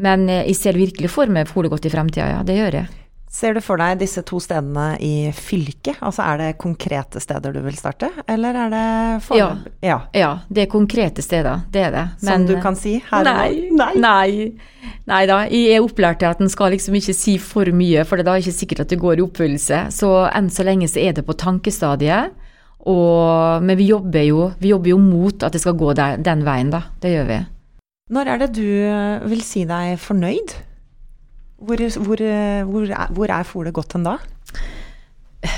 Men 0.02 0.28
eh, 0.28 0.44
jeg 0.50 0.60
ser 0.60 0.78
virkelig 0.78 1.12
for 1.12 1.30
meg 1.30 1.50
Holegodt 1.54 1.86
i 1.86 1.92
fremtida, 1.92 2.30
ja. 2.32 2.44
Det 2.46 2.58
gjør 2.58 2.80
jeg. 2.82 3.00
Ser 3.34 3.56
du 3.56 3.58
for 3.64 3.80
deg 3.82 3.98
disse 3.98 4.22
to 4.22 4.38
stedene 4.38 4.92
i 5.02 5.32
fylket? 5.34 5.98
Altså 6.06 6.22
er 6.22 6.38
det 6.38 6.48
konkrete 6.62 7.18
steder 7.18 7.56
du 7.56 7.58
vil 7.64 7.74
starte, 7.74 8.12
eller 8.30 8.54
er 8.54 8.68
det 8.70 8.82
for... 9.26 9.34
Ja. 9.40 9.48
ja. 9.82 9.96
ja. 10.14 10.28
det 10.46 10.62
er 10.62 10.70
konkrete 10.70 11.22
steder, 11.24 11.64
det 11.74 11.82
er 11.88 11.90
det. 11.96 12.04
Men, 12.20 12.28
Som 12.28 12.44
du 12.46 12.54
kan 12.62 12.78
si 12.78 12.92
her 13.08 13.26
nei, 13.26 13.48
og 13.48 13.74
nå? 13.80 13.88
Nei. 13.98 14.04
nei. 14.04 14.92
Nei 15.10 15.18
da, 15.26 15.40
jeg 15.50 15.74
er 15.74 15.82
opplært 15.82 16.22
til 16.22 16.30
at 16.30 16.44
en 16.44 16.52
skal 16.52 16.70
liksom 16.76 16.94
ikke 17.00 17.16
si 17.16 17.34
for 17.42 17.66
mye, 17.74 18.06
for 18.06 18.20
det 18.20 18.22
er 18.22 18.30
da 18.30 18.36
ikke 18.38 18.54
sikkert 18.54 18.84
at 18.84 18.94
det 18.94 19.00
går 19.02 19.18
i 19.18 19.26
oppfyllelse. 19.26 19.82
Så 19.98 20.12
enn 20.30 20.52
så 20.54 20.68
lenge 20.70 20.86
så 20.92 21.02
er 21.02 21.18
det 21.18 21.26
på 21.26 21.34
tankestadiet. 21.40 22.38
Og, 22.86 23.64
men 23.64 23.80
vi 23.80 23.88
jobber, 23.88 24.22
jo, 24.28 24.46
vi 24.60 24.70
jobber 24.70 24.92
jo 24.92 25.00
mot 25.02 25.42
at 25.42 25.56
det 25.56 25.64
skal 25.64 25.74
gå 25.80 25.90
der, 25.98 26.22
den 26.22 26.46
veien, 26.46 26.70
da. 26.70 26.84
Det 27.02 27.16
gjør 27.16 27.28
vi. 27.32 27.42
Når 28.12 28.28
er 28.28 28.40
det 28.42 28.50
du 28.58 28.66
eh, 28.68 29.22
vil 29.30 29.40
si 29.40 29.62
deg 29.64 29.94
fornøyd? 29.96 30.50
Hvor, 31.64 31.80
hvor, 32.04 32.20
eh, 32.20 32.60
hvor, 32.68 32.84
er, 32.84 33.12
hvor 33.16 33.30
er 33.32 33.46
folet 33.48 33.72
gått 33.72 33.94
hen 33.96 34.02
da? 34.04 34.18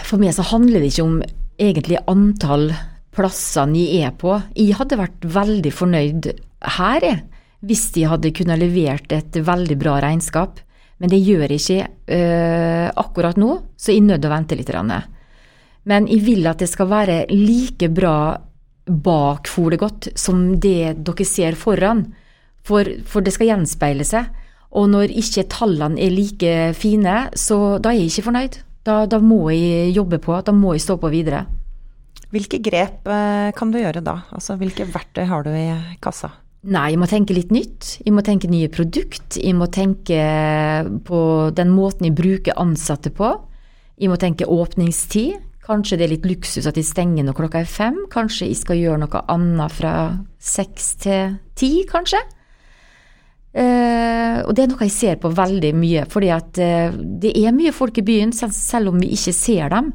For 0.07 0.23
meg 0.23 0.31
så 0.37 0.45
handler 0.47 0.79
det 0.79 0.93
ikke 0.93 1.07
om 1.09 1.17
egentlig 1.59 1.99
antall 2.07 2.69
plasser 3.17 3.73
jeg 3.75 4.05
er 4.07 4.13
på. 4.15 4.37
Jeg 4.55 4.77
hadde 4.79 4.99
vært 5.01 5.27
veldig 5.27 5.73
fornøyd 5.75 6.29
her, 6.77 7.03
jeg, 7.03 7.25
hvis 7.67 7.83
de 7.97 8.05
hadde 8.07 8.31
kunnet 8.37 8.61
levert 8.61 9.15
et 9.17 9.39
veldig 9.43 9.77
bra 9.81 9.97
regnskap. 10.05 10.61
Men 11.03 11.11
det 11.11 11.19
gjør 11.25 11.49
jeg 11.49 11.61
ikke 11.61 11.87
uh, 12.15 12.87
akkurat 13.03 13.39
nå, 13.41 13.57
så 13.77 13.91
jeg 13.91 14.03
er 14.03 14.07
nødt 14.07 14.23
til 14.23 14.31
å 14.31 14.35
vente 14.35 14.59
litt. 14.59 14.71
Men 15.91 16.07
jeg 16.09 16.23
vil 16.25 16.47
at 16.49 16.63
det 16.63 16.69
skal 16.71 16.89
være 16.93 17.19
like 17.33 17.91
bra 17.93 18.37
bak 18.87 19.51
Folegodt 19.51 20.13
som 20.17 20.55
det 20.61 20.95
dere 21.05 21.27
ser 21.29 21.59
foran. 21.59 22.05
For, 22.67 22.89
for 23.07 23.23
det 23.23 23.35
skal 23.37 23.53
gjenspeile 23.53 24.07
seg. 24.07 24.33
Og 24.77 24.89
når 24.91 25.13
ikke 25.15 25.47
tallene 25.53 26.01
er 26.03 26.13
like 26.13 26.55
fine, 26.77 27.19
så 27.39 27.77
da 27.83 27.93
er 27.93 28.01
jeg 28.01 28.11
ikke 28.11 28.27
fornøyd. 28.29 28.59
Da, 28.87 28.97
da, 29.11 29.21
må 29.23 29.49
jeg 29.51 29.95
jobbe 29.97 30.19
på, 30.23 30.35
da 30.47 30.55
må 30.55 30.75
jeg 30.77 30.85
stå 30.85 30.99
på 31.03 31.11
videre. 31.11 31.45
Hvilke 32.35 32.59
grep 32.63 33.07
eh, 33.11 33.53
kan 33.57 33.71
du 33.73 33.79
gjøre 33.81 34.03
da? 34.05 34.21
Altså 34.35 34.59
hvilke 34.59 34.87
verktøy 34.91 35.25
har 35.31 35.47
du 35.47 35.53
i 35.55 35.71
kassa? 36.03 36.33
Nei, 36.67 36.91
jeg 36.93 36.99
må 36.99 37.07
tenke 37.07 37.35
litt 37.35 37.53
nytt. 37.55 37.97
Jeg 38.03 38.15
må 38.15 38.25
tenke 38.27 38.51
nye 38.51 38.69
produkt. 38.73 39.39
Jeg 39.39 39.55
må 39.55 39.69
tenke 39.71 40.19
på 41.07 41.21
den 41.55 41.71
måten 41.75 42.09
jeg 42.09 42.17
bruker 42.19 42.59
ansatte 42.59 43.13
på. 43.15 43.31
Jeg 43.97 44.11
må 44.11 44.19
tenke 44.21 44.49
åpningstid. 44.51 45.39
Kanskje 45.67 45.99
det 45.99 46.07
er 46.07 46.13
litt 46.15 46.27
luksus 46.27 46.67
at 46.67 46.79
jeg 46.79 46.87
stenger 46.87 47.27
når 47.27 47.39
klokka 47.39 47.63
er 47.63 47.71
fem. 47.71 48.01
Kanskje 48.11 48.51
jeg 48.51 48.59
skal 48.59 48.81
gjøre 48.83 49.03
noe 49.03 49.23
annet 49.31 49.75
fra 49.79 49.95
seks 50.43 50.93
til 51.07 51.39
ti, 51.59 51.71
kanskje. 51.91 52.21
Uh, 53.57 54.43
og 54.45 54.51
det 54.53 54.67
er 54.67 54.69
noe 54.69 54.85
jeg 54.85 54.93
ser 54.93 55.15
på 55.21 55.31
veldig 55.33 55.71
mye, 55.81 56.03
fordi 56.13 56.29
at 56.35 56.59
uh, 56.61 56.93
det 56.93 57.31
er 57.41 57.55
mye 57.57 57.73
folk 57.73 57.97
i 57.97 58.05
byen, 58.05 58.35
selv, 58.37 58.53
selv, 58.53 58.91
om 58.93 58.99
vi 59.01 59.15
ikke 59.17 59.33
ser 59.33 59.73
dem. 59.73 59.95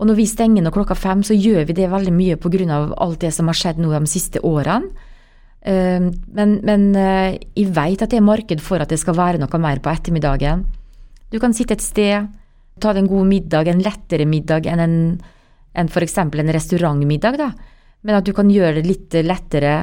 Og 0.00 0.08
når 0.08 0.18
vi 0.18 0.26
stenger 0.28 0.64
når 0.64 0.74
klokka 0.74 0.96
fem, 0.98 1.22
så 1.24 1.36
gjør 1.36 1.64
vi 1.68 1.76
det 1.78 1.88
veldig 1.92 2.12
mye 2.12 2.36
pga. 2.40 2.76
alt 2.96 3.20
det 3.24 3.32
som 3.32 3.48
har 3.48 3.56
skjedd 3.56 3.80
nå 3.80 3.94
de 3.94 4.10
siste 4.10 4.44
årene. 4.44 4.92
Uh, 5.64 6.12
men, 6.36 6.60
men 6.64 6.86
jeg 6.96 7.72
vet 7.72 8.04
at 8.04 8.12
det 8.12 8.20
er 8.20 8.24
marked 8.24 8.60
for 8.60 8.80
at 8.80 8.92
det 8.92 9.00
skal 9.00 9.16
være 9.16 9.40
noe 9.40 9.60
mer 9.60 9.80
på 9.80 9.92
ettermiddagen. 9.92 10.66
Du 11.32 11.38
kan 11.40 11.56
sitte 11.56 11.78
et 11.78 11.84
sted, 11.84 12.28
ta 12.80 12.92
deg 12.92 13.04
en 13.04 13.12
god 13.12 13.28
middag, 13.32 13.68
en 13.68 13.84
lettere 13.84 14.28
middag 14.28 14.68
enn 14.68 14.80
en, 14.84 14.96
en 15.72 15.88
f.eks. 15.88 16.18
en 16.18 16.52
restaurantmiddag. 16.52 17.40
da 17.40 17.52
men 18.00 18.16
at 18.16 18.24
du 18.24 18.32
kan 18.36 18.48
gjøre 18.48 18.78
det 18.78 18.88
litt 18.88 19.16
lettere 19.26 19.74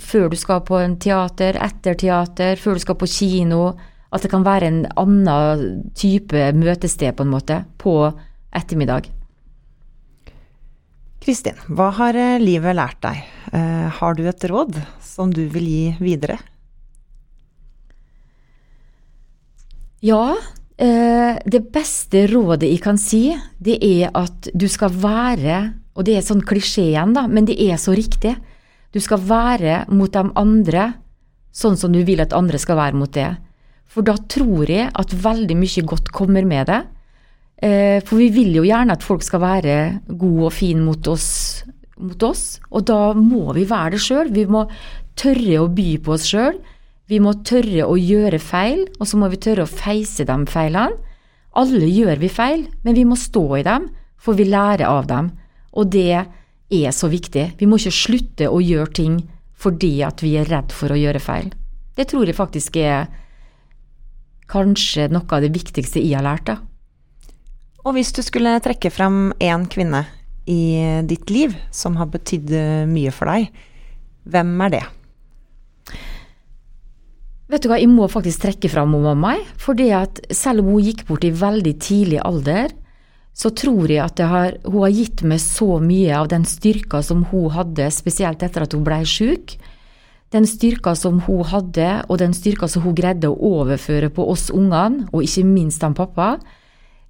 før 0.00 0.30
du 0.32 0.36
skal 0.40 0.62
på 0.64 0.78
en 0.80 0.96
teater, 1.00 1.58
etter 1.60 1.98
teater, 2.00 2.56
før 2.56 2.78
du 2.78 2.84
skal 2.84 2.96
på 2.96 3.08
kino. 3.12 3.74
At 4.08 4.24
det 4.24 4.30
kan 4.32 4.46
være 4.46 4.70
en 4.70 4.82
annen 4.96 5.92
type 5.92 6.48
møtested, 6.56 7.12
på 7.18 7.26
en 7.26 7.34
måte, 7.34 7.60
på 7.76 8.00
ettermiddag. 8.56 9.10
Kristin, 11.20 11.58
hva 11.68 11.90
har 11.98 12.16
eh, 12.16 12.38
livet 12.40 12.78
lært 12.78 13.02
deg? 13.04 13.26
Eh, 13.52 13.88
har 13.98 14.14
du 14.16 14.22
et 14.30 14.46
råd 14.48 14.78
som 15.04 15.28
du 15.34 15.42
vil 15.52 15.66
gi 15.68 15.82
videre? 16.00 16.38
Ja. 20.00 20.38
Eh, 20.78 21.36
det 21.44 21.60
beste 21.74 22.22
rådet 22.30 22.70
jeg 22.70 22.80
kan 22.80 22.96
si, 23.02 23.26
det 23.58 23.76
er 23.82 24.14
at 24.16 24.48
du 24.54 24.68
skal 24.70 24.94
være 24.94 25.58
og 25.98 26.06
det 26.06 26.14
er 26.14 26.24
sånn 26.24 26.44
klisjé 26.46 26.92
igjen, 26.92 27.12
da, 27.16 27.26
men 27.26 27.48
det 27.48 27.58
er 27.58 27.78
så 27.82 27.92
riktig. 27.96 28.36
Du 28.94 29.00
skal 29.02 29.18
være 29.18 29.82
mot 29.90 30.12
de 30.14 30.22
andre 30.38 30.92
sånn 31.58 31.76
som 31.80 31.90
du 31.92 32.04
vil 32.06 32.22
at 32.22 32.36
andre 32.36 32.60
skal 32.62 32.78
være 32.78 32.98
mot 32.98 33.10
det. 33.12 33.32
For 33.88 34.06
da 34.06 34.14
tror 34.30 34.70
jeg 34.70 34.92
at 34.94 35.16
veldig 35.24 35.56
mye 35.58 35.84
godt 35.90 36.12
kommer 36.14 36.46
med 36.46 36.68
det. 36.70 36.80
Eh, 37.58 37.98
for 38.06 38.20
vi 38.20 38.28
vil 38.30 38.54
jo 38.60 38.66
gjerne 38.68 38.94
at 38.94 39.02
folk 39.02 39.24
skal 39.26 39.42
være 39.42 39.76
gode 40.06 40.46
og 40.46 40.54
fine 40.54 40.84
mot 40.86 41.10
oss, 41.10 41.64
mot 41.98 42.22
oss. 42.28 42.60
Og 42.70 42.86
da 42.86 43.12
må 43.18 43.48
vi 43.56 43.66
være 43.66 43.96
det 43.96 44.02
sjøl. 44.04 44.30
Vi 44.34 44.46
må 44.46 44.68
tørre 45.18 45.64
å 45.64 45.70
by 45.72 45.88
på 46.04 46.14
oss 46.14 46.28
sjøl. 46.30 46.60
Vi 47.08 47.18
må 47.24 47.32
tørre 47.48 47.88
å 47.88 47.96
gjøre 47.96 48.38
feil, 48.38 48.84
og 49.00 49.08
så 49.08 49.18
må 49.18 49.30
vi 49.32 49.40
tørre 49.40 49.64
å 49.64 49.70
feise 49.70 50.28
de 50.28 50.38
feilene. 50.46 50.94
Alle 51.58 51.88
gjør 51.88 52.20
vi 52.20 52.28
feil, 52.30 52.66
men 52.84 52.94
vi 52.94 53.06
må 53.08 53.16
stå 53.18 53.44
i 53.56 53.64
dem, 53.66 53.88
for 54.20 54.36
vi 54.38 54.46
lærer 54.46 54.84
av 54.86 55.08
dem. 55.08 55.32
Og 55.78 55.90
det 55.94 56.10
er 56.18 56.92
så 56.94 57.08
viktig. 57.10 57.52
Vi 57.58 57.68
må 57.68 57.78
ikke 57.78 57.94
slutte 57.94 58.50
å 58.50 58.60
gjøre 58.62 58.92
ting 58.98 59.20
fordi 59.58 59.98
at 60.06 60.22
vi 60.22 60.36
er 60.38 60.46
redd 60.50 60.74
for 60.74 60.94
å 60.94 60.98
gjøre 60.98 61.22
feil. 61.22 61.48
Det 61.98 62.06
tror 62.10 62.28
jeg 62.28 62.38
faktisk 62.38 62.76
er 62.78 63.08
kanskje 64.48 65.08
noe 65.10 65.26
av 65.34 65.42
det 65.42 65.50
viktigste 65.54 66.02
jeg 66.02 66.18
har 66.18 66.26
lært. 66.26 66.46
da. 66.46 66.58
Og 67.86 67.96
hvis 67.96 68.12
du 68.14 68.22
skulle 68.22 68.58
trekke 68.62 68.90
fram 68.92 69.32
én 69.40 69.66
kvinne 69.70 70.04
i 70.48 71.02
ditt 71.08 71.30
liv 71.30 71.56
som 71.74 71.98
har 71.98 72.10
betydd 72.12 72.52
mye 72.88 73.12
for 73.14 73.30
deg, 73.30 73.50
hvem 74.28 74.54
er 74.66 74.74
det? 74.76 74.84
Vet 77.48 77.64
du 77.64 77.70
hva, 77.70 77.78
jeg 77.80 77.88
må 77.88 78.04
faktisk 78.12 78.44
trekke 78.44 78.68
fram 78.68 78.92
mamma. 78.92 79.38
For 79.56 79.76
det 79.78 79.88
at 79.96 80.20
selv 80.36 80.62
om 80.62 80.74
hun 80.74 80.84
gikk 80.84 81.06
bort 81.08 81.24
i 81.24 81.32
veldig 81.32 81.74
tidlig 81.80 82.20
alder, 82.20 82.74
så 83.38 83.50
tror 83.54 83.86
jeg 83.86 84.02
at 84.02 84.18
har, 84.26 84.56
hun 84.66 84.82
har 84.82 84.94
gitt 84.94 85.22
meg 85.22 85.38
så 85.42 85.78
mye 85.78 86.10
av 86.18 86.26
den 86.32 86.46
styrka 86.48 87.04
som 87.06 87.22
hun 87.30 87.52
hadde, 87.54 87.86
spesielt 87.94 88.42
etter 88.42 88.64
at 88.64 88.74
hun 88.74 88.86
blei 88.86 89.04
sjuk. 89.06 89.54
Den 90.34 90.46
styrka 90.48 90.96
som 90.98 91.20
hun 91.24 91.44
hadde, 91.46 91.90
og 92.10 92.18
den 92.18 92.34
styrka 92.34 92.66
som 92.68 92.82
hun 92.82 92.96
greide 92.98 93.30
å 93.30 93.38
overføre 93.60 94.10
på 94.10 94.26
oss 94.32 94.48
ungene, 94.50 95.06
og 95.12 95.22
ikke 95.22 95.44
minst 95.46 95.84
han 95.86 95.94
pappa, 95.96 96.34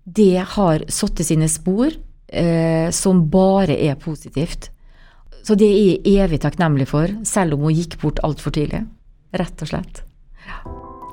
det 0.05 0.45
har 0.53 0.85
satt 0.93 1.23
sine 1.25 1.49
spor 1.51 1.89
eh, 2.29 2.91
som 2.93 3.25
bare 3.33 3.79
er 3.89 3.97
positivt. 4.01 4.69
Så 5.43 5.57
det 5.57 5.69
er 5.69 5.81
jeg 5.81 6.19
evig 6.27 6.43
takknemlig 6.45 6.91
for, 6.91 7.09
selv 7.25 7.57
om 7.57 7.65
hun 7.67 7.77
gikk 7.77 7.97
bort 8.03 8.21
altfor 8.27 8.53
tidlig. 8.53 8.83
Rett 9.33 9.65
og 9.65 9.73
slett. 9.73 10.03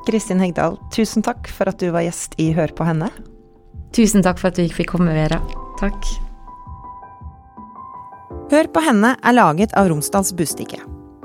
Kristin 0.05 0.43
Hegdal, 0.43 0.75
tusen 0.93 1.23
takk 1.25 1.47
for 1.47 1.71
at 1.71 1.79
du 1.79 1.87
var 1.95 2.03
gjest 2.03 2.35
i 2.41 2.51
Hør 2.55 2.75
på 2.75 2.87
henne. 2.87 3.09
Tusen 3.93 4.23
takk 4.25 4.39
for 4.41 4.49
at 4.49 4.57
du 4.57 4.65
fikk 4.71 4.89
komme, 4.95 5.13
Vera. 5.15 5.39
Takk. 5.79 6.01
Hør 8.51 8.67
på 8.71 8.79
henne 8.85 9.15
er 9.21 9.33
laget 9.35 9.73
av 9.77 9.89
Romsdals 9.89 10.33
Bustikke. 10.37 10.79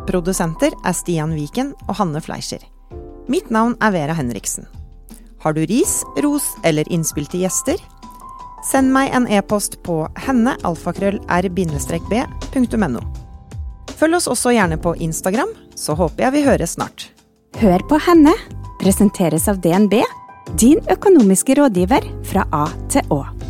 Produsenter 0.09 0.73
er 0.85 0.93
Stian 0.97 1.35
Viken 1.37 1.75
og 1.87 1.95
Hanne 2.01 2.21
Fleischer. 2.25 2.63
Mitt 3.31 3.51
navn 3.53 3.77
er 3.85 3.91
Vera 3.95 4.15
Henriksen. 4.17 4.65
Har 5.41 5.53
du 5.57 5.63
ris, 5.69 6.05
ros 6.25 6.47
eller 6.65 6.93
innspill 6.93 7.27
til 7.31 7.41
gjester? 7.45 7.77
Send 8.67 8.93
meg 8.93 9.11
en 9.17 9.27
e-post 9.31 9.73
på 9.87 10.09
hennealfakrøll-r-b.no. 10.27 13.01
Følg 14.01 14.15
oss 14.17 14.29
også 14.33 14.51
gjerne 14.57 14.79
på 14.81 14.91
Instagram, 15.01 15.51
så 15.77 15.95
håper 15.97 16.23
jeg 16.27 16.33
vi 16.35 16.47
høres 16.49 16.73
snart. 16.77 16.99
Hør 17.61 17.81
på 17.89 17.97
henne 18.05 18.33
presenteres 18.81 19.49
av 19.49 19.57
DNB 19.61 19.95
din 20.59 20.81
økonomiske 20.91 21.55
rådgiver 21.59 22.07
fra 22.27 22.47
A 22.53 22.67
til 22.91 23.15
Å. 23.15 23.50